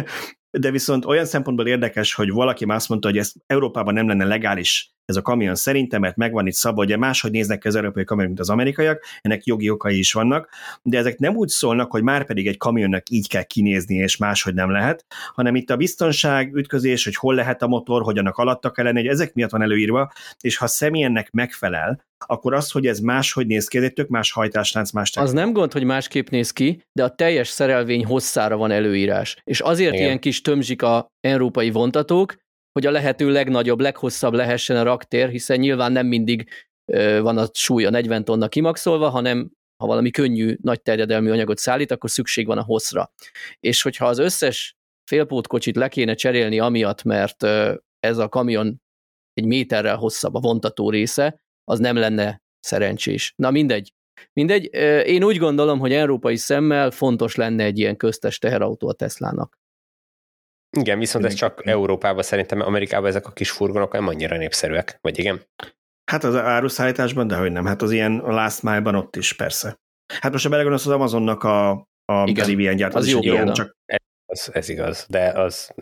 de 0.51 0.71
viszont 0.71 1.05
olyan 1.05 1.25
szempontból 1.25 1.67
érdekes, 1.67 2.15
hogy 2.15 2.31
valaki 2.31 2.65
már 2.65 2.77
azt 2.77 2.89
mondta, 2.89 3.09
hogy 3.09 3.19
ez 3.19 3.33
Európában 3.47 3.95
nem 3.95 4.09
lenne 4.09 4.25
legális 4.25 4.95
ez 5.11 5.17
a 5.17 5.23
kamion 5.23 5.55
szerintem, 5.55 6.01
mert 6.01 6.17
megvan 6.17 6.47
itt 6.47 6.55
szabad, 6.55 6.85
ugye 6.85 6.97
máshogy 6.97 7.31
néznek 7.31 7.59
ki 7.59 7.69
az 7.69 7.75
európai 7.75 8.05
kamionok, 8.05 8.31
mint 8.31 8.49
az 8.49 8.51
amerikaiak, 8.51 9.05
ennek 9.21 9.45
jogi 9.45 9.71
okai 9.71 9.99
is 9.99 10.13
vannak, 10.13 10.49
de 10.83 10.99
ezek 10.99 11.19
nem 11.19 11.37
úgy 11.37 11.49
szólnak, 11.49 11.91
hogy 11.91 12.03
már 12.03 12.27
pedig 12.27 12.47
egy 12.47 12.57
kamionnak 12.57 13.11
így 13.11 13.29
kell 13.29 13.43
kinézni, 13.43 13.95
és 13.95 14.17
máshogy 14.17 14.55
nem 14.55 14.71
lehet, 14.71 15.05
hanem 15.35 15.55
itt 15.55 15.71
a 15.71 15.77
biztonság, 15.77 16.55
ütközés, 16.55 17.05
hogy 17.05 17.17
hol 17.17 17.35
lehet 17.35 17.63
a 17.63 17.67
motor, 17.67 18.03
hogy 18.03 18.19
annak 18.19 18.37
alatta 18.37 18.71
kell 18.71 18.85
lenni, 18.85 19.01
hogy 19.01 19.09
ezek 19.09 19.35
miatt 19.35 19.51
van 19.51 19.63
előírva, 19.63 20.13
és 20.41 20.57
ha 20.57 20.67
személyennek 20.67 21.31
megfelel, 21.31 22.09
akkor 22.27 22.55
az, 22.55 22.71
hogy 22.71 22.87
ez 22.87 22.99
máshogy 22.99 23.47
néz 23.47 23.69
ki, 23.69 23.79
ez 23.79 23.85
egy 23.85 23.93
tök 23.93 24.09
más 24.09 24.33
hajtáslánc, 24.33 24.91
más 24.91 25.17
Az 25.17 25.33
nem 25.33 25.53
gond, 25.53 25.73
hogy 25.73 25.85
másképp 25.85 26.29
néz 26.29 26.51
ki, 26.51 26.83
de 26.93 27.05
a 27.05 27.15
teljes 27.15 27.49
szerelvény 27.49 28.05
hosszára 28.05 28.57
van 28.57 28.71
előírás. 28.71 29.37
És 29.45 29.61
azért 29.61 29.93
Igen. 29.93 30.05
ilyen 30.05 30.19
kis 30.19 30.41
tömzsik 30.41 30.83
a 30.83 31.07
európai 31.21 31.71
vontatók, 31.71 32.37
hogy 32.81 32.89
a 32.89 32.99
lehető 33.01 33.31
legnagyobb, 33.31 33.81
leghosszabb 33.81 34.33
lehessen 34.33 34.77
a 34.77 34.83
raktér, 34.83 35.29
hiszen 35.29 35.59
nyilván 35.59 35.93
nem 35.93 36.07
mindig 36.07 36.49
van 37.21 37.39
a 37.39 37.47
súlya 37.53 37.91
40 37.91 38.25
tonna 38.25 38.49
kimaxolva, 38.49 39.09
hanem 39.09 39.51
ha 39.77 39.87
valami 39.87 40.11
könnyű, 40.11 40.57
nagy 40.63 40.83
terjedelmű 40.83 41.31
anyagot 41.31 41.59
szállít, 41.59 41.91
akkor 41.91 42.11
szükség 42.11 42.47
van 42.47 42.59
a 42.59 42.63
hosszra. 42.63 43.13
És 43.61 43.83
hogyha 43.83 44.07
az 44.07 44.19
összes 44.19 44.77
félpótkocsit 45.05 45.77
le 45.77 45.89
kéne 45.89 46.15
cserélni 46.15 46.59
amiatt, 46.59 47.03
mert 47.03 47.43
ez 48.01 48.19
a 48.19 48.29
kamion 48.29 48.83
egy 49.33 49.45
méterrel 49.47 49.97
hosszabb 49.97 50.35
a 50.35 50.41
vontató 50.41 50.91
része, 50.91 51.41
az 51.65 51.79
nem 51.79 51.97
lenne 51.97 52.43
szerencsés. 52.61 53.33
Na 53.37 53.51
mindegy. 53.51 53.93
Mindegy, 54.33 54.75
én 55.07 55.25
úgy 55.25 55.37
gondolom, 55.37 55.79
hogy 55.79 55.93
európai 55.93 56.37
szemmel 56.37 56.91
fontos 56.91 57.35
lenne 57.35 57.65
egy 57.65 57.79
ilyen 57.79 57.97
köztes 57.97 58.39
teherautó 58.39 58.89
a 58.89 58.93
Teslának. 58.93 59.60
Igen, 60.79 60.99
viszont 60.99 61.25
ez 61.25 61.35
csak. 61.35 61.67
Európában, 61.67 62.23
szerintem 62.23 62.61
Amerikában 62.61 63.09
ezek 63.09 63.27
a 63.27 63.33
kis 63.33 63.51
furgonok 63.51 63.93
nem 63.93 64.09
annyira 64.09 64.37
népszerűek, 64.37 64.99
vagy 65.01 65.19
igen? 65.19 65.43
Hát 66.11 66.25
az 66.25 66.37
áruszállításban, 66.37 67.27
de 67.27 67.37
hogy 67.37 67.53
nem, 67.53 67.65
hát 67.65 67.83
az 67.83 67.91
ilyen 67.91 68.17
last 68.17 68.63
mile-ban 68.63 68.95
ott 68.95 69.17
is 69.17 69.33
persze. 69.33 69.81
Hát 70.21 70.33
most 70.33 70.47
a 70.47 70.49
belegondolsz 70.49 70.87
az 70.87 70.93
Amazonnak 70.93 71.43
a, 71.43 71.71
a 72.05 72.25
Igen, 72.27 72.77
gyárt, 72.77 72.95
az 72.95 73.05
az, 73.05 73.11
jó 73.11 73.21
ilyen, 73.21 73.53
csak 73.53 73.77
Az, 74.27 74.51
ez 74.53 74.69
igaz, 74.69 75.07
de 75.09 75.29
az 75.29 75.75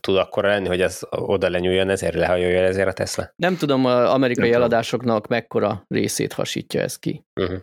tud 0.00 0.16
akkora 0.16 0.48
lenni, 0.48 0.68
hogy 0.68 0.80
az 0.80 1.06
oda 1.10 1.48
lenyúljon, 1.48 1.88
ezért 1.88 2.14
lehajoljon 2.14 2.64
ezért 2.64 2.88
a 2.88 2.92
Tesla. 2.92 3.32
Nem 3.36 3.56
tudom, 3.56 3.84
az 3.84 4.10
amerikai 4.10 4.48
Nem 4.48 4.58
eladásoknak 4.58 5.26
mekkora 5.26 5.84
részét 5.88 6.32
hasítja 6.32 6.80
ez 6.80 6.98
ki. 6.98 7.24
Uh-huh. 7.40 7.58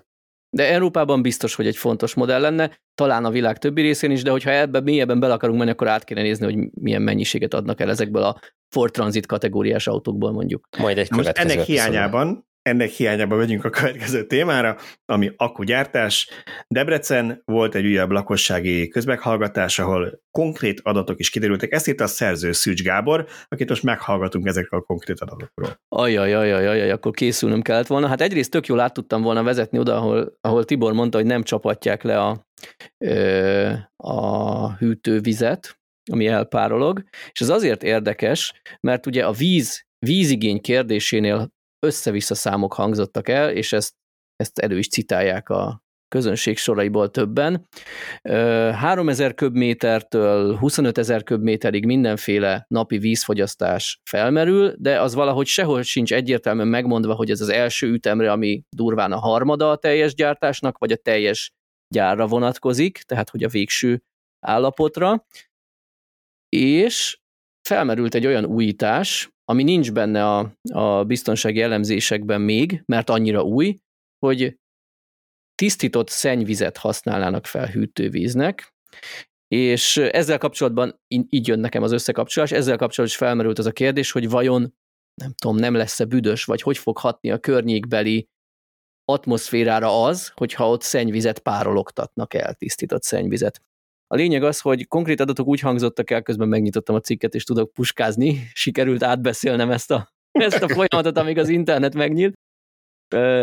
De 0.53 0.71
Európában 0.71 1.21
biztos, 1.21 1.55
hogy 1.55 1.67
egy 1.67 1.77
fontos 1.77 2.13
modell 2.13 2.41
lenne, 2.41 2.79
talán 2.95 3.25
a 3.25 3.29
világ 3.29 3.57
többi 3.57 3.81
részén 3.81 4.11
is, 4.11 4.23
de 4.23 4.31
hogyha 4.31 4.51
ebbe 4.51 4.81
mélyebben 4.81 5.19
bele 5.19 5.33
akarunk 5.33 5.57
menni, 5.57 5.71
akkor 5.71 5.87
át 5.87 6.03
kéne 6.03 6.21
nézni, 6.21 6.45
hogy 6.45 6.69
milyen 6.73 7.01
mennyiséget 7.01 7.53
adnak 7.53 7.79
el 7.79 7.89
ezekből 7.89 8.23
a 8.23 8.39
Ford 8.67 8.91
Transit 8.91 9.25
kategóriás 9.25 9.87
autókból 9.87 10.31
mondjuk. 10.31 10.67
Majd 10.77 10.97
egy 10.97 11.11
most 11.11 11.27
ennek 11.27 11.59
hiányában, 11.59 12.49
ennek 12.61 12.89
hiányában 12.89 13.37
megyünk 13.37 13.65
a 13.65 13.69
következő 13.69 14.25
témára, 14.25 14.77
ami 15.05 15.31
akkugyártás. 15.35 16.29
Debrecen 16.67 17.41
volt 17.45 17.75
egy 17.75 17.85
újabb 17.85 18.11
lakossági 18.11 18.87
közmeghallgatás, 18.87 19.79
ahol 19.79 20.21
konkrét 20.31 20.79
adatok 20.83 21.19
is 21.19 21.29
kiderültek. 21.29 21.71
Ezt 21.71 21.87
itt 21.87 21.99
a 21.99 22.07
szerző 22.07 22.51
Szűcs 22.51 22.83
Gábor, 22.83 23.27
akit 23.47 23.69
most 23.69 23.83
meghallgatunk 23.83 24.47
ezekről 24.47 24.79
a 24.79 24.83
konkrét 24.83 25.19
adatokról. 25.19 25.79
Ajaj, 25.87 26.33
ajaj, 26.33 26.67
ajaj, 26.67 26.91
akkor 26.91 27.11
készülnöm 27.11 27.61
kellett 27.61 27.87
volna. 27.87 28.07
Hát 28.07 28.21
egyrészt 28.21 28.51
tök 28.51 28.65
jól 28.65 28.79
át 28.79 28.93
tudtam 28.93 29.21
volna 29.21 29.43
vezetni 29.43 29.77
oda, 29.77 29.95
ahol, 29.95 30.37
ahol 30.41 30.65
Tibor 30.65 30.93
mondta, 30.93 31.17
hogy 31.17 31.27
nem 31.27 31.43
csapatják 31.43 32.03
le 32.03 32.19
a, 32.19 32.47
a 33.95 34.75
hűtővizet, 34.75 35.79
ami 36.11 36.27
elpárolog, 36.27 37.03
és 37.31 37.41
ez 37.41 37.49
azért 37.49 37.83
érdekes, 37.83 38.61
mert 38.79 39.05
ugye 39.05 39.25
a 39.25 39.31
víz, 39.31 39.85
vízigény 39.99 40.61
kérdésénél 40.61 41.51
össze-vissza 41.85 42.35
számok 42.35 42.73
hangzottak 42.73 43.29
el, 43.29 43.51
és 43.51 43.73
ezt, 43.73 43.93
ezt 44.35 44.59
elő 44.59 44.77
is 44.77 44.87
citálják 44.87 45.49
a 45.49 45.83
közönség 46.07 46.57
soraiból 46.57 47.11
többen. 47.11 47.67
Ö, 48.21 48.69
3000 48.73 49.33
köbmétertől 49.33 50.57
25 50.57 50.97
ezer 50.97 51.23
köbméterig 51.23 51.85
mindenféle 51.85 52.65
napi 52.67 52.97
vízfogyasztás 52.97 53.99
felmerül, 54.09 54.75
de 54.77 55.01
az 55.01 55.13
valahogy 55.13 55.47
sehol 55.47 55.81
sincs 55.81 56.13
egyértelműen 56.13 56.67
megmondva, 56.67 57.13
hogy 57.13 57.29
ez 57.29 57.41
az 57.41 57.49
első 57.49 57.91
ütemre, 57.91 58.31
ami 58.31 58.63
durván 58.69 59.11
a 59.11 59.19
harmada 59.19 59.71
a 59.71 59.75
teljes 59.75 60.13
gyártásnak, 60.13 60.77
vagy 60.77 60.91
a 60.91 60.95
teljes 60.95 61.51
gyárra 61.93 62.27
vonatkozik, 62.27 62.97
tehát 62.97 63.29
hogy 63.29 63.43
a 63.43 63.49
végső 63.49 64.03
állapotra. 64.45 65.25
És 66.49 67.20
felmerült 67.67 68.15
egy 68.15 68.25
olyan 68.25 68.45
újítás, 68.45 69.29
ami 69.45 69.63
nincs 69.63 69.91
benne 69.91 70.25
a, 70.25 70.53
a 70.73 71.03
biztonsági 71.03 71.61
elemzésekben 71.61 72.41
még, 72.41 72.83
mert 72.85 73.09
annyira 73.09 73.43
új, 73.43 73.77
hogy 74.25 74.59
tisztított 75.55 76.09
szennyvizet 76.09 76.77
használnának 76.77 77.45
fel 77.45 77.67
hűtővíznek, 77.67 78.73
és 79.47 79.97
ezzel 79.97 80.37
kapcsolatban 80.37 80.99
így 81.07 81.47
jön 81.47 81.59
nekem 81.59 81.83
az 81.83 81.91
összekapcsolás, 81.91 82.51
ezzel 82.51 82.77
kapcsolatban 82.77 83.05
is 83.05 83.15
felmerült 83.15 83.59
az 83.59 83.65
a 83.65 83.71
kérdés, 83.71 84.11
hogy 84.11 84.29
vajon 84.29 84.73
nem 85.21 85.33
tudom, 85.33 85.55
nem 85.55 85.73
lesz-e 85.73 86.05
büdös, 86.05 86.43
vagy 86.43 86.61
hogy 86.61 86.77
fog 86.77 86.97
hatni 86.97 87.31
a 87.31 87.39
környékbeli 87.39 88.29
atmoszférára 89.05 90.03
az, 90.03 90.31
hogyha 90.35 90.69
ott 90.69 90.81
szennyvizet 90.81 91.39
párologtatnak 91.39 92.33
el, 92.33 92.53
tisztított 92.53 93.03
szennyvizet. 93.03 93.61
A 94.11 94.15
lényeg 94.15 94.43
az, 94.43 94.59
hogy 94.59 94.87
konkrét 94.87 95.19
adatok 95.19 95.47
úgy 95.47 95.59
hangzottak 95.59 96.11
el, 96.11 96.21
közben 96.21 96.47
megnyitottam 96.47 96.95
a 96.95 96.99
cikket, 96.99 97.33
és 97.33 97.43
tudok 97.43 97.73
puskázni, 97.73 98.39
sikerült 98.53 99.03
átbeszélnem 99.03 99.71
ezt 99.71 99.91
a, 99.91 100.09
ezt 100.31 100.63
a 100.63 100.67
folyamatot, 100.67 101.17
amíg 101.17 101.37
az 101.37 101.49
internet 101.49 101.93
megnyílt, 101.93 102.33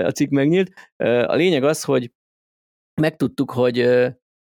a 0.04 0.10
cikk 0.10 0.30
megnyílt. 0.30 0.70
A 1.26 1.34
lényeg 1.34 1.64
az, 1.64 1.84
hogy 1.84 2.12
megtudtuk, 3.00 3.50
hogy 3.50 3.88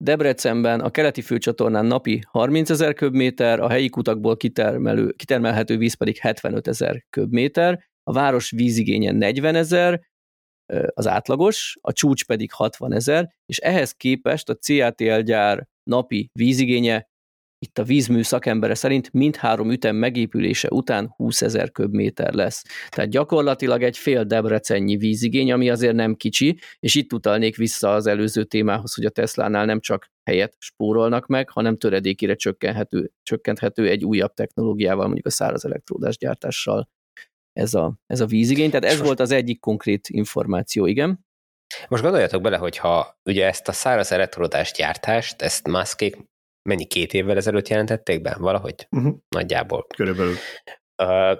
Debrecenben 0.03 0.79
a 0.79 0.89
keleti 0.89 1.21
főcsatornán 1.21 1.85
napi 1.85 2.21
30 2.27 2.69
ezer 2.69 2.93
köbméter, 2.93 3.59
a 3.59 3.69
helyi 3.69 3.89
kutakból 3.89 4.37
kitermelő, 4.37 5.11
kitermelhető 5.11 5.77
víz 5.77 5.93
pedig 5.93 6.17
75 6.17 6.67
ezer 6.67 7.05
köbméter, 7.09 7.83
a 8.03 8.13
város 8.13 8.51
vízigénye 8.51 9.11
40 9.11 9.55
ezer, 9.55 10.01
az 10.93 11.07
átlagos, 11.07 11.77
a 11.81 11.93
csúcs 11.93 12.25
pedig 12.25 12.51
60 12.51 12.93
ezer, 12.93 13.35
és 13.45 13.57
ehhez 13.57 13.91
képest 13.91 14.49
a 14.49 14.55
CATL 14.55 15.19
gyár 15.19 15.67
napi 15.89 16.29
vízigénye, 16.33 17.07
itt 17.65 17.77
a 17.77 17.83
vízmű 17.83 18.21
szakembere 18.21 18.75
szerint 18.75 19.13
mindhárom 19.13 19.71
ütem 19.71 19.95
megépülése 19.95 20.67
után 20.71 21.13
20 21.15 21.41
ezer 21.41 21.71
köbméter 21.71 22.33
lesz. 22.33 22.63
Tehát 22.89 23.11
gyakorlatilag 23.11 23.83
egy 23.83 23.97
fél 23.97 24.23
debrecennyi 24.23 24.97
vízigény, 24.97 25.51
ami 25.51 25.69
azért 25.69 25.95
nem 25.95 26.15
kicsi, 26.15 26.59
és 26.79 26.95
itt 26.95 27.13
utalnék 27.13 27.55
vissza 27.55 27.93
az 27.93 28.07
előző 28.07 28.43
témához, 28.43 28.93
hogy 28.93 29.05
a 29.05 29.09
Teslánál 29.09 29.65
nem 29.65 29.79
csak 29.79 30.11
helyet 30.23 30.55
spórolnak 30.59 31.27
meg, 31.27 31.49
hanem 31.49 31.77
töredékére 31.77 32.35
csökkenthető, 32.35 33.11
csökkenthető 33.23 33.89
egy 33.89 34.05
újabb 34.05 34.33
technológiával, 34.33 35.05
mondjuk 35.05 35.25
a 35.25 35.29
száraz 35.29 35.65
elektródás 35.65 36.17
gyártással 36.17 36.89
ez 37.53 37.73
a, 37.73 37.95
ez 38.05 38.21
a 38.21 38.25
vízigény. 38.25 38.69
Tehát 38.69 38.85
ez 38.85 39.01
volt 39.01 39.19
az 39.19 39.31
egyik 39.31 39.59
konkrét 39.59 40.07
információ, 40.09 40.85
igen. 40.85 41.24
Most 41.87 42.03
gondoljatok 42.03 42.41
bele, 42.41 42.57
hogyha 42.57 43.19
ugye 43.23 43.45
ezt 43.45 43.67
a 43.67 43.71
száraz 43.71 44.11
elektrodás 44.11 44.71
gyártást, 44.71 45.41
ezt 45.41 45.67
Muskék 45.67 46.17
mennyi 46.69 46.85
két 46.85 47.13
évvel 47.13 47.37
ezelőtt 47.37 47.67
jelentették 47.67 48.21
be? 48.21 48.35
Valahogy? 48.39 48.87
Uh-huh. 48.91 49.15
Nagyjából. 49.35 49.85
Körülbelül. 49.95 50.35
Uh, 51.03 51.37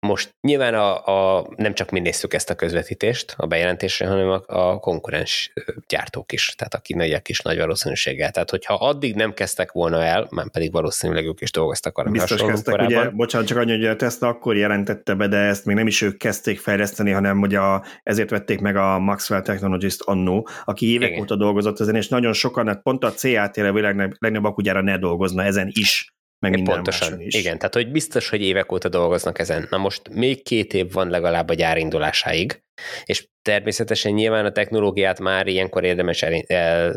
most 0.00 0.34
nyilván 0.40 0.74
a, 0.74 1.06
a, 1.38 1.46
nem 1.56 1.74
csak 1.74 1.90
mi 1.90 2.00
néztük 2.00 2.34
ezt 2.34 2.50
a 2.50 2.54
közvetítést 2.54 3.34
a 3.36 3.46
bejelentésre, 3.46 4.06
hanem 4.06 4.28
a, 4.28 4.42
a 4.46 4.78
konkurens 4.78 5.52
gyártók 5.88 6.32
is, 6.32 6.54
tehát 6.56 6.74
aki 6.74 6.94
nagyak 6.94 7.28
is 7.28 7.40
nagy 7.40 7.58
valószínűséggel. 7.58 8.30
Tehát, 8.30 8.50
hogyha 8.50 8.74
addig 8.74 9.14
nem 9.14 9.32
kezdtek 9.32 9.72
volna 9.72 10.02
el, 10.02 10.26
már 10.30 10.50
pedig 10.50 10.72
valószínűleg 10.72 11.26
ők 11.26 11.40
is 11.40 11.50
dolgoztak 11.50 11.98
arra 11.98 12.10
Biztos 12.10 12.42
kezdtek, 12.42 12.74
korábban. 12.74 12.98
ugye, 12.98 13.10
bocsánat, 13.10 13.46
csak 13.46 13.58
annyi, 13.58 13.70
hogy 13.70 13.86
a 13.86 13.96
Tesla 13.96 14.28
akkor 14.28 14.56
jelentette 14.56 15.14
be, 15.14 15.28
de 15.28 15.36
ezt 15.36 15.64
még 15.64 15.76
nem 15.76 15.86
is 15.86 16.02
ők 16.02 16.16
kezdték 16.16 16.58
fejleszteni, 16.58 17.10
hanem 17.10 17.40
ugye 17.40 17.58
a, 17.58 17.84
ezért 18.02 18.30
vették 18.30 18.60
meg 18.60 18.76
a 18.76 18.98
Maxwell 18.98 19.42
Technologist 19.42 20.02
annó, 20.02 20.48
aki 20.64 20.92
évek 20.92 21.08
Igen. 21.08 21.20
óta 21.20 21.36
dolgozott 21.36 21.80
ezen, 21.80 21.94
és 21.94 22.08
nagyon 22.08 22.32
sokan, 22.32 22.66
hát 22.66 22.82
pont 22.82 23.04
a 23.04 23.12
CAT-re 23.12 23.72
világ 23.72 23.96
legnagyobb 23.96 24.44
akugyára 24.44 24.82
ne 24.82 24.98
dolgozna 24.98 25.42
ezen 25.42 25.70
is, 25.72 26.14
meg 26.40 26.52
minden 26.52 26.74
Pontosan, 26.74 27.20
is. 27.20 27.34
igen, 27.34 27.58
tehát 27.58 27.74
hogy 27.74 27.90
biztos, 27.90 28.28
hogy 28.28 28.42
évek 28.42 28.72
óta 28.72 28.88
dolgoznak 28.88 29.38
ezen. 29.38 29.66
Na 29.70 29.76
most 29.76 30.08
még 30.08 30.42
két 30.42 30.74
év 30.74 30.92
van 30.92 31.08
legalább 31.08 31.48
a 31.48 31.54
gyár 31.54 31.76
indulásáig, 31.78 32.62
és 33.04 33.28
természetesen 33.42 34.12
nyilván 34.12 34.44
a 34.44 34.52
technológiát 34.52 35.20
már 35.20 35.46
ilyenkor 35.46 35.84
érdemes 35.84 36.22
el, 36.22 36.42
el 36.46 36.94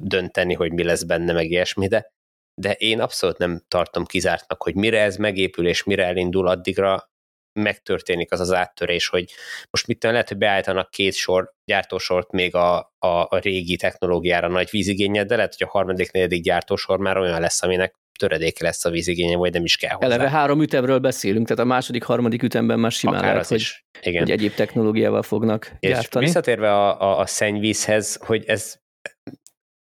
dönteni, 0.00 0.54
hogy 0.54 0.72
mi 0.72 0.84
lesz 0.84 1.02
benne, 1.02 1.32
meg 1.32 1.50
ilyesmi, 1.50 1.86
de 1.86 2.14
de 2.60 2.72
én 2.72 3.00
abszolút 3.00 3.38
nem 3.38 3.62
tartom 3.68 4.04
kizártnak, 4.04 4.62
hogy 4.62 4.74
mire 4.74 5.00
ez 5.00 5.16
megépül 5.16 5.66
és 5.66 5.84
mire 5.84 6.04
elindul, 6.04 6.46
addigra 6.48 7.10
megtörténik 7.52 8.32
az 8.32 8.40
az 8.40 8.52
áttörés, 8.52 9.08
hogy 9.08 9.32
most 9.70 9.86
mit 9.86 10.02
lehet, 10.02 10.28
hogy 10.28 10.36
beállítanak 10.36 10.90
két 10.90 11.14
sor, 11.14 11.52
gyártósort 11.64 12.30
még 12.30 12.54
a, 12.54 12.76
a, 12.98 13.06
a 13.08 13.38
régi 13.38 13.76
technológiára 13.76 14.48
nagy 14.48 14.68
vízigénye, 14.70 15.24
de 15.24 15.36
lehet, 15.36 15.54
hogy 15.56 15.66
a 15.66 15.70
harmadik, 15.70 16.12
negyedik 16.12 16.42
gyártósor 16.42 16.98
már 16.98 17.18
olyan 17.18 17.40
lesz, 17.40 17.62
aminek 17.62 17.94
töredéke 18.16 18.64
lesz 18.64 18.84
a 18.84 18.90
vízigénye, 18.90 19.36
vagy 19.36 19.52
nem 19.52 19.64
is 19.64 19.76
kell 19.76 19.94
hozzá. 19.94 20.06
Eleve 20.06 20.30
három 20.30 20.62
ütemről 20.62 20.98
beszélünk, 20.98 21.46
tehát 21.46 21.62
a 21.62 21.66
második, 21.66 22.02
harmadik 22.02 22.42
ütemben 22.42 22.78
már 22.78 22.92
simán 22.92 23.18
Akár 23.18 23.32
lehet, 23.32 23.48
hogy, 23.48 23.58
is. 23.58 23.84
Igen. 24.02 24.22
hogy 24.22 24.30
egyéb 24.30 24.54
technológiával 24.54 25.22
fognak 25.22 25.72
És 25.78 25.90
gyártani. 25.90 26.24
visszatérve 26.24 26.72
a, 26.72 27.00
a, 27.00 27.18
a 27.18 27.26
szennyvízhez, 27.26 28.18
hogy 28.20 28.44
ez 28.46 28.76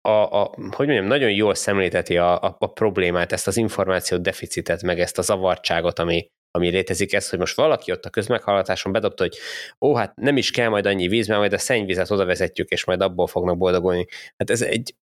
a, 0.01 0.41
a, 0.41 0.53
hogy 0.75 0.85
mondjam, 0.85 1.05
nagyon 1.05 1.31
jól 1.31 1.55
szemlélteti 1.55 2.17
a, 2.17 2.41
a, 2.41 2.55
a 2.59 2.67
problémát, 2.67 3.31
ezt 3.31 3.47
az 3.47 3.57
információ 3.57 4.17
deficitet, 4.17 4.81
meg 4.81 4.99
ezt 4.99 5.17
a 5.17 5.21
zavartságot, 5.21 5.99
ami, 5.99 6.27
ami 6.51 6.69
létezik, 6.69 7.13
ez, 7.13 7.29
hogy 7.29 7.39
most 7.39 7.55
valaki 7.55 7.91
ott 7.91 8.05
a 8.05 8.09
közmeghallgatáson 8.09 8.91
bedobta, 8.91 9.23
hogy 9.23 9.37
ó, 9.81 9.95
hát 9.95 10.15
nem 10.15 10.37
is 10.37 10.51
kell 10.51 10.69
majd 10.69 10.85
annyi 10.85 11.07
víz, 11.07 11.27
mert 11.27 11.39
majd 11.39 11.53
a 11.53 11.57
szennyvizet 11.57 12.11
oda 12.11 12.25
vezetjük, 12.25 12.69
és 12.69 12.85
majd 12.85 13.01
abból 13.01 13.27
fognak 13.27 13.57
boldogulni. 13.57 14.05
Hát 14.37 14.49
ez 14.49 14.61
egy, 14.61 14.95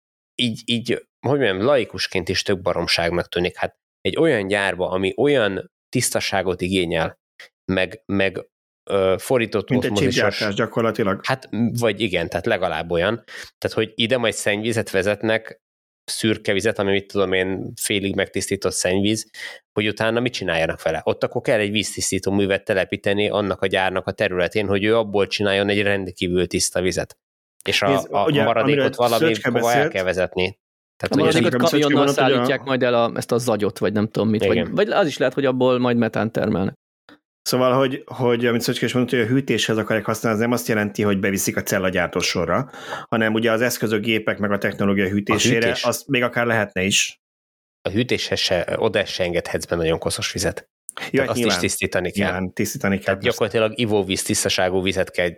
így, 0.41 0.61
így 0.65 1.07
hogy 1.27 1.39
mondjam, 1.39 1.61
laikusként 1.61 2.29
is 2.29 2.41
tök 2.41 2.61
baromságnak 2.61 3.29
tűnik. 3.29 3.57
Hát 3.57 3.77
egy 4.01 4.17
olyan 4.17 4.47
gyárba, 4.47 4.89
ami 4.89 5.13
olyan 5.17 5.71
tisztaságot 5.89 6.61
igényel, 6.61 7.19
meg, 7.71 8.03
meg 8.05 8.49
ö, 8.89 9.15
fordított 9.17 9.69
Mint 9.69 9.83
egy 9.83 10.53
gyakorlatilag. 10.55 11.25
Hát, 11.25 11.49
vagy 11.79 12.01
igen, 12.01 12.29
tehát 12.29 12.45
legalább 12.45 12.91
olyan. 12.91 13.23
Tehát, 13.57 13.77
hogy 13.77 13.91
ide 13.95 14.17
majd 14.17 14.33
szennyvizet 14.33 14.89
vezetnek, 14.89 15.61
szürke 16.11 16.53
vizet, 16.53 16.79
ami 16.79 16.91
mit 16.91 17.07
tudom 17.07 17.33
én, 17.33 17.73
félig 17.75 18.15
megtisztított 18.15 18.73
szennyvíz, 18.73 19.29
hogy 19.73 19.87
utána 19.87 20.19
mit 20.19 20.33
csináljanak 20.33 20.81
vele. 20.81 21.01
Ott 21.03 21.23
akkor 21.23 21.41
kell 21.41 21.59
egy 21.59 21.71
víztisztító 21.71 22.31
művet 22.31 22.63
telepíteni 22.63 23.29
annak 23.29 23.61
a 23.61 23.67
gyárnak 23.67 24.07
a 24.07 24.11
területén, 24.11 24.67
hogy 24.67 24.83
ő 24.83 24.97
abból 24.97 25.27
csináljon 25.27 25.69
egy 25.69 25.81
rendkívül 25.81 26.47
tiszta 26.47 26.81
vizet. 26.81 27.17
És 27.65 27.81
a, 27.81 27.87
Nézd, 27.89 28.07
a 28.11 28.25
ugye, 28.25 28.43
maradékot 28.43 28.81
amiről 28.83 29.09
valami 29.09 29.35
hova 29.43 29.57
el 29.57 29.63
beszélt- 29.63 29.91
kell 29.91 30.03
vezetni. 30.03 30.47
A 30.47 30.55
Tehát, 30.97 31.15
hogy 31.15 31.23
maradékot 31.23 31.53
amikor 31.53 31.69
Szöcske 31.69 31.83
kamionnal 31.83 32.13
hogy 32.13 32.23
a- 32.23 32.29
szállítják 32.29 32.63
majd 32.63 32.83
el 32.83 32.93
a, 32.93 33.11
ezt 33.15 33.31
a 33.31 33.37
zagyot, 33.37 33.77
vagy 33.77 33.93
nem 33.93 34.07
tudom 34.07 34.29
mit. 34.29 34.45
Vagy, 34.45 34.55
Igen. 34.55 34.75
vagy 34.75 34.89
az 34.89 35.07
is 35.07 35.17
lehet, 35.17 35.33
hogy 35.33 35.45
abból 35.45 35.79
majd 35.79 35.97
metán 35.97 36.31
termelnek. 36.31 36.73
Szóval, 37.41 37.73
hogy, 37.77 38.03
hogy 38.05 38.45
amit 38.45 38.61
Szöcske 38.61 38.85
is 38.85 38.93
mondott, 38.93 39.11
hogy 39.11 39.21
a 39.21 39.25
hűtéshez 39.25 39.77
akarják 39.77 40.05
használni, 40.05 40.37
az 40.37 40.43
nem 40.43 40.53
azt 40.53 40.67
jelenti, 40.67 41.01
hogy 41.03 41.19
beviszik 41.19 41.57
a 41.57 41.61
cellagyártó 41.63 42.19
sorra, 42.19 42.69
hanem 43.09 43.33
ugye 43.33 43.51
az 43.51 43.61
eszközök, 43.61 44.01
gépek, 44.03 44.37
meg 44.39 44.51
a 44.51 44.57
technológia 44.57 45.07
hűtésére, 45.07 45.65
hűtés? 45.65 45.83
azt 45.83 46.07
még 46.07 46.23
akár 46.23 46.45
lehetne 46.45 46.81
is. 46.83 47.21
a 47.81 47.89
hűtéshez 47.89 48.39
se, 48.39 48.75
oda 48.77 49.05
se 49.05 49.23
engedhetsz 49.23 49.65
be 49.65 49.75
nagyon 49.75 49.99
koszos 49.99 50.31
vizet. 50.31 50.69
Jó, 51.11 51.19
hát 51.19 51.29
azt 51.29 51.37
nyilván, 51.37 51.55
is 51.55 51.61
tisztítani 51.61 52.11
kell. 52.11 52.25
nyilván 52.25 52.53
tisztítani 52.53 52.95
kell. 52.95 53.03
Tehát 53.05 53.21
gyakorlatilag 53.21 53.79
ivóvíz, 53.79 54.23
tisztaságú 54.23 54.81
vizet 54.81 55.11
kell 55.11 55.29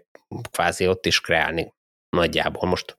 kvázi 0.52 0.88
ott 0.88 1.06
is 1.06 1.22
kreálni. 1.22 1.74
Nagyjából 2.10 2.70
most 2.70 2.98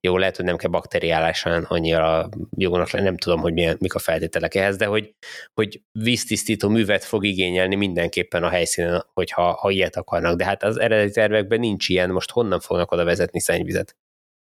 jó, 0.00 0.16
lehet, 0.16 0.36
hogy 0.36 0.44
nem 0.44 0.56
kell 0.56 0.70
bakteriálásan 0.70 1.62
annyira 1.62 2.28
jónak 2.56 2.90
lenni, 2.90 3.04
nem 3.04 3.16
tudom, 3.16 3.40
hogy 3.40 3.52
milyen, 3.52 3.76
mik 3.80 3.94
a 3.94 3.98
feltételek 3.98 4.54
ehhez, 4.54 4.76
de 4.76 4.86
hogy, 4.86 5.14
hogy 5.54 5.82
víztisztító 5.98 6.68
művet 6.68 7.04
fog 7.04 7.24
igényelni 7.24 7.74
mindenképpen 7.74 8.42
a 8.42 8.48
helyszínen, 8.48 9.06
hogyha 9.12 9.52
ha 9.52 9.70
ilyet 9.70 9.96
akarnak. 9.96 10.36
De 10.36 10.44
hát 10.44 10.62
az 10.62 10.78
eredeti 10.78 11.12
tervekben 11.12 11.60
nincs 11.60 11.88
ilyen, 11.88 12.10
most 12.10 12.30
honnan 12.30 12.60
fognak 12.60 12.92
oda 12.92 13.04
vezetni 13.04 13.40
szennyvizet? 13.40 13.96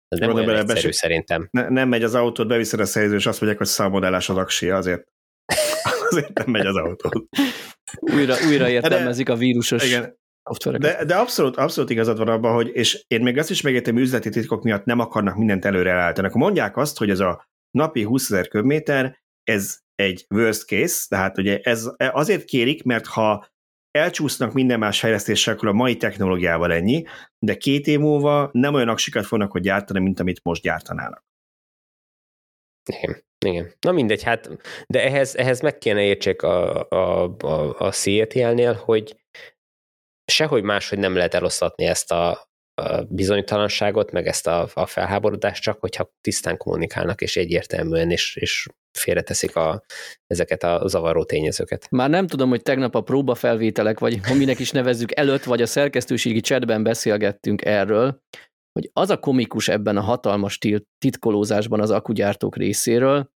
Ez 0.07 0.19
nem 0.19 0.29
Oda 0.29 0.37
olyan 0.37 0.47
bele 0.47 0.59
egyszerű 0.59 0.81
besi- 0.81 0.93
szerintem. 0.93 1.47
Ne, 1.51 1.69
nem 1.69 1.89
megy 1.89 2.03
az 2.03 2.15
autót, 2.15 2.47
beviszed 2.47 2.79
a 2.79 2.85
szerző, 2.85 3.15
és 3.15 3.25
azt 3.25 3.39
mondják, 3.39 3.61
hogy 3.61 3.71
szalmodellás 3.71 4.29
az 4.29 4.37
aksia, 4.37 4.75
azért. 4.75 5.07
azért 6.09 6.33
nem 6.33 6.51
megy 6.51 6.65
az 6.65 6.75
autó. 6.75 7.27
Újra, 7.99 8.35
újra 8.47 8.69
értelmezik 8.69 9.29
a 9.29 9.35
vírusos 9.35 9.85
Igen, 9.85 10.17
szoftvereket. 10.47 10.97
de, 10.97 11.05
de 11.05 11.15
abszolút, 11.15 11.57
abszolút 11.57 11.89
igazad 11.89 12.17
van 12.17 12.27
abban, 12.27 12.53
hogy, 12.53 12.69
és 12.73 13.05
én 13.07 13.21
még 13.21 13.37
azt 13.37 13.49
is 13.49 13.61
megértem, 13.61 13.97
üzleti 13.97 14.29
titkok 14.29 14.63
miatt 14.63 14.85
nem 14.85 14.99
akarnak 14.99 15.35
mindent 15.35 15.65
előre 15.65 15.91
elállítani. 15.91 16.27
Akkor 16.27 16.41
mondják 16.41 16.77
azt, 16.77 16.97
hogy 16.97 17.09
ez 17.09 17.19
a 17.19 17.47
napi 17.71 18.03
20 18.03 18.31
ezer 18.31 18.47
köbméter, 18.47 19.17
ez 19.43 19.77
egy 19.95 20.25
worst 20.29 20.65
case, 20.65 21.05
tehát 21.07 21.37
ugye 21.37 21.59
ez 21.63 21.89
azért 21.97 22.43
kérik, 22.45 22.83
mert 22.83 23.05
ha 23.05 23.47
elcsúsznak 23.91 24.53
minden 24.53 24.79
más 24.79 24.99
fejlesztéssel, 24.99 25.53
akkor 25.53 25.67
a 25.67 25.73
mai 25.73 25.97
technológiával 25.97 26.73
ennyi, 26.73 27.03
de 27.39 27.55
két 27.55 27.87
év 27.87 27.99
múlva 27.99 28.49
nem 28.51 28.73
olyan 28.73 28.89
aksikat 28.89 29.25
fognak 29.25 29.51
hogy 29.51 29.61
gyártani, 29.61 29.99
mint 29.99 30.19
amit 30.19 30.43
most 30.43 30.61
gyártanának. 30.61 31.25
Igen. 32.85 33.25
Igen. 33.45 33.71
Na 33.79 33.91
mindegy, 33.91 34.23
hát, 34.23 34.49
de 34.87 35.03
ehhez, 35.03 35.35
ehhez 35.35 35.61
meg 35.61 35.77
kéne 35.77 36.01
értsék 36.01 36.41
a, 36.41 36.87
a, 36.89 37.35
a, 37.37 37.75
a 37.79 37.91
CETL-nél, 37.91 38.73
hogy 38.73 39.15
sehogy 40.31 40.63
máshogy 40.63 40.99
nem 40.99 41.15
lehet 41.15 41.33
eloszlatni 41.33 41.85
ezt 41.85 42.11
a, 42.11 42.47
bizonytalanságot, 43.07 44.11
meg 44.11 44.27
ezt 44.27 44.47
a, 44.47 44.67
a 44.73 44.85
felháborodást, 44.85 45.61
csak 45.61 45.79
hogyha 45.79 46.13
tisztán 46.21 46.57
kommunikálnak, 46.57 47.21
és 47.21 47.37
egyértelműen, 47.37 48.11
és, 48.11 48.35
és 48.35 48.67
félreteszik 48.97 49.55
a, 49.55 49.83
ezeket 50.27 50.63
a 50.63 50.87
zavaró 50.87 51.23
tényezőket. 51.23 51.89
Már 51.89 52.09
nem 52.09 52.27
tudom, 52.27 52.49
hogy 52.49 52.61
tegnap 52.61 52.95
a 52.95 53.01
próbafelvételek, 53.01 53.99
vagy 53.99 54.19
minek 54.37 54.59
is 54.59 54.71
nevezzük 54.71 55.17
előtt, 55.17 55.43
vagy 55.43 55.61
a 55.61 55.65
szerkesztőségi 55.65 56.41
chatben 56.41 56.83
beszélgettünk 56.83 57.65
erről, 57.65 58.21
hogy 58.71 58.89
az 58.93 59.09
a 59.09 59.19
komikus 59.19 59.67
ebben 59.67 59.97
a 59.97 60.01
hatalmas 60.01 60.59
titkolózásban 60.97 61.81
az 61.81 61.91
akugyártók 61.91 62.55
részéről, 62.55 63.31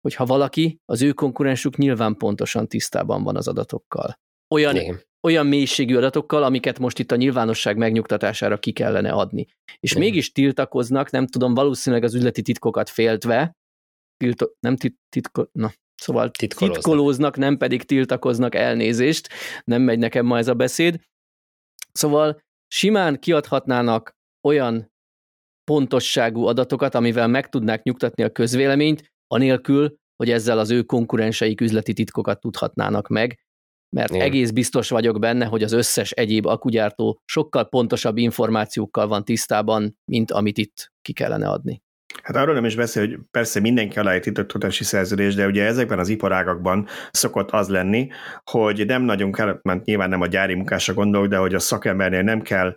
hogy 0.00 0.14
ha 0.14 0.24
valaki, 0.24 0.80
az 0.84 1.02
ő 1.02 1.12
konkurensük 1.12 1.76
nyilván 1.76 2.16
pontosan 2.16 2.68
tisztában 2.68 3.22
van 3.22 3.36
az 3.36 3.48
adatokkal. 3.48 4.18
Olyan, 4.54 4.76
Igen. 4.76 5.00
olyan 5.22 5.46
mélységű 5.46 5.96
adatokkal, 5.96 6.42
amiket 6.42 6.78
most 6.78 6.98
itt 6.98 7.12
a 7.12 7.16
nyilvánosság 7.16 7.76
megnyugtatására 7.76 8.58
ki 8.58 8.72
kellene 8.72 9.10
adni. 9.10 9.46
És 9.80 9.90
Igen. 9.90 10.02
mégis 10.02 10.32
tiltakoznak, 10.32 11.10
nem 11.10 11.26
tudom, 11.26 11.54
valószínűleg 11.54 12.04
az 12.04 12.14
üzleti 12.14 12.42
titkokat 12.42 12.88
féltve, 12.88 13.56
tilto, 14.16 14.46
nem 14.60 14.76
tit, 14.76 14.96
titko, 15.08 15.44
na, 15.52 15.72
szóval 15.94 16.30
Titkolóznak. 16.30 16.82
titkolóznak, 16.82 17.36
nem 17.36 17.56
pedig 17.56 17.82
tiltakoznak 17.82 18.54
elnézést, 18.54 19.28
nem 19.64 19.82
megy 19.82 19.98
nekem 19.98 20.26
ma 20.26 20.38
ez 20.38 20.48
a 20.48 20.54
beszéd. 20.54 21.00
Szóval 21.92 22.40
simán 22.68 23.18
kiadhatnának 23.18 24.16
olyan 24.48 24.92
pontosságú 25.64 26.44
adatokat, 26.44 26.94
amivel 26.94 27.28
meg 27.28 27.48
tudnák 27.48 27.82
nyugtatni 27.82 28.22
a 28.22 28.30
közvéleményt, 28.30 29.12
anélkül, 29.26 29.94
hogy 30.16 30.30
ezzel 30.30 30.58
az 30.58 30.70
ő 30.70 30.82
konkurenseik 30.82 31.60
üzleti 31.60 31.92
titkokat 31.92 32.40
tudhatnának 32.40 33.08
meg, 33.08 33.38
mert 33.96 34.10
Igen. 34.10 34.22
egész 34.22 34.50
biztos 34.50 34.88
vagyok 34.88 35.18
benne, 35.18 35.44
hogy 35.44 35.62
az 35.62 35.72
összes 35.72 36.10
egyéb 36.10 36.46
akugyártó 36.46 37.22
sokkal 37.24 37.68
pontosabb 37.68 38.16
információkkal 38.16 39.06
van 39.06 39.24
tisztában, 39.24 39.98
mint 40.04 40.30
amit 40.30 40.58
itt 40.58 40.92
ki 41.02 41.12
kellene 41.12 41.48
adni. 41.48 41.82
Hát 42.22 42.36
arról 42.36 42.54
nem 42.54 42.64
is 42.64 42.74
beszél, 42.74 43.06
hogy 43.06 43.18
persze 43.30 43.60
mindenki 43.60 43.98
alá 43.98 44.12
egy 44.12 44.20
titoktartási 44.20 44.84
szerződés, 44.84 45.34
de 45.34 45.46
ugye 45.46 45.64
ezekben 45.64 45.98
az 45.98 46.08
iparágakban 46.08 46.86
szokott 47.10 47.50
az 47.50 47.68
lenni, 47.68 48.08
hogy 48.44 48.86
nem 48.86 49.02
nagyon 49.02 49.32
kell, 49.32 49.60
mert 49.62 49.84
nyilván 49.84 50.08
nem 50.08 50.20
a 50.20 50.26
gyári 50.26 50.54
munkásra 50.54 50.94
gondolok, 50.94 51.28
de 51.28 51.36
hogy 51.36 51.54
a 51.54 51.58
szakembernél 51.58 52.22
nem 52.22 52.42
kell 52.42 52.76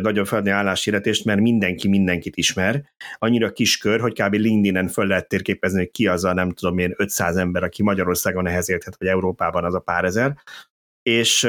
nagyon 0.00 0.24
feladni 0.24 0.50
álláshirdetést, 0.50 1.24
mert 1.24 1.40
mindenki 1.40 1.88
mindenkit 1.88 2.36
ismer. 2.36 2.82
Annyira 3.18 3.52
kis 3.52 3.78
kör, 3.78 4.00
hogy 4.00 4.22
kb. 4.22 4.34
LinkedIn-en 4.34 4.88
föl 4.88 5.06
lehet 5.06 5.28
térképezni, 5.28 5.78
hogy 5.78 5.90
ki 5.90 6.06
az 6.06 6.24
a 6.24 6.32
nem 6.32 6.50
tudom 6.50 6.78
én 6.78 6.94
500 6.96 7.36
ember, 7.36 7.62
aki 7.62 7.82
Magyarországon 7.82 8.46
ehhez 8.46 8.70
érthet, 8.70 8.96
vagy 8.98 9.08
Európában 9.08 9.64
az 9.64 9.74
a 9.74 9.80
pár 9.80 10.04
ezer. 10.04 10.36
És 11.02 11.48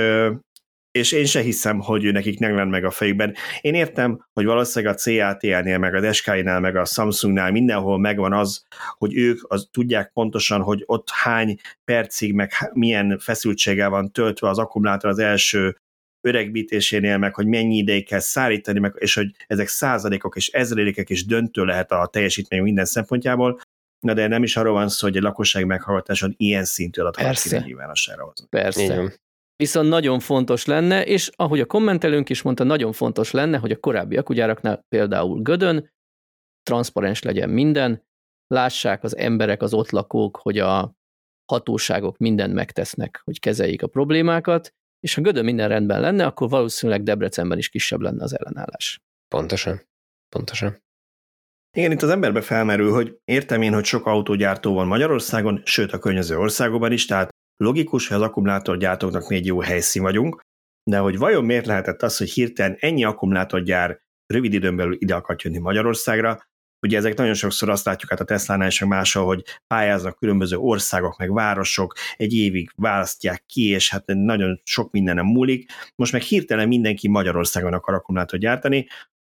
és 0.98 1.12
én 1.12 1.26
se 1.26 1.42
hiszem, 1.42 1.80
hogy 1.80 2.06
ő 2.06 2.12
nekik 2.12 2.40
nem 2.40 2.56
lenne 2.56 2.70
meg 2.70 2.86
a 2.86 2.92
fejükben. 2.92 3.36
Én 3.62 3.74
értem, 3.74 4.26
hogy 4.34 4.46
valószínűleg 4.46 4.96
a 4.96 4.98
CATL-nél, 4.98 5.78
meg 5.78 5.94
az 5.94 6.16
SK-nál, 6.16 6.60
meg 6.60 6.76
a 6.76 6.86
Samsungnál 6.86 7.52
mindenhol 7.52 8.00
megvan 8.00 8.34
az, 8.34 8.66
hogy 8.98 9.18
ők 9.18 9.40
az, 9.48 9.68
tudják 9.72 10.12
pontosan, 10.14 10.62
hogy 10.62 10.84
ott 10.86 11.10
hány 11.10 11.56
percig, 11.84 12.34
meg 12.34 12.52
milyen 12.74 13.20
feszültséggel 13.20 13.90
van 13.90 14.12
töltve 14.12 14.50
az 14.50 14.58
akkumulátor 14.58 15.10
az 15.10 15.20
első 15.20 15.78
öregbítésénél, 16.28 17.18
meg 17.18 17.36
hogy 17.36 17.48
mennyi 17.48 17.78
ideig 17.78 18.06
kell 18.06 18.20
szállítani, 18.20 18.80
meg, 18.80 18.94
és 18.96 19.14
hogy 19.14 19.32
ezek 19.48 19.68
százalékok 19.68 20.36
és 20.36 20.50
ezrelékek 20.50 21.10
is 21.10 21.26
döntő 21.26 21.64
lehet 21.64 21.92
a 21.92 22.08
teljesítmény 22.12 22.62
minden 22.62 22.86
szempontjából. 22.86 23.60
Na 24.00 24.14
de 24.14 24.28
nem 24.28 24.44
is 24.44 24.58
arról 24.58 24.74
van 24.74 24.90
szó, 24.90 25.08
hogy 25.08 25.16
egy 25.16 25.24
lakosság 25.24 25.66
meghallgatáson 25.66 26.34
ilyen 26.38 26.66
szintű 26.66 27.02
adatokat 27.02 27.28
Persze. 27.28 27.50
kéne 27.50 27.66
nyilvánosságra 27.66 28.24
hozni. 28.24 28.48
Persze. 28.50 28.84
Igen. 28.84 29.14
Viszont 29.56 29.90
nagyon 29.90 30.20
fontos 30.20 30.66
lenne, 30.66 31.06
és 31.06 31.32
ahogy 31.36 31.60
a 31.60 31.66
kommentelőnk 31.66 32.30
is 32.30 32.42
mondta, 32.42 32.64
nagyon 32.64 32.92
fontos 32.92 33.32
lenne, 33.32 33.58
hogy 33.58 33.72
a 33.72 33.80
korábbi 33.80 34.18
akugyáraknál 34.18 34.86
például 34.90 35.42
Gödön 35.42 35.90
transzparens 36.64 37.22
legyen 37.22 37.50
minden, 37.50 38.06
lássák 38.48 39.04
az 39.04 39.18
emberek, 39.18 39.62
az 39.62 39.74
ott 39.74 39.90
lakók, 39.90 40.38
hogy 40.42 40.60
a 40.60 40.96
hatóságok 41.52 42.18
mindent 42.18 42.54
megtesznek, 42.54 43.22
hogy 43.24 43.40
kezeljék 43.40 43.84
a 43.84 43.88
problémákat, 43.88 44.74
és 45.00 45.14
ha 45.14 45.22
Gödön 45.22 45.46
minden 45.46 45.68
rendben 45.68 46.02
lenne, 46.02 46.26
akkor 46.26 46.50
valószínűleg 46.50 47.04
Debrecenben 47.04 47.58
is 47.58 47.70
kisebb 47.70 48.02
lenne 48.02 48.24
az 48.24 48.38
ellenállás. 48.38 49.00
Pontosan. 49.28 49.82
Pontosan. 50.30 50.86
Igen, 51.78 51.92
itt 51.92 52.02
az 52.02 52.10
emberbe 52.10 52.42
felmerül, 52.42 52.92
hogy 52.92 53.20
értem 53.26 53.62
én, 53.62 53.74
hogy 53.74 53.86
sok 53.86 54.06
autógyártó 54.06 54.74
van 54.74 54.88
Magyarországon, 54.88 55.62
sőt 55.66 55.92
a 55.92 56.00
környező 56.00 56.38
országokban 56.38 56.92
is, 56.92 57.06
tehát 57.06 57.30
logikus, 57.58 58.08
hogy 58.08 58.18
az 58.18 58.24
akkumulátorgyártóknak 58.24 59.30
mi 59.30 59.36
egy 59.36 59.46
jó 59.46 59.60
helyszín 59.60 60.02
vagyunk, 60.02 60.40
de 60.84 60.98
hogy 60.98 61.18
vajon 61.18 61.46
miért 61.46 61.66
lehetett 61.66 62.02
az, 62.02 62.18
hogy 62.18 62.30
hirtelen 62.30 62.78
ennyi 62.80 63.04
akkumulátorgyár 63.04 64.00
rövid 64.26 64.54
időn 64.54 64.76
belül 64.76 64.96
ide 65.00 65.16
akart 65.16 65.42
jönni 65.42 65.58
Magyarországra, 65.58 66.42
Ugye 66.88 66.98
ezek 66.98 67.16
nagyon 67.16 67.34
sokszor 67.34 67.70
azt 67.70 67.86
látjuk 67.86 68.10
hát 68.10 68.20
a 68.20 68.24
Tesla-nál 68.24 68.68
és 68.68 68.84
máshol, 68.84 69.26
hogy 69.26 69.44
pályáznak 69.68 70.18
különböző 70.18 70.58
országok, 70.58 71.18
meg 71.18 71.34
városok, 71.34 71.94
egy 72.18 72.34
évig 72.34 72.72
választják 72.76 73.44
ki, 73.46 73.70
és 73.70 73.90
hát 73.90 74.04
nagyon 74.06 74.62
sok 74.64 74.92
mindenem 74.92 75.26
múlik. 75.26 75.72
Most 75.96 76.12
meg 76.12 76.22
hirtelen 76.22 76.68
mindenki 76.68 77.08
Magyarországon 77.08 77.74
akar 77.74 77.94
akkumulátort 77.94 78.42
gyártani. 78.42 78.88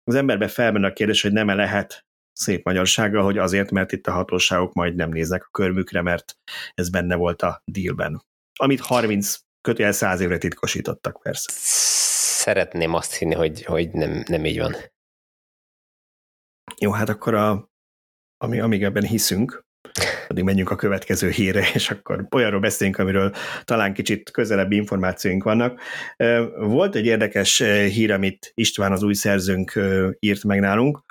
Az 0.03 0.15
emberbe 0.15 0.47
felmerül 0.47 0.87
a 0.87 0.93
kérdés, 0.93 1.21
hogy 1.21 1.31
nem 1.31 1.49
-e 1.49 1.53
lehet 1.53 2.05
szép 2.33 2.65
magyarsággal, 2.65 3.23
hogy 3.23 3.37
azért, 3.37 3.71
mert 3.71 3.91
itt 3.91 4.07
a 4.07 4.11
hatóságok 4.11 4.73
majd 4.73 4.95
nem 4.95 5.09
néznek 5.09 5.43
a 5.45 5.49
körmükre, 5.51 6.01
mert 6.01 6.37
ez 6.73 6.89
benne 6.89 7.15
volt 7.15 7.41
a 7.41 7.61
dealben. 7.65 8.21
Amit 8.59 8.79
30 8.79 9.37
kötél 9.61 9.91
100 9.91 10.19
évre 10.19 10.37
titkosítottak 10.37 11.21
persze. 11.21 11.49
Szeretném 12.43 12.93
azt 12.93 13.13
hinni, 13.13 13.33
hogy, 13.33 13.63
hogy 13.63 13.91
nem, 13.91 14.23
nem 14.27 14.45
így 14.45 14.59
van. 14.59 14.75
Jó, 16.77 16.91
hát 16.91 17.09
akkor 17.09 17.33
a, 17.33 17.69
ami, 18.37 18.59
amíg 18.59 18.83
ebben 18.83 19.03
hiszünk, 19.03 19.65
addig 20.27 20.43
menjünk 20.43 20.69
a 20.69 20.75
következő 20.75 21.29
hírre, 21.29 21.63
és 21.73 21.89
akkor 21.89 22.27
olyanról 22.35 22.59
beszéljünk, 22.59 22.99
amiről 22.99 23.33
talán 23.63 23.93
kicsit 23.93 24.31
közelebb 24.31 24.71
információink 24.71 25.43
vannak. 25.43 25.81
Volt 26.57 26.95
egy 26.95 27.05
érdekes 27.05 27.61
hír, 27.67 28.11
amit 28.11 28.51
István, 28.53 28.91
az 28.91 29.03
új 29.03 29.13
szerzőnk 29.13 29.79
írt 30.19 30.43
meg 30.43 30.59
nálunk, 30.59 31.03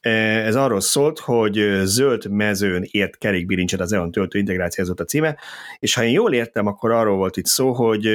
ez 0.00 0.54
arról 0.54 0.80
szólt, 0.80 1.18
hogy 1.18 1.80
zöld 1.82 2.30
mezőn 2.30 2.86
ért 2.90 3.18
kerékbilincset 3.18 3.80
az 3.80 3.92
EON 3.92 4.10
töltő 4.10 4.38
integráció, 4.38 4.82
ez 4.82 4.88
volt 4.88 5.00
a 5.00 5.04
címe, 5.04 5.38
és 5.78 5.94
ha 5.94 6.04
én 6.04 6.12
jól 6.12 6.32
értem, 6.32 6.66
akkor 6.66 6.90
arról 6.90 7.16
volt 7.16 7.36
itt 7.36 7.46
szó, 7.46 7.72
hogy 7.72 8.08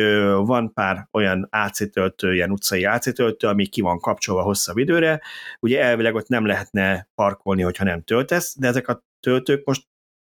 van 0.46 0.74
pár 0.74 1.08
olyan 1.12 1.48
AC 1.52 1.92
töltő, 1.92 2.34
ilyen 2.34 2.52
utcai 2.52 2.86
AC 2.86 3.14
töltő, 3.14 3.48
ami 3.48 3.66
ki 3.66 3.82
van 3.82 4.00
kapcsolva 4.00 4.42
hosszabb 4.42 4.78
időre, 4.78 5.22
ugye 5.60 5.82
elvileg 5.82 6.16
ott 6.16 6.28
nem 6.28 6.46
lehetne 6.46 7.08
parkolni, 7.16 7.62
hogyha 7.62 7.84
nem 7.84 8.02
töltesz, 8.02 8.56
de 8.60 8.68
ezek 8.68 8.88
a 8.88 9.04
töltők 9.20 9.66
most 9.66 9.84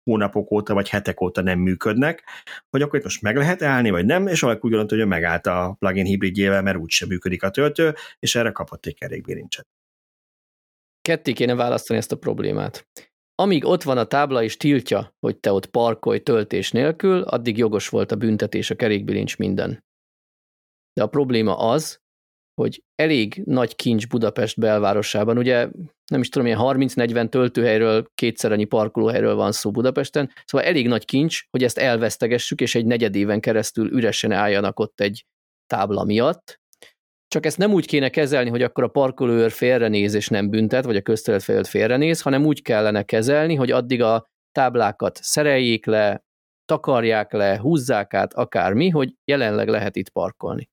hónapok 0.04 0.50
óta 0.50 0.74
vagy 0.74 0.88
hetek 0.88 1.20
óta 1.20 1.42
nem 1.42 1.58
működnek, 1.58 2.22
hogy 2.70 2.82
akkor 2.82 2.98
itt 2.98 3.04
most 3.04 3.22
meg 3.22 3.36
lehet 3.36 3.62
állni, 3.62 3.90
vagy 3.90 4.04
nem, 4.04 4.26
és 4.26 4.40
valaki 4.40 4.60
úgy 4.62 4.70
gondolta, 4.70 4.96
hogy 4.96 5.06
megállt 5.06 5.46
a 5.46 5.76
plugin 5.78 6.04
hibridjével, 6.04 6.62
mert 6.62 6.76
úgysem 6.76 7.08
működik 7.08 7.42
a 7.42 7.50
töltő, 7.50 7.94
és 8.18 8.34
erre 8.34 8.50
kapott 8.50 8.86
egy 8.86 8.94
kerékbilincset 8.94 9.66
ketté 11.04 11.32
kéne 11.32 11.54
választani 11.54 11.98
ezt 11.98 12.12
a 12.12 12.16
problémát. 12.16 12.88
Amíg 13.34 13.64
ott 13.64 13.82
van 13.82 13.98
a 13.98 14.04
tábla 14.04 14.42
és 14.42 14.56
tiltja, 14.56 15.14
hogy 15.26 15.38
te 15.38 15.52
ott 15.52 15.66
parkolj 15.66 16.18
töltés 16.18 16.70
nélkül, 16.70 17.22
addig 17.22 17.56
jogos 17.56 17.88
volt 17.88 18.12
a 18.12 18.16
büntetés, 18.16 18.70
a 18.70 18.74
kerékbilincs 18.74 19.36
minden. 19.36 19.84
De 20.92 21.02
a 21.02 21.06
probléma 21.06 21.56
az, 21.56 22.02
hogy 22.54 22.82
elég 22.94 23.42
nagy 23.44 23.76
kincs 23.76 24.08
Budapest 24.08 24.60
belvárosában, 24.60 25.38
ugye 25.38 25.68
nem 26.10 26.20
is 26.20 26.28
tudom, 26.28 26.46
ilyen 26.46 26.58
30-40 26.62 27.28
töltőhelyről, 27.28 28.06
kétszer 28.14 28.52
annyi 28.52 28.64
parkolóhelyről 28.64 29.34
van 29.34 29.52
szó 29.52 29.70
Budapesten, 29.70 30.30
szóval 30.44 30.66
elég 30.66 30.88
nagy 30.88 31.04
kincs, 31.04 31.42
hogy 31.50 31.62
ezt 31.62 31.78
elvesztegessük, 31.78 32.60
és 32.60 32.74
egy 32.74 32.86
negyedéven 32.86 33.40
keresztül 33.40 33.92
üresen 33.92 34.32
álljanak 34.32 34.80
ott 34.80 35.00
egy 35.00 35.26
tábla 35.66 36.04
miatt, 36.04 36.60
csak 37.34 37.46
ezt 37.46 37.58
nem 37.58 37.72
úgy 37.72 37.86
kéne 37.86 38.08
kezelni, 38.08 38.50
hogy 38.50 38.62
akkor 38.62 38.84
a 38.84 38.88
parkolóőr 38.88 39.50
félrenéz 39.50 40.14
és 40.14 40.28
nem 40.28 40.50
büntet, 40.50 40.84
vagy 40.84 40.96
a 40.96 41.02
közterület 41.02 41.44
felett 41.44 41.66
félrenéz, 41.66 42.20
hanem 42.20 42.44
úgy 42.44 42.62
kellene 42.62 43.02
kezelni, 43.02 43.54
hogy 43.54 43.70
addig 43.70 44.02
a 44.02 44.26
táblákat 44.52 45.18
szereljék 45.22 45.86
le, 45.86 46.24
takarják 46.64 47.32
le, 47.32 47.58
húzzák 47.58 48.14
át, 48.14 48.34
akármi, 48.34 48.88
hogy 48.88 49.14
jelenleg 49.24 49.68
lehet 49.68 49.96
itt 49.96 50.08
parkolni. 50.08 50.68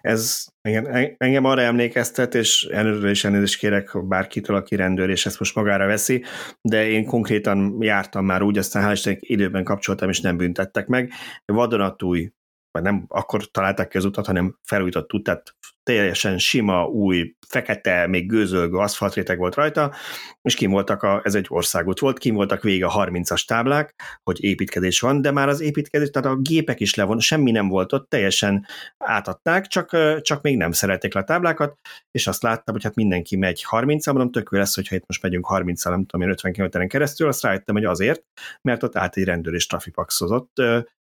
Ez 0.00 0.44
igen, 0.68 1.14
engem 1.16 1.44
arra 1.44 1.60
emlékeztet, 1.60 2.34
és 2.34 2.64
előre 2.64 3.10
is 3.10 3.24
elnézést 3.24 3.58
kérek 3.58 4.06
bárkitől, 4.06 4.56
aki 4.56 4.76
rendőr, 4.76 5.10
és 5.10 5.26
ezt 5.26 5.38
most 5.38 5.54
magára 5.54 5.86
veszi, 5.86 6.24
de 6.60 6.88
én 6.88 7.04
konkrétan 7.04 7.76
jártam 7.80 8.24
már 8.24 8.42
úgy, 8.42 8.58
aztán 8.58 8.94
hál' 8.94 9.16
időben 9.20 9.64
kapcsoltam, 9.64 10.08
és 10.08 10.20
nem 10.20 10.36
büntettek 10.36 10.86
meg. 10.86 11.12
Vadonatúj 11.44 12.30
vagy 12.70 12.82
nem 12.82 13.04
akkor 13.08 13.50
találták 13.50 13.88
ki 13.88 13.96
az 13.96 14.04
utat, 14.04 14.26
hanem 14.26 14.58
felújított 14.62 15.08
tehát 15.22 15.56
teljesen 15.82 16.38
sima, 16.38 16.86
új, 16.86 17.34
fekete, 17.48 18.06
még 18.06 18.26
gőzölgő 18.26 18.76
aszfaltréteg 18.76 19.38
volt 19.38 19.54
rajta, 19.54 19.94
és 20.42 20.54
kim 20.54 20.70
voltak, 20.70 21.02
a, 21.02 21.20
ez 21.24 21.34
egy 21.34 21.46
országút 21.48 21.98
volt, 21.98 22.18
kim 22.18 22.34
voltak 22.34 22.62
vége 22.62 22.86
a 22.86 23.04
30-as 23.06 23.44
táblák, 23.44 23.94
hogy 24.22 24.44
építkezés 24.44 25.00
van, 25.00 25.22
de 25.22 25.30
már 25.30 25.48
az 25.48 25.60
építkezés, 25.60 26.10
tehát 26.10 26.28
a 26.28 26.36
gépek 26.36 26.80
is 26.80 26.94
levon, 26.94 27.18
semmi 27.20 27.50
nem 27.50 27.68
volt 27.68 27.92
ott, 27.92 28.08
teljesen 28.08 28.66
átadták, 28.98 29.66
csak, 29.66 30.20
csak 30.20 30.42
még 30.42 30.56
nem 30.56 30.72
szerették 30.72 31.14
le 31.14 31.20
a 31.20 31.24
táblákat, 31.24 31.78
és 32.10 32.26
azt 32.26 32.42
láttam, 32.42 32.74
hogy 32.74 32.84
hát 32.84 32.94
mindenki 32.94 33.36
megy 33.36 33.62
30 33.62 34.06
mondom, 34.06 34.30
tök 34.30 34.52
lesz, 34.52 34.74
hogyha 34.74 34.94
itt 34.94 35.06
most 35.06 35.22
megyünk 35.22 35.46
30 35.46 35.84
nem 35.84 36.06
tudom 36.06 36.26
én 36.26 36.32
50 36.32 36.52
km 36.52 36.86
keresztül, 36.86 37.28
azt 37.28 37.42
rájöttem, 37.42 37.74
hogy 37.74 37.84
azért, 37.84 38.22
mert 38.62 38.82
ott 38.82 38.96
át 38.96 39.16
egy 39.16 39.24
rendőr 39.24 39.54
és 39.54 39.66
trafipaxozott, 39.66 40.60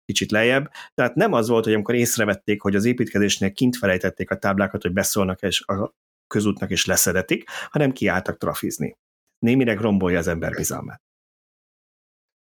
kicsit 0.08 0.32
lejjebb. 0.32 0.72
Tehát 0.94 1.16
nem 1.16 1.34
az 1.34 1.48
volt, 1.48 1.64
hogy 1.64 1.74
amikor 1.74 1.96
észrevették, 1.96 2.62
hogy 2.62 2.76
az 2.76 2.86
építkezésnél 2.86 3.52
kint 3.52 3.78
felejtették 3.78 4.32
a 4.32 4.38
táblákat, 4.68 4.82
hogy 4.82 4.94
beszólnak 4.94 5.42
és 5.42 5.62
a 5.68 5.94
közútnak 6.28 6.70
is 6.72 6.86
leszedetik, 6.86 7.50
hanem 7.70 7.92
kiálltak 7.92 8.38
trafizni. 8.38 8.98
Némileg 9.40 9.80
rombolja 9.80 10.18
az 10.18 10.28
ember 10.28 10.52
bizalmát. 10.52 11.02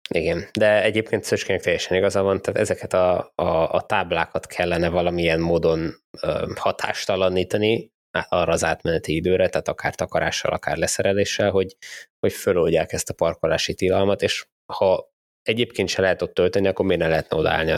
Igen, 0.10 0.50
de 0.54 0.84
egyébként 0.84 1.24
Szöcskének 1.24 1.62
teljesen 1.62 1.98
igaza 1.98 2.22
van, 2.22 2.42
tehát 2.42 2.60
ezeket 2.60 2.94
a, 2.94 3.32
a, 3.36 3.74
a 3.74 3.82
táblákat 3.82 4.46
kellene 4.46 4.90
valamilyen 4.90 5.40
módon 5.40 5.94
ö, 6.22 6.52
hatástalanítani 6.56 7.92
arra 8.30 8.52
az 8.52 8.64
átmeneti 8.64 9.16
időre, 9.16 9.50
tehát 9.50 9.68
akár 9.68 9.96
takarással, 9.96 10.52
akár 10.52 10.78
leszereléssel, 10.78 11.52
hogy, 11.52 11.76
hogy 12.20 12.34
föloldják 12.34 12.92
ezt 12.94 13.10
a 13.10 13.14
parkolási 13.14 13.74
tilalmat, 13.74 14.22
és 14.22 14.46
ha 14.74 15.12
egyébként 15.42 15.90
se 15.90 16.02
lehet 16.02 16.22
ott 16.22 16.34
tölteni, 16.34 16.68
akkor 16.68 16.86
miért 16.86 17.02
ne 17.02 17.08
lehetne 17.08 17.38
odaállni 17.38 17.72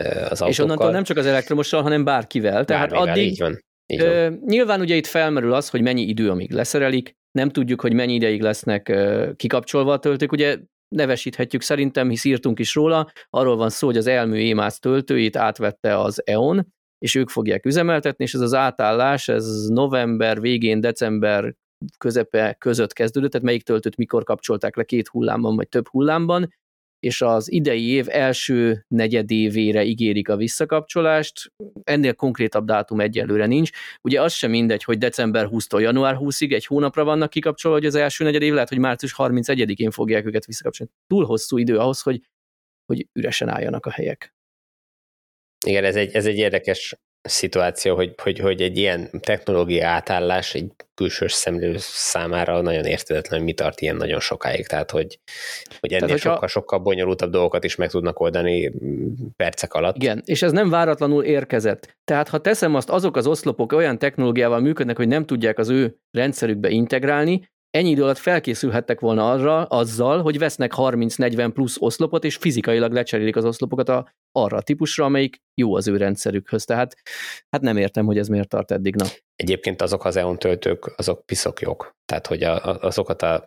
az 0.00 0.40
autókkal. 0.40 0.48
És 0.48 0.58
onnantól 0.58 0.90
nem 0.90 1.02
csak 1.02 1.16
az 1.16 1.26
elektromossal, 1.26 1.82
hanem 1.82 2.04
bárkivel. 2.04 2.64
Tehát 2.64 2.90
Bármivel, 2.90 3.14
addig, 3.14 3.30
így 3.30 3.38
van. 3.38 3.58
Így 3.86 4.00
van. 4.00 4.08
Ö, 4.08 4.30
nyilván 4.46 4.80
ugye 4.80 4.94
itt 4.94 5.06
felmerül 5.06 5.52
az, 5.52 5.68
hogy 5.68 5.82
mennyi 5.82 6.02
idő, 6.02 6.30
amíg 6.30 6.52
leszerelik, 6.52 7.12
nem 7.38 7.48
tudjuk, 7.48 7.80
hogy 7.80 7.92
mennyi 7.92 8.14
ideig 8.14 8.42
lesznek 8.42 8.88
ö, 8.88 9.30
kikapcsolva 9.36 9.92
a 9.92 9.98
töltők, 9.98 10.32
ugye 10.32 10.58
nevesíthetjük 10.96 11.62
szerintem, 11.62 12.08
hisz 12.08 12.24
írtunk 12.24 12.58
is 12.58 12.74
róla, 12.74 13.10
arról 13.30 13.56
van 13.56 13.70
szó, 13.70 13.86
hogy 13.86 13.96
az 13.96 14.06
elmű 14.06 14.38
émász 14.38 14.78
töltőit 14.78 15.36
átvette 15.36 15.98
az 15.98 16.22
EON, 16.26 16.66
és 16.98 17.14
ők 17.14 17.28
fogják 17.28 17.66
üzemeltetni, 17.66 18.24
és 18.24 18.34
ez 18.34 18.40
az 18.40 18.54
átállás, 18.54 19.28
ez 19.28 19.66
november 19.66 20.40
végén, 20.40 20.80
december 20.80 21.54
közepe 21.98 22.54
között 22.58 22.92
kezdődött, 22.92 23.30
tehát 23.30 23.46
melyik 23.46 23.62
töltőt 23.62 23.96
mikor 23.96 24.24
kapcsolták 24.24 24.76
le 24.76 24.84
két 24.84 25.08
hullámban, 25.08 25.56
vagy 25.56 25.68
több 25.68 25.88
hullámban, 25.88 26.54
és 27.00 27.22
az 27.22 27.52
idei 27.52 27.88
év 27.88 28.06
első 28.08 28.84
negyedévére 28.88 29.84
ígérik 29.84 30.28
a 30.28 30.36
visszakapcsolást. 30.36 31.52
Ennél 31.82 32.14
konkrétabb 32.14 32.64
dátum 32.64 33.00
egyelőre 33.00 33.46
nincs. 33.46 33.70
Ugye 34.02 34.22
az 34.22 34.32
sem 34.32 34.50
mindegy, 34.50 34.84
hogy 34.84 34.98
december 34.98 35.48
20-tól 35.50 35.80
január 35.80 36.16
20-ig 36.18 36.52
egy 36.52 36.66
hónapra 36.66 37.04
vannak 37.04 37.30
kikapcsolva, 37.30 37.78
hogy 37.78 37.86
az 37.86 37.94
első 37.94 38.24
negyedév 38.24 38.52
lehet, 38.52 38.68
hogy 38.68 38.78
március 38.78 39.14
31-én 39.16 39.90
fogják 39.90 40.26
őket 40.26 40.44
visszakapcsolni. 40.44 40.92
Túl 41.06 41.24
hosszú 41.24 41.56
idő 41.56 41.78
ahhoz, 41.78 42.02
hogy, 42.02 42.20
hogy 42.86 43.06
üresen 43.12 43.48
álljanak 43.48 43.86
a 43.86 43.90
helyek. 43.90 44.34
Igen, 45.66 45.84
ez 45.84 45.96
egy, 45.96 46.12
ez 46.12 46.26
egy 46.26 46.36
érdekes 46.36 46.96
szituáció, 47.22 47.94
hogy, 47.94 48.14
hogy, 48.22 48.38
hogy 48.38 48.60
egy 48.62 48.76
ilyen 48.76 49.10
technológia 49.20 49.88
átállás 49.88 50.54
egy 50.54 50.72
külsős 50.94 51.32
szemlő 51.32 51.74
számára 51.78 52.60
nagyon 52.60 52.84
értetetlen, 52.84 53.38
hogy 53.38 53.48
mi 53.48 53.52
tart 53.52 53.80
ilyen 53.80 53.96
nagyon 53.96 54.20
sokáig, 54.20 54.66
tehát 54.66 54.90
hogy, 54.90 55.18
hogy 55.80 55.92
ennél 55.92 56.06
tehát, 56.06 56.22
sokkal, 56.22 56.48
sokkal 56.48 56.78
bonyolultabb 56.78 57.30
dolgokat 57.30 57.64
is 57.64 57.76
meg 57.76 57.90
tudnak 57.90 58.20
oldani 58.20 58.72
percek 59.36 59.74
alatt. 59.74 59.96
Igen, 59.96 60.22
és 60.24 60.42
ez 60.42 60.52
nem 60.52 60.70
váratlanul 60.70 61.24
érkezett. 61.24 61.96
Tehát 62.04 62.28
ha 62.28 62.40
teszem 62.40 62.74
azt, 62.74 62.90
azok 62.90 63.16
az 63.16 63.26
oszlopok 63.26 63.72
olyan 63.72 63.98
technológiával 63.98 64.60
működnek, 64.60 64.96
hogy 64.96 65.08
nem 65.08 65.26
tudják 65.26 65.58
az 65.58 65.68
ő 65.68 65.96
rendszerükbe 66.10 66.68
integrálni, 66.68 67.48
ennyi 67.70 67.90
idő 67.90 68.02
alatt 68.02 68.18
felkészülhettek 68.18 69.00
volna 69.00 69.30
arra, 69.30 69.64
azzal, 69.64 70.22
hogy 70.22 70.38
vesznek 70.38 70.72
30-40 70.76 71.50
plusz 71.54 71.76
oszlopot, 71.78 72.24
és 72.24 72.36
fizikailag 72.36 72.92
lecserélik 72.92 73.36
az 73.36 73.44
oszlopokat 73.44 73.88
a, 73.88 74.12
arra 74.32 74.56
a 74.56 74.62
típusra, 74.62 75.04
amelyik 75.04 75.42
jó 75.54 75.74
az 75.74 75.88
ő 75.88 75.96
rendszerükhöz. 75.96 76.64
Tehát 76.64 76.96
hát 77.50 77.62
nem 77.62 77.76
értem, 77.76 78.06
hogy 78.06 78.18
ez 78.18 78.28
miért 78.28 78.48
tart 78.48 78.70
eddig. 78.70 78.94
Na. 78.94 79.06
Egyébként 79.36 79.82
azok 79.82 80.04
az 80.04 80.16
EON 80.16 80.38
töltők, 80.38 80.92
azok 80.96 81.26
piszok 81.26 81.60
jók. 81.60 81.96
Tehát, 82.04 82.26
hogy 82.26 82.42
a, 82.42 82.66
a, 82.66 82.78
azokat 82.80 83.22
a, 83.22 83.46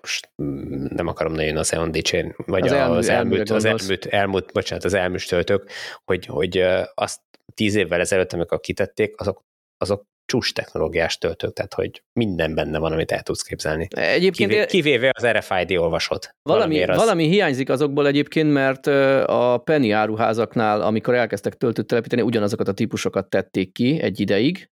nem 0.89 1.07
akarom 1.07 1.33
nagyon 1.33 1.57
az 1.57 1.73
EON 1.73 1.91
dicsérni, 1.91 2.33
vagy 2.45 2.65
az, 2.65 2.71
elmű, 2.71 2.95
az, 2.95 3.09
elmúlt, 3.09 3.49
az 3.49 3.65
elmúlt, 3.65 4.05
elmúlt, 4.05 4.51
bocsánat, 4.53 4.83
az 4.83 4.93
elmúlt 4.93 5.27
töltők, 5.27 5.69
hogy, 6.03 6.25
hogy 6.25 6.63
azt 6.93 7.21
tíz 7.53 7.75
évvel 7.75 7.99
ezelőtt, 7.99 8.33
amikor 8.33 8.59
kitették, 8.59 9.19
azok, 9.19 9.43
azok 9.77 10.05
csúcs 10.33 10.53
technológiás 10.53 11.17
töltők, 11.17 11.53
tehát 11.53 11.73
hogy 11.73 12.03
minden 12.13 12.55
benne 12.55 12.77
van, 12.77 12.91
amit 12.91 13.11
el 13.11 13.21
tudsz 13.21 13.41
képzelni. 13.41 13.87
Egyébként 13.89 14.51
Kivé, 14.51 14.65
kivéve 14.65 15.11
az 15.13 15.25
RFID 15.25 15.77
olvasót. 15.77 16.35
Valami, 16.41 16.83
az... 16.83 16.97
valami 16.97 17.27
hiányzik 17.27 17.69
azokból 17.69 18.07
egyébként, 18.07 18.51
mert 18.51 18.87
a 19.27 19.61
Penny 19.63 19.91
áruházaknál, 19.91 20.81
amikor 20.81 21.13
elkezdtek 21.13 21.53
töltőt 21.53 21.87
telepíteni, 21.87 22.21
ugyanazokat 22.21 22.67
a 22.67 22.73
típusokat 22.73 23.29
tették 23.29 23.71
ki 23.71 24.01
egy 24.01 24.19
ideig, 24.19 24.69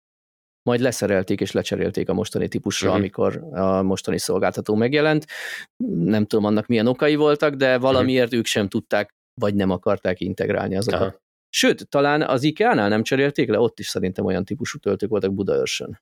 majd 0.63 0.81
leszerelték 0.81 1.41
és 1.41 1.53
lecserélték 1.53 2.09
a 2.09 2.15
mostani 2.15 2.49
típusra, 2.49 2.87
uh-huh. 2.87 3.03
amikor 3.03 3.45
a 3.53 3.83
mostani 3.83 4.19
szolgáltató 4.19 4.75
megjelent. 4.75 5.27
Nem 6.05 6.27
tudom, 6.27 6.45
annak 6.45 6.67
milyen 6.67 6.87
okai 6.87 7.15
voltak, 7.15 7.55
de 7.55 7.79
valamiért 7.79 8.25
uh-huh. 8.25 8.39
ők 8.39 8.47
sem 8.47 8.69
tudták, 8.69 9.15
vagy 9.41 9.55
nem 9.55 9.71
akarták 9.71 10.21
integrálni 10.21 10.77
azokat. 10.77 11.01
Aha. 11.01 11.21
Sőt, 11.53 11.89
talán 11.89 12.23
az 12.23 12.43
IKEA-nál 12.43 12.89
nem 12.89 13.03
cserélték 13.03 13.49
le, 13.49 13.59
ott 13.59 13.79
is 13.79 13.87
szerintem 13.87 14.25
olyan 14.25 14.45
típusú 14.45 14.79
töltők 14.79 15.09
voltak 15.11 15.35
Budaörsön. 15.35 16.01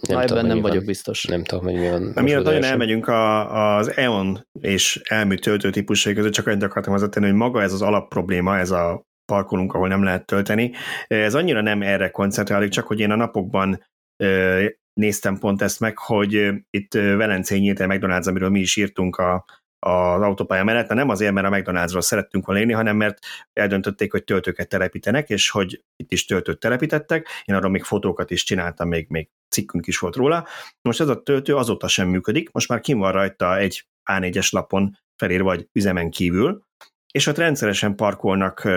Nem 0.00 0.16
Na, 0.18 0.22
ebben 0.22 0.46
nem 0.46 0.60
vagyok 0.60 0.76
van. 0.76 0.86
biztos. 0.86 1.24
Nem 1.24 1.44
tudom, 1.44 1.64
hogy 1.64 1.74
mi 1.74 1.88
van. 1.88 2.02
Miatt 2.02 2.44
nagyon 2.44 2.64
elmegyünk 2.64 3.08
a, 3.08 3.76
az 3.76 3.96
EON 3.96 4.46
és 4.60 5.00
elmű 5.04 5.34
töltő 5.34 5.70
típusai 5.70 6.14
között, 6.14 6.32
csak 6.32 6.46
annyit 6.46 6.62
akartam 6.62 6.92
hozzátenni, 6.92 7.26
hogy 7.26 7.34
maga 7.34 7.62
ez 7.62 7.72
az 7.72 7.82
alapprobléma, 7.82 8.58
ez 8.58 8.70
a 8.70 9.02
parkolunk, 9.24 9.74
ahol 9.74 9.88
nem 9.88 10.02
lehet 10.02 10.26
tölteni. 10.26 10.72
Ez 11.06 11.34
annyira 11.34 11.60
nem 11.60 11.82
erre 11.82 12.10
koncentrálok, 12.10 12.68
csak 12.68 12.86
hogy 12.86 13.00
én 13.00 13.10
a 13.10 13.16
napokban 13.16 13.84
néztem 14.92 15.38
pont 15.38 15.62
ezt 15.62 15.80
meg, 15.80 15.98
hogy 15.98 16.52
itt 16.70 16.92
Velencén 16.92 17.60
nyílt 17.60 17.80
egy 17.80 17.88
McDonald's, 17.90 18.28
amiről 18.28 18.50
mi 18.50 18.60
is 18.60 18.76
írtunk 18.76 19.16
a, 19.16 19.44
az 19.86 20.22
autópálya 20.22 20.64
mellett, 20.64 20.88
nem 20.88 21.08
azért, 21.08 21.32
mert 21.32 21.46
a 21.46 21.50
McDonald'sról 21.50 22.00
szerettünk 22.00 22.46
volna 22.46 22.60
élni, 22.60 22.72
hanem 22.72 22.96
mert 22.96 23.18
eldöntötték, 23.52 24.12
hogy 24.12 24.24
töltőket 24.24 24.68
telepítenek, 24.68 25.28
és 25.28 25.50
hogy 25.50 25.82
itt 25.96 26.12
is 26.12 26.24
töltőt 26.24 26.58
telepítettek. 26.58 27.28
Én 27.44 27.54
arról 27.54 27.70
még 27.70 27.82
fotókat 27.82 28.30
is 28.30 28.44
csináltam, 28.44 28.88
még, 28.88 29.06
még 29.08 29.28
cikkünk 29.54 29.86
is 29.86 29.98
volt 29.98 30.16
róla. 30.16 30.46
Most 30.82 31.00
ez 31.00 31.08
a 31.08 31.22
töltő 31.22 31.56
azóta 31.56 31.88
sem 31.88 32.08
működik, 32.08 32.52
most 32.52 32.68
már 32.68 32.80
kim 32.80 32.98
van 32.98 33.12
rajta 33.12 33.58
egy 33.58 33.86
A4-es 34.10 34.52
lapon 34.52 34.98
felírva, 35.16 35.44
vagy 35.44 35.68
üzemen 35.72 36.10
kívül, 36.10 36.62
és 37.12 37.26
ott 37.26 37.36
rendszeresen 37.36 37.96
parkolnak 37.96 38.68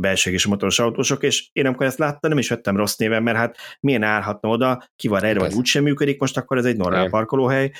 belső 0.00 0.30
és 0.30 0.46
motoros 0.46 0.78
autósok, 0.78 1.22
és 1.22 1.48
én 1.52 1.66
amikor 1.66 1.86
ezt 1.86 1.98
láttam, 1.98 2.30
nem 2.30 2.38
is 2.38 2.48
vettem 2.48 2.76
rossz 2.76 2.96
néven, 2.96 3.22
mert 3.22 3.36
hát 3.36 3.56
milyen 3.80 4.02
állhatna 4.02 4.48
oda, 4.48 4.84
ki 4.96 5.08
van 5.08 5.24
erre, 5.24 5.38
vagy 5.38 5.54
úgysem 5.54 5.82
működik, 5.82 6.20
most 6.20 6.36
akkor 6.36 6.58
ez 6.58 6.64
egy 6.64 6.76
normál 6.76 7.08
parkolóhely. 7.08 7.72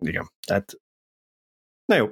Igen, 0.00 0.30
tehát 0.46 0.76
Na 1.92 1.96
jó, 1.96 2.08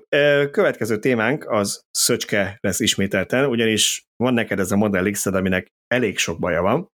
következő 0.51 0.99
témánk 0.99 1.51
az 1.51 1.81
szöcske 1.91 2.59
lesz 2.61 2.81
ismételten, 2.81 3.45
ugyanis 3.45 4.07
van 4.17 4.35
neked 4.35 4.59
ez 4.59 4.73
a 4.73 4.77
Model 4.77 5.11
x 5.11 5.27
aminek 5.27 5.73
elég 5.87 6.19
sok 6.19 6.39
baja 6.39 6.63
van, 6.63 6.91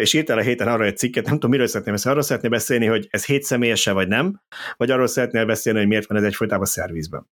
és 0.00 0.12
írtál 0.12 0.38
a 0.38 0.42
héten 0.42 0.68
arra 0.68 0.84
egy 0.84 0.96
cikket, 0.96 1.24
nem 1.24 1.34
tudom, 1.34 1.50
miről 1.50 1.66
szeretném 1.66 1.94
beszélni. 1.94 2.16
Arról 2.16 2.28
szeretném 2.28 2.50
beszélni, 2.50 2.86
hogy 2.86 3.06
ez 3.10 3.26
hét 3.26 3.42
személyese 3.42 3.92
vagy 3.92 4.08
nem, 4.08 4.40
vagy 4.76 4.90
arról 4.90 5.06
szeretnél 5.06 5.46
beszélni, 5.46 5.78
hogy 5.78 5.88
miért 5.88 6.06
van 6.06 6.18
ez 6.18 6.24
egyfolytában 6.24 6.66
szervizben. 6.66 7.26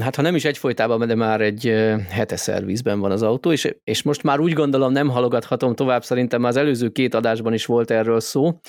Hát 0.00 0.16
ha 0.16 0.22
nem 0.22 0.34
is 0.34 0.44
egyfolytában, 0.44 1.06
de 1.06 1.14
már 1.14 1.40
egy 1.40 1.64
hete 2.08 2.36
szervizben 2.36 3.00
van 3.00 3.10
az 3.10 3.22
autó, 3.22 3.52
és, 3.52 3.74
és 3.84 4.02
most 4.02 4.22
már 4.22 4.40
úgy 4.40 4.52
gondolom 4.52 4.92
nem 4.92 5.08
halogathatom 5.08 5.74
tovább, 5.74 6.04
szerintem 6.04 6.40
már 6.40 6.50
az 6.50 6.56
előző 6.56 6.88
két 6.88 7.14
adásban 7.14 7.52
is 7.52 7.66
volt 7.66 7.90
erről 7.90 8.20
szó. 8.20 8.60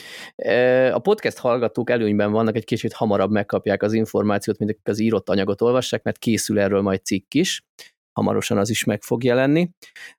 A 0.91 0.99
podcast 0.99 1.37
hallgatók 1.37 1.89
előnyben 1.89 2.31
vannak, 2.31 2.55
egy 2.55 2.65
kicsit 2.65 2.93
hamarabb 2.93 3.31
megkapják 3.31 3.83
az 3.83 3.93
információt, 3.93 4.57
mint 4.57 4.77
az 4.83 4.99
írott 4.99 5.29
anyagot 5.29 5.61
olvassák, 5.61 6.03
mert 6.03 6.17
készül 6.17 6.59
erről 6.59 6.81
majd 6.81 7.05
cikk 7.05 7.33
is 7.33 7.63
hamarosan 8.11 8.57
az 8.57 8.69
is 8.69 8.83
meg 8.83 9.01
fog 9.01 9.23
jelenni. 9.23 9.69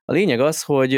A 0.05 0.11
lényeg 0.11 0.39
az, 0.39 0.63
hogy, 0.63 0.91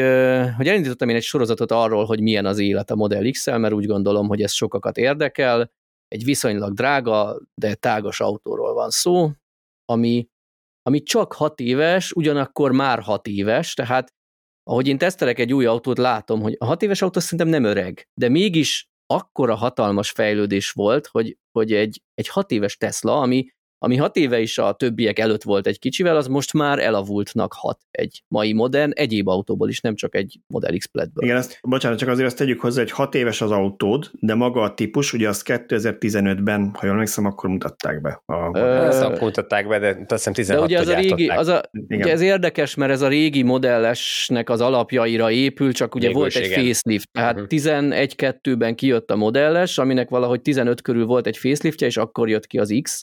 hogy 0.58 0.68
elindítottam 0.68 1.10
én 1.10 1.16
egy 1.16 1.24
sorozatot 1.24 1.72
arról, 1.72 2.06
hogy 2.06 2.22
milyen 2.22 2.46
az 2.46 2.60
élet 2.60 2.92
a 2.92 2.96
Model 2.96 3.32
x 3.32 3.46
mert 3.46 3.74
úgy 3.74 3.86
gondolom, 3.86 4.28
hogy 4.28 4.42
ez 4.42 4.52
sokakat 4.52 4.98
érdekel. 4.98 5.72
Egy 6.08 6.24
viszonylag 6.24 6.74
drága, 6.74 7.40
de 7.56 7.74
tágas 7.74 8.20
autóról 8.20 8.74
van 8.74 8.90
szó, 8.90 9.32
ami, 9.86 10.28
ami 10.82 11.02
csak 11.02 11.34
hat 11.34 11.60
éves, 11.60 12.12
ugyanakkor 12.12 12.72
már 12.72 13.00
hat 13.00 13.28
éves, 13.28 13.74
tehát 13.74 14.14
ahogy 14.64 14.88
én 14.88 14.98
tesztelek 14.98 15.40
egy 15.40 15.54
új 15.54 15.66
autót, 15.66 15.98
látom, 15.98 16.42
hogy 16.42 16.56
a 16.60 16.66
hat 16.66 16.82
éves 16.82 17.02
autó 17.02 17.20
szerintem 17.20 17.48
nem 17.48 17.64
öreg, 17.64 18.08
de 18.14 18.30
mégis 18.30 18.88
akkora 19.06 19.56
hatalmas 19.56 20.12
fejlődés 20.12 20.72
volt, 20.72 21.08
hogy, 21.08 21.38
hogy 21.52 21.74
egy, 21.74 22.02
egy 22.14 22.28
hat 22.28 22.52
éves 22.52 22.78
Tesla, 22.78 23.22
ami 23.22 23.48
ami 23.84 23.96
hat 23.96 24.16
éve 24.16 24.40
is 24.40 24.58
a 24.58 24.74
többiek 24.74 25.20
előtt 25.20 25.44
volt 25.44 25.68
egy 25.68 25.80
kicsivel, 25.80 26.16
az 26.16 26.28
most 26.28 26.54
már 26.54 26.80
elavultnak 26.80 27.54
hat 27.54 27.80
egy 27.92 28.24
mai 28.28 28.54
modern, 28.54 28.92
egyéb 28.94 29.28
autóból 29.28 29.70
is, 29.70 29.80
nem 29.80 29.96
csak 29.96 30.16
egy 30.16 30.40
Model 30.48 30.78
X 30.78 30.86
Plaidből. 30.86 31.24
Igen, 31.24 31.38
ezt, 31.38 31.60
bocsánat, 31.62 31.98
csak 31.98 32.10
azért 32.10 32.28
azt 32.28 32.38
tegyük 32.38 32.60
hozzá, 32.60 32.82
hogy 32.82 32.92
hat 32.92 33.16
éves 33.16 33.42
az 33.42 33.52
autód, 33.52 34.10
de 34.20 34.34
maga 34.36 34.62
a 34.62 34.74
típus, 34.74 35.14
ugye 35.14 35.28
azt 35.28 35.44
2015-ben, 35.46 36.72
ha 36.74 36.86
jól 36.86 36.94
emlékszem, 36.94 37.26
akkor 37.26 37.50
mutatták 37.50 38.02
be. 38.02 38.22
A, 38.26 38.58
Ö, 38.58 38.86
ezt 38.86 39.02
akkor 39.02 39.22
mutatták 39.22 39.68
be, 39.68 39.80
de 39.80 39.88
azt 39.88 40.10
hiszem 40.10 40.34
16 40.34 40.68
de 40.68 40.74
ugye 40.74 40.80
az 40.80 40.88
a 40.88 41.00
régi, 41.00 41.28
az 41.28 41.48
a, 41.48 41.62
ugye 41.90 42.12
ez 42.12 42.22
érdekes, 42.22 42.76
mert 42.76 42.92
ez 42.92 43.02
a 43.02 43.08
régi 43.08 43.44
modellesnek 43.44 44.50
az 44.50 44.62
alapjaira 44.62 45.32
épül, 45.32 45.74
csak 45.74 45.96
ugye 45.96 46.08
Végül 46.08 46.22
volt 46.22 46.36
egy 46.36 46.46
igen. 46.46 46.66
facelift, 46.66 47.12
tehát 47.12 47.40
uh-huh. 47.40 47.80
Mhm. 47.80 47.90
11-2-ben 47.92 48.76
kijött 48.76 49.12
a 49.12 49.16
modelles, 49.16 49.78
aminek 49.78 50.10
valahogy 50.10 50.42
15 50.42 50.82
körül 50.82 51.06
volt 51.06 51.28
egy 51.28 51.38
faceliftje, 51.38 51.88
és 51.88 51.98
akkor 51.98 52.30
jött 52.30 52.48
ki 52.48 52.58
az 52.58 52.80
X. 52.82 53.02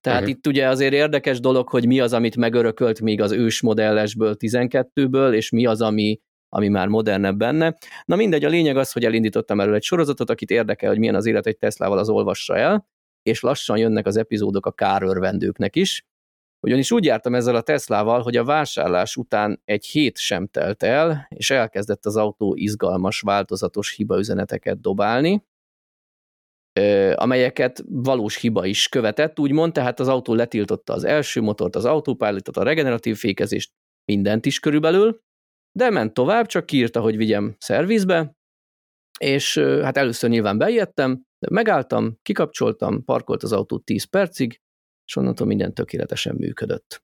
Tehát 0.00 0.17
tehát 0.18 0.36
uh-huh. 0.36 0.52
itt 0.52 0.56
ugye 0.56 0.68
azért 0.68 0.92
érdekes 0.92 1.40
dolog, 1.40 1.68
hogy 1.68 1.86
mi 1.86 2.00
az, 2.00 2.12
amit 2.12 2.36
megörökölt 2.36 3.00
még 3.00 3.20
az 3.20 3.32
ős 3.32 3.60
modellesből 3.60 4.36
12-ből, 4.38 5.32
és 5.32 5.50
mi 5.50 5.66
az, 5.66 5.80
ami, 5.80 6.20
ami 6.48 6.68
már 6.68 6.88
modernebb 6.88 7.36
benne. 7.36 7.76
Na 8.04 8.16
mindegy, 8.16 8.44
a 8.44 8.48
lényeg 8.48 8.76
az, 8.76 8.92
hogy 8.92 9.04
elindítottam 9.04 9.60
erről 9.60 9.74
egy 9.74 9.82
sorozatot, 9.82 10.30
akit 10.30 10.50
érdekel, 10.50 10.88
hogy 10.88 10.98
milyen 10.98 11.14
az 11.14 11.26
élet 11.26 11.46
egy 11.46 11.56
Teslával, 11.56 11.98
az 11.98 12.08
olvassa 12.08 12.56
el, 12.56 12.88
és 13.22 13.40
lassan 13.40 13.78
jönnek 13.78 14.06
az 14.06 14.16
epizódok 14.16 14.66
a 14.66 14.72
kárörvendőknek 14.72 15.76
is. 15.76 16.06
Ugyanis 16.60 16.90
úgy 16.90 17.04
jártam 17.04 17.34
ezzel 17.34 17.54
a 17.54 17.60
Teslával, 17.60 18.22
hogy 18.22 18.36
a 18.36 18.44
vásárlás 18.44 19.16
után 19.16 19.60
egy 19.64 19.86
hét 19.86 20.18
sem 20.18 20.46
telt 20.46 20.82
el, 20.82 21.26
és 21.28 21.50
elkezdett 21.50 22.06
az 22.06 22.16
autó 22.16 22.54
izgalmas, 22.56 23.20
változatos 23.20 23.94
hibaüzeneteket 23.94 24.80
dobálni, 24.80 25.42
amelyeket 27.14 27.82
valós 27.86 28.36
hiba 28.36 28.66
is 28.66 28.88
követett, 28.88 29.38
úgymond, 29.38 29.72
tehát 29.72 30.00
az 30.00 30.08
autó 30.08 30.34
letiltotta 30.34 30.92
az 30.92 31.04
első 31.04 31.40
motort, 31.40 31.76
az 31.76 31.84
autópályátot, 31.84 32.56
a 32.56 32.62
regeneratív 32.62 33.16
fékezést, 33.16 33.72
mindent 34.04 34.46
is 34.46 34.60
körülbelül, 34.60 35.20
de 35.72 35.90
ment 35.90 36.14
tovább, 36.14 36.46
csak 36.46 36.66
kiírta, 36.66 37.00
hogy 37.00 37.16
vigyem 37.16 37.56
szervizbe, 37.58 38.36
és 39.18 39.58
hát 39.58 39.96
először 39.96 40.30
nyilván 40.30 40.58
bejöttem, 40.58 41.22
de 41.38 41.48
megálltam, 41.50 42.18
kikapcsoltam, 42.22 43.04
parkolt 43.04 43.42
az 43.42 43.52
autó 43.52 43.78
10 43.78 44.04
percig, 44.04 44.60
és 45.04 45.16
onnantól 45.16 45.46
minden 45.46 45.74
tökéletesen 45.74 46.34
működött. 46.34 47.02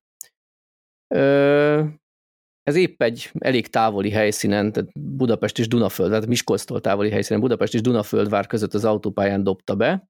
Ez 2.65 2.75
épp 2.75 3.03
egy 3.03 3.31
elég 3.39 3.67
távoli 3.67 4.11
helyszínen, 4.11 4.73
tehát 4.73 4.91
Budapest 5.17 5.59
és 5.59 5.69
Dunaföld, 5.69 6.09
tehát 6.09 6.27
Miskolctól 6.27 6.81
távoli 6.81 7.11
helyszínen, 7.11 7.41
Budapest 7.41 7.75
és 7.75 7.81
Dunaföldvár 7.81 8.47
között 8.47 8.75
az 8.75 8.85
autópályán 8.85 9.43
dobta 9.43 9.75
be, 9.75 10.09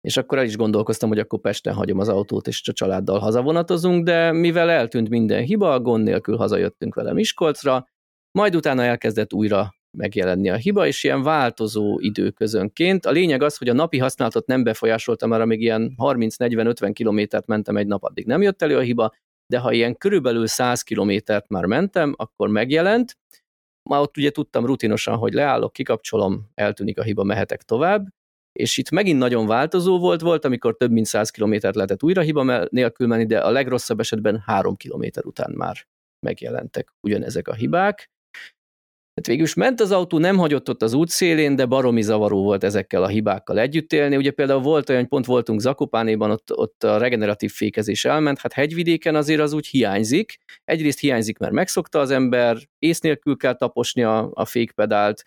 és 0.00 0.16
akkor 0.16 0.38
el 0.38 0.44
is 0.44 0.56
gondolkoztam, 0.56 1.08
hogy 1.08 1.18
akkor 1.18 1.40
Pesten 1.40 1.74
hagyom 1.74 1.98
az 1.98 2.08
autót, 2.08 2.46
és 2.46 2.68
a 2.68 2.72
családdal 2.72 3.18
hazavonatozunk, 3.18 4.04
de 4.04 4.32
mivel 4.32 4.70
eltűnt 4.70 5.08
minden 5.08 5.42
hiba, 5.42 5.80
gond 5.80 6.04
nélkül 6.04 6.36
hazajöttünk 6.36 6.94
vele 6.94 7.12
Miskolcra, 7.12 7.88
majd 8.38 8.56
utána 8.56 8.82
elkezdett 8.82 9.32
újra 9.32 9.74
megjelenni 9.96 10.48
a 10.48 10.56
hiba, 10.56 10.86
és 10.86 11.04
ilyen 11.04 11.22
változó 11.22 11.98
időközönként. 12.00 13.06
A 13.06 13.10
lényeg 13.10 13.42
az, 13.42 13.56
hogy 13.56 13.68
a 13.68 13.72
napi 13.72 13.98
használatot 13.98 14.46
nem 14.46 14.62
befolyásoltam, 14.62 15.28
mert 15.28 15.42
amíg 15.42 15.60
ilyen 15.60 15.94
30-40-50 15.96 16.90
kilométert 16.92 17.46
mentem 17.46 17.76
egy 17.76 17.86
nap, 17.86 18.04
addig 18.04 18.26
nem 18.26 18.42
jött 18.42 18.62
elő 18.62 18.76
a 18.76 18.80
hiba, 18.80 19.12
de 19.52 19.58
ha 19.58 19.72
ilyen 19.72 19.96
körülbelül 19.96 20.46
100 20.46 20.82
kilométert 20.82 21.48
már 21.48 21.64
mentem, 21.64 22.14
akkor 22.16 22.48
megjelent, 22.48 23.16
már 23.90 24.00
ott 24.00 24.16
ugye 24.16 24.30
tudtam 24.30 24.66
rutinosan, 24.66 25.16
hogy 25.16 25.32
leállok, 25.32 25.72
kikapcsolom, 25.72 26.50
eltűnik 26.54 26.98
a 26.98 27.02
hiba, 27.02 27.22
mehetek 27.22 27.62
tovább, 27.62 28.08
és 28.52 28.76
itt 28.76 28.90
megint 28.90 29.18
nagyon 29.18 29.46
változó 29.46 29.98
volt, 29.98 30.20
volt, 30.20 30.44
amikor 30.44 30.76
több 30.76 30.90
mint 30.90 31.06
100 31.06 31.30
kilométert 31.30 31.74
lehetett 31.74 32.02
újra 32.02 32.20
hiba 32.20 32.66
nélkül 32.70 33.06
menni, 33.06 33.26
de 33.26 33.40
a 33.40 33.50
legrosszabb 33.50 34.00
esetben 34.00 34.42
3 34.46 34.76
kilométer 34.76 35.24
után 35.24 35.52
már 35.56 35.86
megjelentek 36.26 36.92
ugyanezek 37.00 37.48
a 37.48 37.54
hibák, 37.54 38.10
Hát 39.18 39.26
végül 39.26 39.44
is 39.44 39.54
ment 39.54 39.80
az 39.80 39.90
autó, 39.90 40.18
nem 40.18 40.36
hagyott 40.36 40.68
ott 40.68 40.82
az 40.82 40.92
útszélén, 40.92 41.56
de 41.56 41.66
baromi 41.66 42.02
zavaró 42.02 42.42
volt 42.42 42.64
ezekkel 42.64 43.02
a 43.02 43.08
hibákkal 43.08 43.58
együtt 43.58 43.92
élni. 43.92 44.16
Ugye 44.16 44.30
például 44.30 44.60
volt 44.60 44.88
olyan, 44.88 45.08
pont 45.08 45.26
voltunk 45.26 45.60
Zakopánéban, 45.60 46.30
ott, 46.30 46.56
ott 46.56 46.84
a 46.84 46.98
regeneratív 46.98 47.52
fékezés 47.52 48.04
elment, 48.04 48.38
hát 48.38 48.52
hegyvidéken 48.52 49.14
azért 49.14 49.40
az 49.40 49.52
úgy 49.52 49.66
hiányzik. 49.66 50.38
Egyrészt 50.64 51.00
hiányzik, 51.00 51.38
mert 51.38 51.52
megszokta 51.52 51.98
az 51.98 52.10
ember, 52.10 52.56
ész 52.78 53.00
nélkül 53.00 53.36
kell 53.36 53.54
taposni 53.54 54.02
a, 54.02 54.30
a 54.32 54.44
fékpedált, 54.44 55.22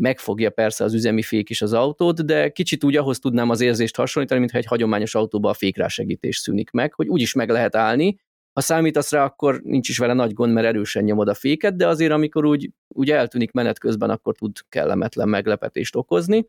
megfogja 0.00 0.50
persze 0.50 0.84
az 0.84 0.94
üzemi 0.94 1.22
fék 1.22 1.50
is 1.50 1.62
az 1.62 1.72
autót, 1.72 2.26
de 2.26 2.48
kicsit 2.48 2.84
úgy 2.84 2.96
ahhoz 2.96 3.18
tudnám 3.18 3.50
az 3.50 3.60
érzést 3.60 3.96
hasonlítani, 3.96 4.40
mintha 4.40 4.58
egy 4.58 4.66
hagyományos 4.66 5.14
autóba 5.14 5.50
a 5.50 5.54
fékrásegítés 5.54 6.36
szűnik 6.36 6.70
meg, 6.70 6.94
hogy 6.94 7.08
úgyis 7.08 7.32
meg 7.32 7.50
lehet 7.50 7.76
állni, 7.76 8.16
ha 8.54 8.60
számítasz 8.60 9.10
rá, 9.10 9.24
akkor 9.24 9.60
nincs 9.62 9.88
is 9.88 9.98
vele 9.98 10.12
nagy 10.12 10.32
gond, 10.32 10.52
mert 10.52 10.66
erősen 10.66 11.04
nyomod 11.04 11.28
a 11.28 11.34
féket, 11.34 11.76
de 11.76 11.86
azért 11.86 12.12
amikor 12.12 12.44
úgy, 12.44 12.70
úgy 12.88 13.10
eltűnik 13.10 13.52
menet 13.52 13.78
közben, 13.78 14.10
akkor 14.10 14.34
tud 14.34 14.56
kellemetlen 14.68 15.28
meglepetést 15.28 15.96
okozni. 15.96 16.48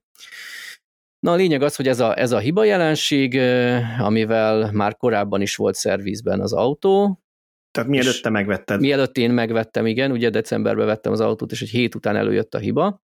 Na 1.19 1.31
a 1.31 1.35
lényeg 1.35 1.61
az, 1.61 1.75
hogy 1.75 1.87
ez 1.87 1.99
a, 1.99 2.19
ez 2.19 2.31
a 2.31 2.37
hiba 2.37 2.63
jelenség, 2.63 3.39
amivel 3.99 4.71
már 4.71 4.97
korábban 4.97 5.41
is 5.41 5.55
volt 5.55 5.75
szervizben 5.75 6.41
az 6.41 6.53
autó. 6.53 7.21
Tehát 7.71 7.89
mielőtt 7.89 8.21
te 8.21 8.29
megvetted? 8.29 8.79
Mielőtt 8.79 9.17
én 9.17 9.31
megvettem, 9.31 9.85
igen, 9.85 10.11
ugye 10.11 10.29
decemberben 10.29 10.85
vettem 10.85 11.11
az 11.11 11.19
autót, 11.19 11.51
és 11.51 11.61
egy 11.61 11.69
hét 11.69 11.95
után 11.95 12.15
előjött 12.15 12.53
a 12.53 12.57
hiba. 12.57 13.03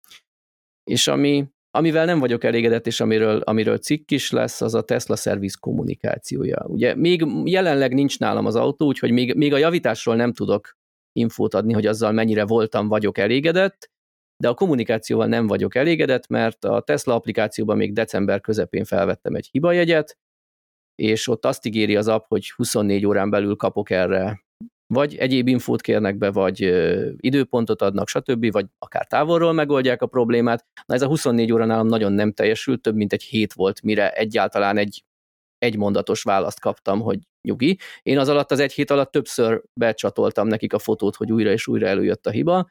És 0.85 1.07
ami, 1.07 1.49
amivel 1.79 2.05
nem 2.05 2.19
vagyok 2.19 2.45
elégedett, 2.45 2.87
és 2.87 3.01
amiről, 3.01 3.41
amiről 3.41 3.79
cikk 3.79 4.11
is 4.11 4.31
lesz, 4.31 4.61
az 4.61 4.75
a 4.75 4.83
Tesla 4.83 5.17
szerviz 5.17 5.55
kommunikációja. 5.55 6.65
Ugye 6.67 6.95
még 6.95 7.27
jelenleg 7.45 7.95
nincs 7.95 8.19
nálam 8.19 8.47
az 8.47 8.57
autó, 8.57 8.87
úgyhogy 8.87 9.11
még, 9.11 9.35
még 9.35 9.53
a 9.53 9.57
javításról 9.57 10.17
nem 10.17 10.33
tudok 10.33 10.77
infót 11.13 11.55
adni, 11.55 11.73
hogy 11.73 11.87
azzal 11.87 12.13
mennyire 12.13 12.45
voltam, 12.45 12.89
vagyok 12.89 13.19
elégedett, 13.19 13.91
de 14.43 14.49
a 14.49 14.55
kommunikációval 14.55 15.27
nem 15.27 15.47
vagyok 15.47 15.75
elégedett, 15.75 16.29
mert 16.29 16.65
a 16.65 16.81
Tesla 16.81 17.15
applikációban 17.15 17.77
még 17.77 17.93
december 17.93 18.41
közepén 18.41 18.85
felvettem 18.85 19.35
egy 19.35 19.49
hibajegyet, 19.51 20.19
és 20.95 21.29
ott 21.29 21.45
azt 21.45 21.67
ígéri 21.67 21.97
az 21.97 22.09
app, 22.09 22.25
hogy 22.29 22.51
24 22.51 23.07
órán 23.07 23.31
belül 23.31 23.57
kapok 23.57 23.91
erre 23.91 24.47
vagy 24.95 25.17
egyéb 25.17 25.49
infót 25.49 25.81
kérnek 25.81 26.17
be, 26.19 26.31
vagy 26.31 26.61
időpontot 27.17 27.83
adnak, 27.83 28.09
stb., 28.09 28.53
vagy 28.53 28.67
akár 28.79 29.07
távolról 29.07 29.53
megoldják 29.53 30.03
a 30.03 30.07
problémát. 30.07 30.67
Na 30.87 30.95
ez 30.95 31.03
a 31.03 31.07
24 31.07 31.53
óra 31.53 31.65
nálam 31.65 31.87
nagyon 31.87 32.13
nem 32.13 32.33
teljesült, 32.33 32.83
több 32.83 32.95
mint 32.95 33.13
egy 33.13 33.23
hét 33.23 33.53
volt, 33.53 33.83
mire 33.83 34.13
egyáltalán 34.13 34.77
egy 34.77 35.05
egymondatos 35.59 36.23
választ 36.23 36.61
kaptam, 36.61 37.01
hogy 37.01 37.19
nyugi. 37.43 37.79
Én 38.03 38.19
az 38.19 38.29
alatt, 38.29 38.51
az 38.51 38.61
egy 38.61 38.73
hét 38.73 38.91
alatt 38.91 39.11
többször 39.11 39.63
becsatoltam 39.73 40.47
nekik 40.47 40.73
a 40.73 40.79
fotót, 40.79 41.17
hogy 41.17 41.33
újra 41.33 41.51
és 41.51 41.67
újra 41.67 41.87
előjött 41.87 42.27
a 42.27 42.31
hiba, 42.31 42.71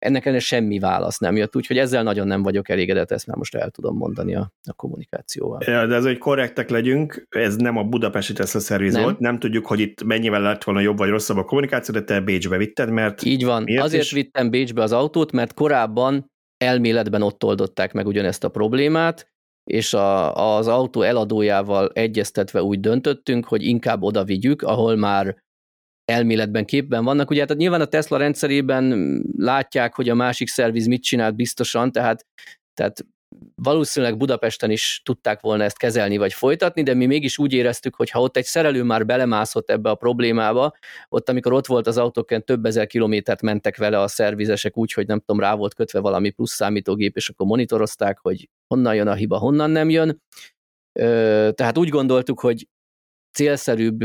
ennek 0.00 0.22
ellenére 0.22 0.44
semmi 0.44 0.78
válasz 0.78 1.18
nem 1.18 1.36
jött, 1.36 1.56
úgyhogy 1.56 1.78
ezzel 1.78 2.02
nagyon 2.02 2.26
nem 2.26 2.42
vagyok 2.42 2.68
elégedett, 2.68 3.10
ezt 3.10 3.26
már 3.26 3.36
most 3.36 3.54
el 3.54 3.70
tudom 3.70 3.96
mondani 3.96 4.34
a, 4.34 4.52
a 4.62 4.72
kommunikációval. 4.72 5.60
Ja, 5.64 5.86
de 5.86 5.94
ez, 5.94 6.04
hogy 6.04 6.18
korrektek 6.18 6.70
legyünk, 6.70 7.26
ez 7.28 7.56
nem 7.56 7.76
a 7.76 7.84
budapesti 7.84 8.32
Tesla 8.32 8.60
szerviz 8.60 8.92
nem. 8.92 9.02
volt, 9.02 9.18
nem 9.18 9.38
tudjuk, 9.38 9.66
hogy 9.66 9.80
itt 9.80 10.02
mennyivel 10.02 10.40
lett 10.40 10.64
volna 10.64 10.80
jobb 10.80 10.98
vagy 10.98 11.08
rosszabb 11.08 11.36
a 11.36 11.44
kommunikáció, 11.44 11.94
de 11.94 12.02
te 12.02 12.20
Bécsbe 12.20 12.56
vitted, 12.56 12.90
mert... 12.90 13.24
Így 13.24 13.44
van, 13.44 13.64
azért 13.78 14.02
is? 14.02 14.12
vittem 14.12 14.50
Bécsbe 14.50 14.82
az 14.82 14.92
autót, 14.92 15.32
mert 15.32 15.54
korábban 15.54 16.30
elméletben 16.56 17.22
ott 17.22 17.44
oldották 17.44 17.92
meg 17.92 18.06
ugyanezt 18.06 18.44
a 18.44 18.48
problémát, 18.48 19.28
és 19.64 19.94
a, 19.94 20.34
az 20.56 20.68
autó 20.68 21.02
eladójával 21.02 21.90
egyeztetve 21.92 22.62
úgy 22.62 22.80
döntöttünk, 22.80 23.46
hogy 23.46 23.64
inkább 23.64 24.02
oda 24.02 24.24
vigyük, 24.24 24.62
ahol 24.62 24.96
már 24.96 25.36
elméletben 26.10 26.64
képben 26.64 27.04
vannak. 27.04 27.30
Ugye 27.30 27.40
hát 27.48 27.56
nyilván 27.56 27.80
a 27.80 27.84
Tesla 27.84 28.16
rendszerében 28.16 29.16
látják, 29.36 29.94
hogy 29.94 30.08
a 30.08 30.14
másik 30.14 30.48
szerviz 30.48 30.86
mit 30.86 31.02
csinált 31.02 31.36
biztosan, 31.36 31.92
tehát, 31.92 32.26
tehát 32.74 33.04
valószínűleg 33.54 34.16
Budapesten 34.16 34.70
is 34.70 35.00
tudták 35.04 35.40
volna 35.40 35.64
ezt 35.64 35.78
kezelni 35.78 36.16
vagy 36.16 36.32
folytatni, 36.32 36.82
de 36.82 36.94
mi 36.94 37.06
mégis 37.06 37.38
úgy 37.38 37.52
éreztük, 37.52 37.94
hogy 37.94 38.10
ha 38.10 38.20
ott 38.20 38.36
egy 38.36 38.44
szerelő 38.44 38.82
már 38.82 39.06
belemászott 39.06 39.70
ebbe 39.70 39.90
a 39.90 39.94
problémába, 39.94 40.76
ott 41.08 41.28
amikor 41.28 41.52
ott 41.52 41.66
volt 41.66 41.86
az 41.86 41.98
autóken 41.98 42.44
több 42.44 42.64
ezer 42.64 42.86
kilométert 42.86 43.42
mentek 43.42 43.76
vele 43.76 44.00
a 44.00 44.08
szervizesek 44.08 44.76
úgy, 44.76 44.92
hogy 44.92 45.06
nem 45.06 45.18
tudom, 45.18 45.40
rá 45.40 45.54
volt 45.54 45.74
kötve 45.74 46.00
valami 46.00 46.30
plusz 46.30 46.52
számítógép, 46.52 47.16
és 47.16 47.28
akkor 47.28 47.46
monitorozták, 47.46 48.18
hogy 48.18 48.48
honnan 48.66 48.94
jön 48.94 49.08
a 49.08 49.14
hiba, 49.14 49.38
honnan 49.38 49.70
nem 49.70 49.90
jön. 49.90 50.22
Tehát 51.54 51.78
úgy 51.78 51.88
gondoltuk, 51.88 52.40
hogy 52.40 52.68
célszerűbb 53.32 54.00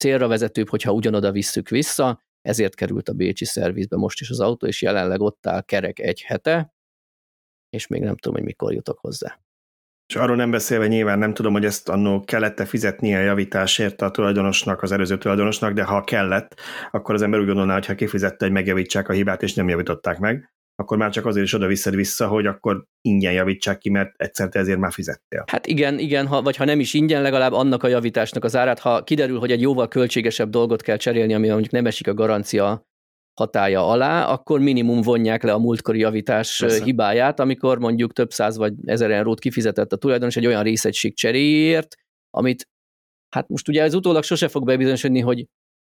célra 0.00 0.28
vezetőbb, 0.28 0.68
hogyha 0.68 0.92
ugyanoda 0.92 1.32
visszük 1.32 1.68
vissza, 1.68 2.22
ezért 2.42 2.74
került 2.74 3.08
a 3.08 3.12
Bécsi 3.12 3.44
szervizbe 3.44 3.96
most 3.96 4.20
is 4.20 4.30
az 4.30 4.40
autó, 4.40 4.66
és 4.66 4.82
jelenleg 4.82 5.20
ott 5.20 5.46
áll 5.46 5.60
kerek 5.60 5.98
egy 5.98 6.22
hete, 6.22 6.74
és 7.70 7.86
még 7.86 8.02
nem 8.02 8.16
tudom, 8.16 8.36
hogy 8.36 8.46
mikor 8.46 8.72
jutok 8.72 8.98
hozzá. 8.98 9.40
És 10.06 10.16
arról 10.16 10.36
nem 10.36 10.50
beszélve 10.50 10.86
nyilván 10.86 11.18
nem 11.18 11.34
tudom, 11.34 11.52
hogy 11.52 11.64
ezt 11.64 11.88
annó 11.88 12.20
kellett-e 12.20 12.64
fizetnie 12.64 13.18
a 13.18 13.22
javításért 13.22 14.02
a 14.02 14.10
tulajdonosnak, 14.10 14.82
az 14.82 14.92
előző 14.92 15.18
tulajdonosnak, 15.18 15.72
de 15.72 15.84
ha 15.84 16.04
kellett, 16.04 16.60
akkor 16.90 17.14
az 17.14 17.22
ember 17.22 17.40
úgy 17.40 17.46
gondolná, 17.46 17.74
hogy 17.74 17.86
ha 17.86 17.94
kifizette, 17.94 18.44
hogy 18.44 18.54
megjavítsák 18.54 19.08
a 19.08 19.12
hibát, 19.12 19.42
és 19.42 19.54
nem 19.54 19.68
javították 19.68 20.18
meg, 20.18 20.52
akkor 20.80 20.96
már 20.96 21.10
csak 21.10 21.26
azért 21.26 21.46
is 21.46 21.52
oda 21.52 21.66
viszed 21.66 21.94
vissza, 21.94 22.28
hogy 22.28 22.46
akkor 22.46 22.84
ingyen 23.00 23.32
javítsák 23.32 23.78
ki, 23.78 23.90
mert 23.90 24.14
egyszer 24.16 24.48
te 24.48 24.58
ezért 24.58 24.78
már 24.78 24.92
fizettél. 24.92 25.44
Hát 25.46 25.66
igen, 25.66 25.98
igen, 25.98 26.26
ha, 26.26 26.42
vagy 26.42 26.56
ha 26.56 26.64
nem 26.64 26.80
is 26.80 26.94
ingyen, 26.94 27.22
legalább 27.22 27.52
annak 27.52 27.82
a 27.82 27.88
javításnak 27.88 28.44
az 28.44 28.56
árát, 28.56 28.78
ha 28.78 29.02
kiderül, 29.02 29.38
hogy 29.38 29.50
egy 29.50 29.60
jóval 29.60 29.88
költségesebb 29.88 30.50
dolgot 30.50 30.82
kell 30.82 30.96
cserélni, 30.96 31.34
ami 31.34 31.48
mondjuk 31.48 31.72
nem 31.72 31.86
esik 31.86 32.08
a 32.08 32.14
garancia 32.14 32.88
hatája 33.40 33.88
alá, 33.88 34.26
akkor 34.26 34.60
minimum 34.60 35.02
vonják 35.02 35.42
le 35.42 35.52
a 35.52 35.58
múltkori 35.58 35.98
javítás 35.98 36.58
Persze. 36.58 36.84
hibáját, 36.84 37.40
amikor 37.40 37.78
mondjuk 37.78 38.12
több 38.12 38.30
száz 38.30 38.56
vagy 38.56 38.72
ezer 38.84 39.10
eurót 39.10 39.40
kifizetett 39.40 39.92
a 39.92 39.96
tulajdonos 39.96 40.36
egy 40.36 40.46
olyan 40.46 40.62
részegység 40.62 41.16
cseréjéért, 41.16 41.96
amit 42.30 42.68
hát 43.34 43.48
most 43.48 43.68
ugye 43.68 43.82
ez 43.82 43.94
utólag 43.94 44.22
sose 44.22 44.48
fog 44.48 44.64
bebizonyosodni, 44.64 45.20
hogy 45.20 45.46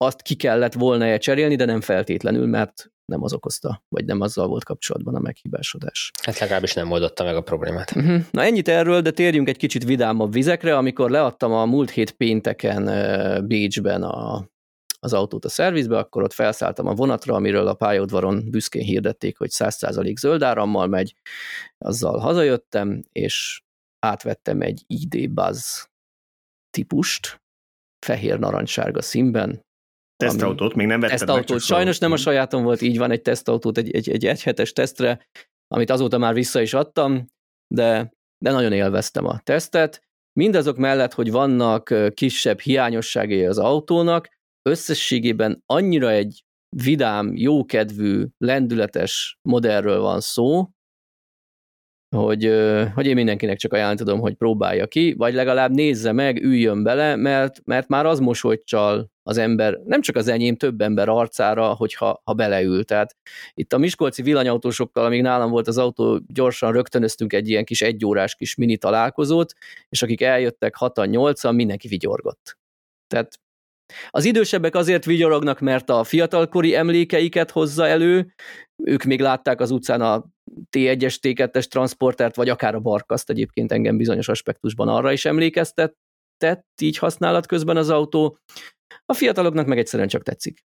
azt 0.04 0.22
ki 0.22 0.34
kellett 0.34 0.72
volna-e 0.72 1.18
cserélni, 1.18 1.56
de 1.56 1.64
nem 1.64 1.80
feltétlenül, 1.80 2.46
mert 2.46 2.90
nem 3.04 3.22
az 3.22 3.32
okozta, 3.32 3.84
vagy 3.88 4.04
nem 4.04 4.20
azzal 4.20 4.46
volt 4.46 4.64
kapcsolatban 4.64 5.14
a 5.14 5.18
meghibásodás. 5.18 6.10
Hát 6.22 6.38
legalábbis 6.38 6.74
nem 6.74 6.90
oldotta 6.90 7.24
meg 7.24 7.36
a 7.36 7.40
problémát. 7.40 7.96
Uh-huh. 7.96 8.22
Na 8.30 8.42
ennyit 8.42 8.68
erről, 8.68 9.00
de 9.00 9.10
térjünk 9.10 9.48
egy 9.48 9.56
kicsit 9.56 9.84
vidámabb 9.84 10.32
vizekre. 10.32 10.76
Amikor 10.76 11.10
leadtam 11.10 11.52
a 11.52 11.64
múlt 11.64 11.90
hét 11.90 12.10
pénteken 12.10 12.84
Bécsben 13.46 14.02
a, 14.02 14.48
az 15.00 15.12
autót 15.12 15.44
a 15.44 15.48
szervizbe, 15.48 15.98
akkor 15.98 16.22
ott 16.22 16.32
felszálltam 16.32 16.86
a 16.86 16.94
vonatra, 16.94 17.34
amiről 17.34 17.66
a 17.66 17.74
pályaudvaron 17.74 18.50
büszkén 18.50 18.82
hirdették, 18.82 19.38
hogy 19.38 19.50
100% 19.52 20.16
zöld 20.16 20.42
árammal 20.42 20.86
megy. 20.86 21.14
Azzal 21.78 22.18
hazajöttem, 22.18 23.02
és 23.12 23.62
átvettem 23.98 24.60
egy 24.60 24.84
ID 24.86 25.30
Buzz 25.30 25.84
típust, 26.70 27.40
fehér-narancssárga 28.06 29.02
színben, 29.02 29.68
Tesztautót, 30.20 30.74
még 30.74 30.86
nem 30.86 31.00
vetted 31.00 31.18
Tesztautót, 31.18 31.48
meg, 31.48 31.60
sajnos 31.60 31.98
nem 31.98 32.12
a 32.12 32.16
sajátom 32.16 32.62
volt, 32.62 32.80
így 32.80 32.98
van 32.98 33.10
egy 33.10 33.22
tesztautót, 33.22 33.78
egy, 33.78 33.90
egy, 33.90 34.10
egy 34.10 34.26
egyhetes 34.26 34.72
tesztre, 34.72 35.26
amit 35.74 35.90
azóta 35.90 36.18
már 36.18 36.34
vissza 36.34 36.60
is 36.60 36.74
adtam, 36.74 37.26
de, 37.74 38.12
de 38.44 38.50
nagyon 38.50 38.72
élveztem 38.72 39.26
a 39.26 39.38
tesztet. 39.38 40.02
Mindazok 40.32 40.76
mellett, 40.76 41.14
hogy 41.14 41.30
vannak 41.30 41.94
kisebb 42.14 42.60
hiányosságai 42.60 43.44
az 43.44 43.58
autónak, 43.58 44.28
összességében 44.62 45.62
annyira 45.66 46.10
egy 46.10 46.44
vidám, 46.76 47.32
jókedvű, 47.34 48.26
lendületes 48.38 49.38
modellről 49.48 50.00
van 50.00 50.20
szó, 50.20 50.68
hogy, 52.16 52.52
hogy 52.94 53.06
én 53.06 53.14
mindenkinek 53.14 53.58
csak 53.58 53.72
ajánlani 53.72 53.98
tudom, 53.98 54.20
hogy 54.20 54.34
próbálja 54.34 54.86
ki, 54.86 55.14
vagy 55.18 55.34
legalább 55.34 55.70
nézze 55.70 56.12
meg, 56.12 56.42
üljön 56.42 56.82
bele, 56.82 57.16
mert, 57.16 57.60
mert 57.64 57.88
már 57.88 58.06
az 58.06 58.18
mosolycsal 58.18 59.10
az 59.22 59.38
ember, 59.38 59.78
nem 59.84 60.00
csak 60.00 60.16
az 60.16 60.28
enyém, 60.28 60.56
több 60.56 60.80
ember 60.80 61.08
arcára, 61.08 61.72
hogyha 61.72 62.20
ha 62.24 62.32
beleül. 62.32 62.84
Tehát 62.84 63.16
itt 63.54 63.72
a 63.72 63.78
Miskolci 63.78 64.22
villanyautósokkal, 64.22 65.04
amíg 65.04 65.22
nálam 65.22 65.50
volt 65.50 65.68
az 65.68 65.78
autó, 65.78 66.20
gyorsan 66.26 66.72
rögtönöztünk 66.72 67.32
egy 67.32 67.48
ilyen 67.48 67.64
kis 67.64 67.82
egyórás 67.82 68.34
kis 68.34 68.54
mini 68.54 68.76
találkozót, 68.76 69.52
és 69.88 70.02
akik 70.02 70.20
eljöttek 70.20 70.74
6-8-an, 70.78 71.54
mindenki 71.54 71.88
vigyorgott. 71.88 72.58
Tehát 73.06 73.38
az 74.10 74.24
idősebbek 74.24 74.74
azért 74.74 75.04
vigyorognak, 75.04 75.60
mert 75.60 75.90
a 75.90 76.04
fiatalkori 76.04 76.74
emlékeiket 76.74 77.50
hozza 77.50 77.86
elő, 77.86 78.34
ők 78.84 79.04
még 79.04 79.20
látták 79.20 79.60
az 79.60 79.70
utcán 79.70 80.00
a 80.00 80.24
T1-es, 80.76 81.16
T2-es 81.22 81.64
transportert, 81.64 82.36
vagy 82.36 82.48
akár 82.48 82.74
a 82.74 82.80
barkaszt 82.80 83.30
egyébként 83.30 83.72
engem 83.72 83.96
bizonyos 83.96 84.28
aspektusban 84.28 84.88
arra 84.88 85.12
is 85.12 85.24
emlékeztetett, 85.24 86.66
így 86.82 86.98
használat 86.98 87.46
közben 87.46 87.76
az 87.76 87.90
autó. 87.90 88.38
A 89.06 89.14
fiataloknak 89.14 89.66
meg 89.66 89.78
egyszerűen 89.78 90.08
csak 90.08 90.22
tetszik. 90.22 90.64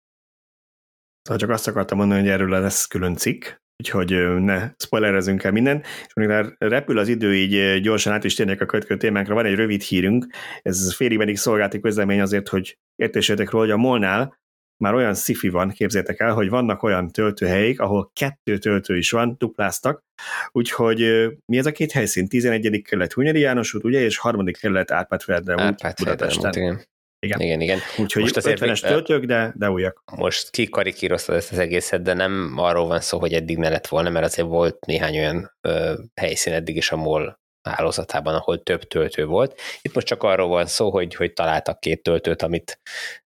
Szóval 1.23 1.41
csak 1.41 1.51
azt 1.51 1.69
akartam 1.69 1.99
mondani, 1.99 2.21
hogy 2.21 2.31
erről 2.31 2.49
lesz 2.49 2.87
külön 2.87 3.17
cikk, 3.17 3.45
úgyhogy 3.83 4.11
ne 4.39 4.71
spoilerezünk 4.79 5.43
el 5.43 5.53
minden. 5.53 5.81
És 5.81 6.13
amikor 6.15 6.57
repül 6.59 6.99
az 6.99 7.09
idő, 7.09 7.35
így 7.35 7.81
gyorsan 7.81 8.13
át 8.13 8.25
is 8.25 8.35
térnek 8.35 8.61
a 8.61 8.67
következő 8.67 8.99
témánkra. 8.99 9.35
Van 9.35 9.45
egy 9.45 9.55
rövid 9.55 9.83
hírünk, 9.83 10.27
ez 10.63 10.95
félig 10.95 11.19
meddig 11.19 11.37
szolgálti 11.37 11.81
közlemény 11.81 12.21
azért, 12.21 12.49
hogy 12.49 12.79
értésüljetek 12.95 13.51
róla, 13.51 13.65
hogy 13.65 13.75
a 13.75 13.77
Molnál 13.77 14.39
már 14.79 14.95
olyan 14.95 15.15
szifi 15.15 15.49
van, 15.49 15.71
képzétek 15.71 16.21
el, 16.21 16.35
hogy 16.35 16.49
vannak 16.49 16.83
olyan 16.83 17.09
töltőhelyek, 17.09 17.81
ahol 17.81 18.11
kettő 18.13 18.59
töltő 18.59 18.97
is 18.97 19.11
van, 19.11 19.35
dupláztak, 19.39 20.05
úgyhogy 20.53 21.29
mi 21.47 21.59
ez 21.59 21.67
a 21.67 21.73
két 21.73 21.93
helyszín? 21.93 22.29
11. 22.29 22.83
kerület 22.85 23.13
Hunyadi 23.13 23.41
János 23.41 23.75
út, 23.75 23.85
ugye, 23.85 24.01
és 24.01 24.19
harmadik 24.19 24.59
kerület 24.59 24.91
Árpád 24.91 25.23
Ferdre 25.23 25.55
út 25.55 25.95
Budapesten. 25.97 26.53
igen. 26.53 26.81
Igen. 27.19 27.41
igen, 27.41 27.61
igen. 27.61 27.79
Úgyhogy 27.99 28.23
most 28.23 28.37
azért 28.37 28.61
50-es 28.61 28.81
töltők, 28.81 29.25
de, 29.25 29.53
de 29.57 29.71
újak. 29.71 30.03
Most 30.17 30.51
kikarikíroztad 30.51 31.37
ezt 31.37 31.53
az 31.53 31.59
egészet, 31.59 32.03
de 32.03 32.15
nem 32.15 32.53
arról 32.57 32.87
van 32.87 33.01
szó, 33.01 33.19
hogy 33.19 33.33
eddig 33.33 33.59
ne 33.59 33.69
lett 33.69 33.87
volna, 33.87 34.11
mert 34.11 34.25
azért 34.25 34.49
volt 34.49 34.87
néhány 34.87 35.19
olyan 35.19 35.57
ö, 35.61 35.95
helyszín 36.15 36.53
eddig 36.53 36.77
is, 36.77 36.91
ahol 36.93 37.41
hálózatában, 37.71 38.35
ahol 38.35 38.63
több 38.63 38.83
töltő 38.83 39.27
volt. 39.27 39.61
Itt 39.83 39.95
most 39.95 40.07
csak 40.07 40.23
arról 40.23 40.49
van 40.49 40.67
szó, 40.67 40.91
hogy, 40.91 41.15
hogy 41.15 41.33
találtak 41.33 41.81
két 41.81 42.03
töltőt, 42.03 42.43
amit 42.43 42.81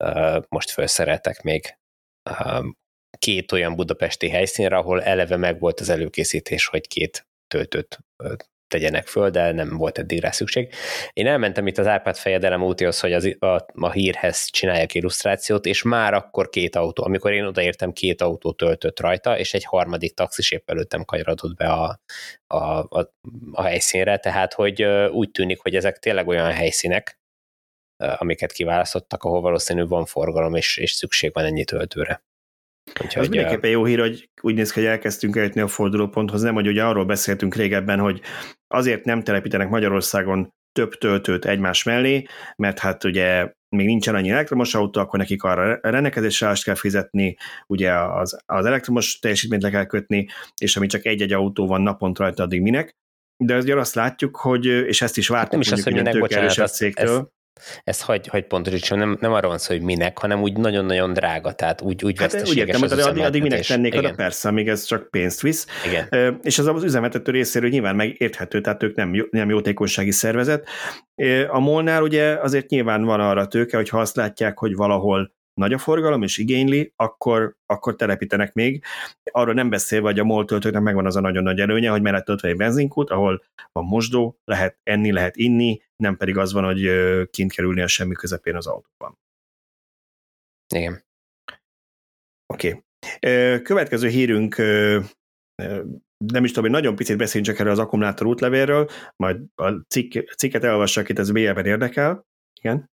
uh, 0.04 0.42
most 0.48 0.70
felszereltek 0.70 1.42
még 1.42 1.78
uh, 2.30 2.64
két 3.18 3.52
olyan 3.52 3.76
budapesti 3.76 4.28
helyszínre, 4.28 4.76
ahol 4.76 5.02
eleve 5.02 5.36
meg 5.36 5.58
volt 5.58 5.80
az 5.80 5.88
előkészítés, 5.88 6.66
hogy 6.66 6.88
két 6.88 7.26
töltőt 7.46 7.98
tegyenek 8.72 9.06
föl, 9.06 9.30
de 9.30 9.52
nem 9.52 9.76
volt 9.76 9.98
eddig 9.98 10.20
rá 10.20 10.30
szükség. 10.30 10.74
Én 11.12 11.26
elmentem 11.26 11.66
itt 11.66 11.78
az 11.78 11.86
Árpád 11.86 12.16
fejedelem 12.16 12.62
útihoz, 12.62 13.00
hogy 13.00 13.12
az, 13.12 13.36
a, 13.38 13.66
a 13.74 13.90
hírhez 13.90 14.48
csináljak 14.50 14.94
illusztrációt, 14.94 15.66
és 15.66 15.82
már 15.82 16.14
akkor 16.14 16.48
két 16.48 16.76
autó, 16.76 17.04
amikor 17.04 17.32
én 17.32 17.44
odaértem, 17.44 17.92
két 17.92 18.20
autó 18.20 18.52
töltött 18.52 19.00
rajta, 19.00 19.38
és 19.38 19.54
egy 19.54 19.64
harmadik 19.64 20.14
taxis 20.14 20.50
épp 20.50 20.70
előttem 20.70 21.04
kanyarodott 21.04 21.56
be 21.56 21.66
a, 21.66 22.00
a, 22.46 22.78
a, 22.78 23.14
a 23.52 23.62
helyszínre, 23.62 24.16
tehát 24.16 24.52
hogy 24.52 24.82
úgy 25.10 25.30
tűnik, 25.30 25.60
hogy 25.60 25.74
ezek 25.74 25.98
tényleg 25.98 26.26
olyan 26.28 26.50
helyszínek, 26.50 27.20
amiket 27.96 28.52
kiválasztottak, 28.52 29.22
ahol 29.22 29.40
valószínű 29.40 29.84
van 29.84 30.04
forgalom, 30.04 30.54
és, 30.54 30.76
és 30.76 30.92
szükség 30.92 31.32
van 31.32 31.44
ennyi 31.44 31.64
töltőre. 31.64 32.22
Úgyhogy, 33.00 33.22
Ez 33.22 33.28
mindenképpen 33.28 33.70
jó 33.70 33.84
hír, 33.84 33.98
hogy 33.98 34.30
úgy 34.40 34.54
néz 34.54 34.72
ki, 34.72 34.80
hogy 34.80 34.88
elkezdtünk 34.88 35.36
eljutni 35.36 35.60
a 35.60 35.68
fordulóponthoz, 35.68 36.42
nem, 36.42 36.54
hogy 36.54 36.66
ugye 36.66 36.84
arról 36.84 37.04
beszéltünk 37.04 37.54
régebben, 37.54 37.98
hogy 37.98 38.20
azért 38.66 39.04
nem 39.04 39.22
telepítenek 39.22 39.68
Magyarországon 39.68 40.52
több 40.72 40.94
töltőt 40.94 41.44
egymás 41.44 41.82
mellé, 41.82 42.26
mert 42.56 42.78
hát 42.78 43.04
ugye 43.04 43.52
még 43.76 43.86
nincsen 43.86 44.14
annyi 44.14 44.30
elektromos 44.30 44.74
autó, 44.74 45.00
akkor 45.00 45.18
nekik 45.18 45.42
arra 45.42 45.78
rendelkezésre 45.82 46.52
kell 46.64 46.74
fizetni, 46.74 47.36
ugye 47.66 47.92
az, 47.92 48.42
az 48.46 48.64
elektromos 48.64 49.18
teljesítményt 49.18 49.62
le 49.62 49.70
kell 49.70 49.86
kötni, 49.86 50.26
és 50.60 50.76
ami 50.76 50.86
csak 50.86 51.04
egy-egy 51.04 51.32
autó 51.32 51.66
van 51.66 51.80
naponta 51.80 52.22
rajta, 52.22 52.42
addig 52.42 52.60
minek. 52.60 52.96
De 53.36 53.54
azért 53.54 53.78
azt 53.78 53.94
látjuk, 53.94 54.36
hogy, 54.36 54.66
és 54.66 55.02
ezt 55.02 55.16
is 55.16 55.28
vártuk 55.28 55.52
nem 55.52 55.60
is 55.60 55.72
azt, 55.72 55.82
hogy 55.82 55.92
minek, 55.92 56.18
bocsánat, 56.18 56.58
ez, 56.94 57.20
ez, 57.54 57.80
ezt 57.84 58.02
hagy, 58.02 58.26
hagy 58.26 58.46
pontosítsam, 58.46 58.98
nem, 58.98 59.16
nem 59.20 59.32
arról 59.32 59.50
van 59.50 59.58
szó, 59.58 59.74
hogy 59.74 59.82
minek, 59.82 60.18
hanem 60.18 60.42
úgy 60.42 60.56
nagyon-nagyon 60.56 61.12
drága, 61.12 61.52
tehát 61.52 61.80
úgy, 61.80 62.04
úgy 62.04 62.20
hát, 62.20 62.48
úgy 62.48 62.56
értem, 62.56 62.82
az 62.82 62.92
addig, 62.92 63.22
addig 63.22 63.42
minek 63.42 63.60
tennék 63.60 63.94
oda, 63.94 64.14
persze, 64.14 64.48
amíg 64.48 64.68
ez 64.68 64.84
csak 64.84 65.10
pénzt 65.10 65.40
visz. 65.40 65.66
Igen. 65.86 66.38
És 66.42 66.58
az 66.58 66.66
az 66.66 66.84
üzemeltető 66.84 67.32
részéről 67.32 67.70
nyilván 67.70 67.96
megérthető, 67.96 68.60
tehát 68.60 68.82
ők 68.82 68.96
nem, 68.96 69.28
nem 69.30 69.50
jótékonysági 69.50 70.10
szervezet. 70.10 70.68
A 71.48 71.58
molnál 71.58 72.02
ugye 72.02 72.34
azért 72.34 72.68
nyilván 72.68 73.04
van 73.04 73.20
arra 73.20 73.46
tőke, 73.46 73.76
hogy 73.76 73.88
ha 73.88 74.00
azt 74.00 74.16
látják, 74.16 74.58
hogy 74.58 74.74
valahol 74.74 75.32
nagy 75.54 75.72
a 75.72 75.78
forgalom 75.78 76.22
és 76.22 76.38
igényli, 76.38 76.92
akkor, 76.96 77.56
akkor 77.66 77.96
telepítenek 77.96 78.52
még. 78.52 78.84
Arról 79.30 79.54
nem 79.54 79.70
beszélve, 79.70 80.06
hogy 80.06 80.18
a 80.18 80.24
MOL 80.24 80.44
töltőknek 80.44 80.82
megvan 80.82 81.06
az 81.06 81.16
a 81.16 81.20
nagyon 81.20 81.42
nagy 81.42 81.60
előnye, 81.60 81.90
hogy 81.90 82.02
mellett 82.02 82.26
van 82.26 82.38
egy 82.42 82.56
benzinkút, 82.56 83.10
ahol 83.10 83.44
van 83.72 83.84
mosdó, 83.84 84.38
lehet 84.44 84.78
enni, 84.82 85.12
lehet 85.12 85.36
inni, 85.36 85.82
nem 85.96 86.16
pedig 86.16 86.36
az 86.36 86.52
van, 86.52 86.64
hogy 86.64 86.90
kint 87.30 87.52
kerülni 87.52 87.80
a 87.80 87.86
semmi 87.86 88.14
közepén 88.14 88.56
az 88.56 88.66
autóban. 88.66 89.18
Igen. 90.74 91.04
Oké. 92.46 92.68
Okay. 92.68 93.62
Következő 93.62 94.08
hírünk 94.08 94.56
nem 96.26 96.44
is 96.44 96.48
tudom, 96.48 96.70
hogy 96.70 96.80
nagyon 96.80 96.96
picit 96.96 97.16
beszéljünk 97.16 97.50
csak 97.52 97.60
erről 97.60 97.72
az 97.72 97.78
akkumulátor 97.78 98.26
útlevélről, 98.26 98.88
majd 99.16 99.40
a 99.54 99.70
cikk, 99.88 100.30
cikket 100.36 100.64
elolvassak, 100.64 101.08
itt 101.08 101.18
ez 101.18 101.30
mélyebben 101.30 101.66
érdekel. 101.66 102.26
Igen. 102.60 102.90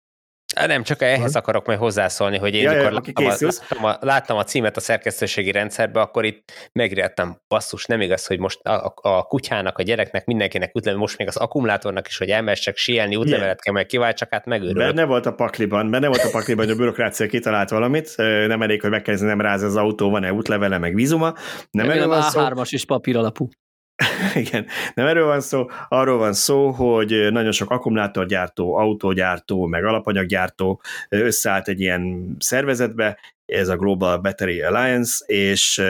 Nem, 0.55 0.83
csak 0.83 1.01
ehhez 1.01 1.35
akarok 1.35 1.65
majd 1.65 1.79
hozzászólni, 1.79 2.37
hogy 2.37 2.55
én 2.55 2.63
ja, 2.63 2.87
amikor 2.87 2.91
láttam, 2.91 3.25
a, 3.25 3.35
láttam, 3.39 3.85
a, 3.85 3.97
láttam 3.99 4.37
a 4.37 4.43
címet 4.43 4.77
a 4.77 4.79
szerkesztőségi 4.79 5.51
rendszerbe, 5.51 5.99
akkor 6.01 6.25
itt 6.25 6.51
megriadtam, 6.71 7.37
basszus, 7.47 7.85
nem 7.85 8.01
igaz, 8.01 8.25
hogy 8.25 8.39
most 8.39 8.59
a, 8.61 8.85
a, 8.85 8.93
a 9.01 9.23
kutyának, 9.23 9.77
a 9.77 9.83
gyereknek, 9.83 10.25
mindenkinek 10.25 10.71
útlevél, 10.73 10.99
most 10.99 11.17
még 11.17 11.27
az 11.27 11.37
akkumulátornak 11.37 12.07
is, 12.07 12.17
hogy 12.17 12.29
elmessek 12.29 12.77
síelni, 12.77 13.15
útlevelet 13.15 13.61
kell 13.61 13.73
meg 13.73 13.85
kivált, 13.85 14.17
csak 14.17 14.29
hát 14.31 14.45
megőrül. 14.45 14.73
Benne 14.73 15.05
volt 15.05 15.25
a 15.25 15.33
pakliban, 15.33 15.89
benne 15.89 16.07
volt 16.07 16.23
a 16.23 16.29
pakliban, 16.31 16.65
hogy 16.65 16.73
a 16.73 16.77
bürokrácia 16.77 17.27
kitalált 17.27 17.69
valamit, 17.69 18.13
nem 18.47 18.61
elég, 18.61 18.81
hogy 18.81 18.89
megkezdeni, 18.89 19.29
nem 19.29 19.41
ráz 19.41 19.63
az 19.63 19.75
autó, 19.75 20.09
van-e 20.09 20.33
útlevele, 20.33 20.77
meg 20.77 20.95
vízuma. 20.95 21.33
Nem, 21.71 21.87
nem 21.87 22.09
a 22.09 22.21
3 22.21 22.57
as 22.57 22.71
és 22.71 22.85
papír 22.85 23.17
alapú. 23.17 23.49
Igen, 24.35 24.65
nem 24.93 25.07
erről 25.07 25.25
van 25.25 25.41
szó, 25.41 25.65
arról 25.89 26.17
van 26.17 26.33
szó, 26.33 26.71
hogy 26.71 27.31
nagyon 27.31 27.51
sok 27.51 27.69
akkumulátorgyártó, 27.69 28.75
autógyártó, 28.75 29.65
meg 29.65 29.85
alapanyaggyártó 29.85 30.81
összeállt 31.09 31.67
egy 31.67 31.79
ilyen 31.79 32.35
szervezetbe, 32.39 33.19
ez 33.45 33.67
a 33.67 33.75
Global 33.75 34.17
Battery 34.17 34.61
Alliance, 34.61 35.25
és, 35.25 35.81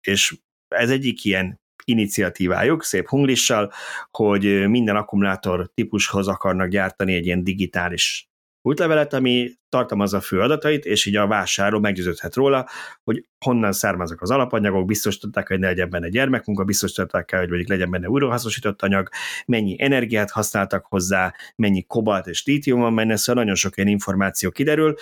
és 0.00 0.36
ez 0.68 0.90
egyik 0.90 1.24
ilyen 1.24 1.60
iniciatívájuk, 1.84 2.84
szép 2.84 3.08
hunglissal, 3.08 3.72
hogy 4.10 4.68
minden 4.68 4.96
akkumulátor 4.96 5.70
típushoz 5.74 6.28
akarnak 6.28 6.68
gyártani 6.68 7.14
egy 7.14 7.26
ilyen 7.26 7.44
digitális 7.44 8.29
útlevelet, 8.62 9.12
ami 9.12 9.50
tartalmazza 9.68 10.16
a 10.16 10.20
fő 10.20 10.40
adatait, 10.40 10.84
és 10.84 11.06
így 11.06 11.16
a 11.16 11.26
vásárló 11.26 11.78
meggyőződhet 11.78 12.34
róla, 12.34 12.68
hogy 13.04 13.26
honnan 13.44 13.72
származnak 13.72 14.22
az 14.22 14.30
alapanyagok, 14.30 14.86
biztosították, 14.86 15.48
hogy 15.48 15.58
ne 15.58 15.66
legyen 15.66 15.90
benne 15.90 16.08
gyermekmunka, 16.08 16.64
biztosították 16.64 17.30
hogy 17.30 17.48
mondjuk 17.48 17.68
legyen 17.68 17.90
benne 17.90 18.08
újrahasznosított 18.08 18.82
anyag, 18.82 19.08
mennyi 19.46 19.76
energiát 19.82 20.30
használtak 20.30 20.86
hozzá, 20.86 21.34
mennyi 21.56 21.82
kobalt 21.82 22.26
és 22.26 22.44
lítium 22.44 22.80
van 22.80 22.94
benne, 22.94 23.16
szóval 23.16 23.42
nagyon 23.42 23.56
sok 23.58 23.76
ilyen 23.76 23.88
információ 23.88 24.50
kiderül, 24.50 24.94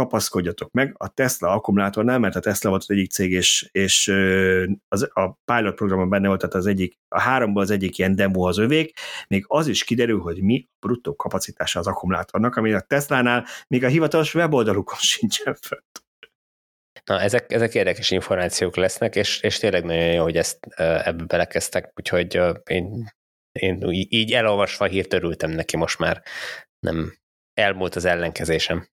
kapaszkodjatok 0.00 0.72
meg 0.72 0.94
a 0.96 1.08
Tesla 1.08 1.48
akkumulátornál, 1.48 2.18
mert 2.18 2.36
a 2.36 2.40
Tesla 2.40 2.70
volt 2.70 2.82
az 2.82 2.90
egyik 2.90 3.10
cég, 3.10 3.32
és, 3.32 3.68
és 3.72 4.08
az, 4.88 5.10
a 5.12 5.38
pilot 5.44 5.74
programon 5.74 6.08
benne 6.08 6.26
volt, 6.26 6.40
tehát 6.40 6.54
az 6.54 6.66
egyik, 6.66 6.98
a 7.08 7.20
háromból 7.20 7.62
az 7.62 7.70
egyik 7.70 7.98
ilyen 7.98 8.14
demo 8.14 8.48
az 8.48 8.58
övék, 8.58 8.98
még 9.28 9.44
az 9.46 9.66
is 9.66 9.84
kiderül, 9.84 10.20
hogy 10.20 10.42
mi 10.42 10.68
a 10.68 10.76
bruttó 10.86 11.16
kapacitása 11.16 11.78
az 11.78 11.86
akkumulátornak, 11.86 12.56
ami 12.56 12.72
a 12.72 12.80
Tesla-nál 12.80 13.46
még 13.68 13.84
a 13.84 13.88
hivatalos 13.88 14.34
weboldalukon 14.34 14.98
sincsen 15.12 15.54
fött. 15.54 16.04
Na, 17.04 17.20
ezek, 17.20 17.52
ezek 17.52 17.74
érdekes 17.74 18.10
információk 18.10 18.76
lesznek, 18.76 19.16
és, 19.16 19.40
és 19.40 19.58
tényleg 19.58 19.84
nagyon 19.84 20.12
jó, 20.12 20.22
hogy 20.22 20.36
ezt 20.36 20.66
ebbe 20.76 21.24
belekezdtek, 21.24 21.92
úgyhogy 21.94 22.40
én, 22.64 23.12
én 23.52 23.84
így 23.90 24.32
elolvasva 24.32 24.84
hírt 24.84 25.12
örültem 25.12 25.50
neki 25.50 25.76
most 25.76 25.98
már. 25.98 26.22
Nem 26.86 27.18
elmúlt 27.54 27.96
az 27.96 28.04
ellenkezésem 28.04 28.88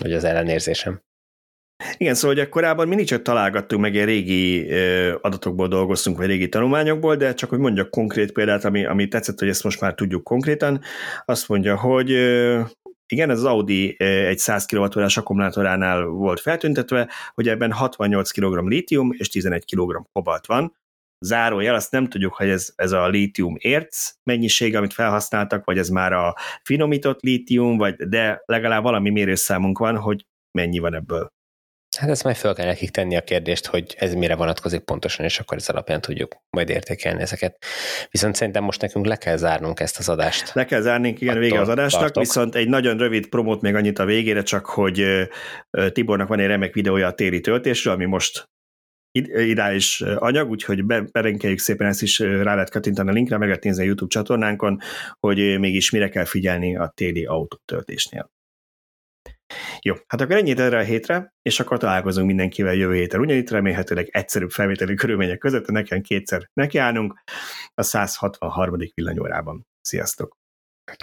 vagy 0.00 0.12
az 0.12 0.24
ellenérzésem. 0.24 1.00
Igen, 1.96 2.14
szóval 2.14 2.36
ugye 2.36 2.48
korábban 2.48 2.88
mindig 2.88 3.06
csak 3.06 3.22
találgattunk 3.22 3.82
meg 3.82 3.94
ilyen 3.94 4.06
régi 4.06 4.72
adatokból 5.20 5.68
dolgoztunk, 5.68 6.16
vagy 6.16 6.26
régi 6.26 6.48
tanulmányokból, 6.48 7.16
de 7.16 7.34
csak 7.34 7.50
hogy 7.50 7.58
mondjak 7.58 7.90
konkrét 7.90 8.32
példát, 8.32 8.64
ami, 8.64 8.86
ami 8.86 9.08
tetszett, 9.08 9.38
hogy 9.38 9.48
ezt 9.48 9.64
most 9.64 9.80
már 9.80 9.94
tudjuk 9.94 10.24
konkrétan, 10.24 10.80
azt 11.24 11.48
mondja, 11.48 11.76
hogy 11.76 12.10
igen, 13.06 13.30
ez 13.30 13.38
az 13.38 13.44
Audi 13.44 13.96
egy 14.02 14.38
100 14.38 14.66
kWh 14.66 15.06
akkumulátoránál 15.16 16.04
volt 16.04 16.40
feltüntetve, 16.40 17.10
hogy 17.34 17.48
ebben 17.48 17.72
68 17.72 18.30
kg 18.30 18.66
lítium 18.68 19.10
és 19.12 19.28
11 19.28 19.74
kg 19.74 20.02
kobalt 20.12 20.46
van, 20.46 20.76
zárójel, 21.20 21.74
azt 21.74 21.90
nem 21.90 22.08
tudjuk, 22.08 22.34
hogy 22.34 22.48
ez, 22.48 22.72
ez 22.76 22.92
a 22.92 23.08
lítium 23.08 23.54
érc 23.58 24.12
mennyiség, 24.22 24.76
amit 24.76 24.92
felhasználtak, 24.92 25.64
vagy 25.64 25.78
ez 25.78 25.88
már 25.88 26.12
a 26.12 26.34
finomított 26.62 27.20
lítium, 27.20 27.76
vagy, 27.76 27.94
de 27.94 28.42
legalább 28.44 28.82
valami 28.82 29.10
mérőszámunk 29.10 29.78
van, 29.78 29.96
hogy 29.96 30.26
mennyi 30.58 30.78
van 30.78 30.94
ebből. 30.94 31.28
Hát 31.96 32.10
ezt 32.10 32.24
majd 32.24 32.36
fel 32.36 32.54
kell 32.54 32.66
nekik 32.66 32.90
tenni 32.90 33.16
a 33.16 33.22
kérdést, 33.22 33.66
hogy 33.66 33.94
ez 33.98 34.14
mire 34.14 34.34
vonatkozik 34.34 34.80
pontosan, 34.80 35.24
és 35.24 35.38
akkor 35.38 35.56
ez 35.56 35.68
alapján 35.68 36.00
tudjuk 36.00 36.36
majd 36.50 36.68
értékelni 36.68 37.20
ezeket. 37.20 37.64
Viszont 38.10 38.34
szerintem 38.34 38.64
most 38.64 38.80
nekünk 38.80 39.06
le 39.06 39.16
kell 39.16 39.36
zárnunk 39.36 39.80
ezt 39.80 39.98
az 39.98 40.08
adást. 40.08 40.54
Le 40.54 40.64
kell 40.64 40.80
zárnunk, 40.80 41.20
igen, 41.20 41.38
vége 41.38 41.60
az 41.60 41.68
adásnak, 41.68 42.00
tartok. 42.00 42.22
viszont 42.22 42.54
egy 42.54 42.68
nagyon 42.68 42.98
rövid 42.98 43.26
promót 43.26 43.60
még 43.60 43.74
annyit 43.74 43.98
a 43.98 44.04
végére, 44.04 44.42
csak 44.42 44.66
hogy 44.66 45.28
Tibornak 45.92 46.28
van 46.28 46.38
egy 46.38 46.46
remek 46.46 46.74
videója 46.74 47.06
a 47.06 47.12
téli 47.12 47.40
töltésről, 47.40 47.94
ami 47.94 48.04
most 48.04 48.48
ideális 49.12 50.00
anyag, 50.00 50.50
úgyhogy 50.50 50.84
berenkeljük 50.84 51.58
szépen 51.58 51.86
ezt 51.86 52.02
is, 52.02 52.18
rá 52.18 52.54
lehet 52.54 52.70
kattintani 52.70 53.10
a 53.10 53.12
linkre, 53.12 53.38
meg 53.38 53.48
lehet 53.48 53.64
nézni 53.64 53.82
a 53.82 53.86
YouTube 53.86 54.10
csatornánkon, 54.10 54.80
hogy 55.20 55.58
mégis 55.58 55.90
mire 55.90 56.08
kell 56.08 56.24
figyelni 56.24 56.76
a 56.76 56.92
téli 56.94 57.24
autótöltésnél. 57.24 58.30
Jó, 59.80 59.94
hát 60.06 60.20
akkor 60.20 60.36
ennyit 60.36 60.60
erre 60.60 60.78
a 60.78 60.82
hétre, 60.82 61.34
és 61.42 61.60
akkor 61.60 61.78
találkozunk 61.78 62.26
mindenkivel 62.26 62.74
jövő 62.74 62.94
héten. 62.94 63.20
Ugyanitt 63.20 63.50
remélhetőleg 63.50 64.08
egyszerűbb 64.10 64.50
felvételi 64.50 64.94
körülmények 64.94 65.38
között, 65.38 65.66
nekem 65.66 66.00
kétszer 66.00 66.50
nekiállnunk 66.52 67.22
a 67.74 67.82
163. 67.82 68.76
villanyórában. 68.94 69.66
Sziasztok! 69.80 70.36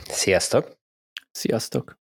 Sziasztok! 0.07 0.77
Sziasztok! 1.31 2.04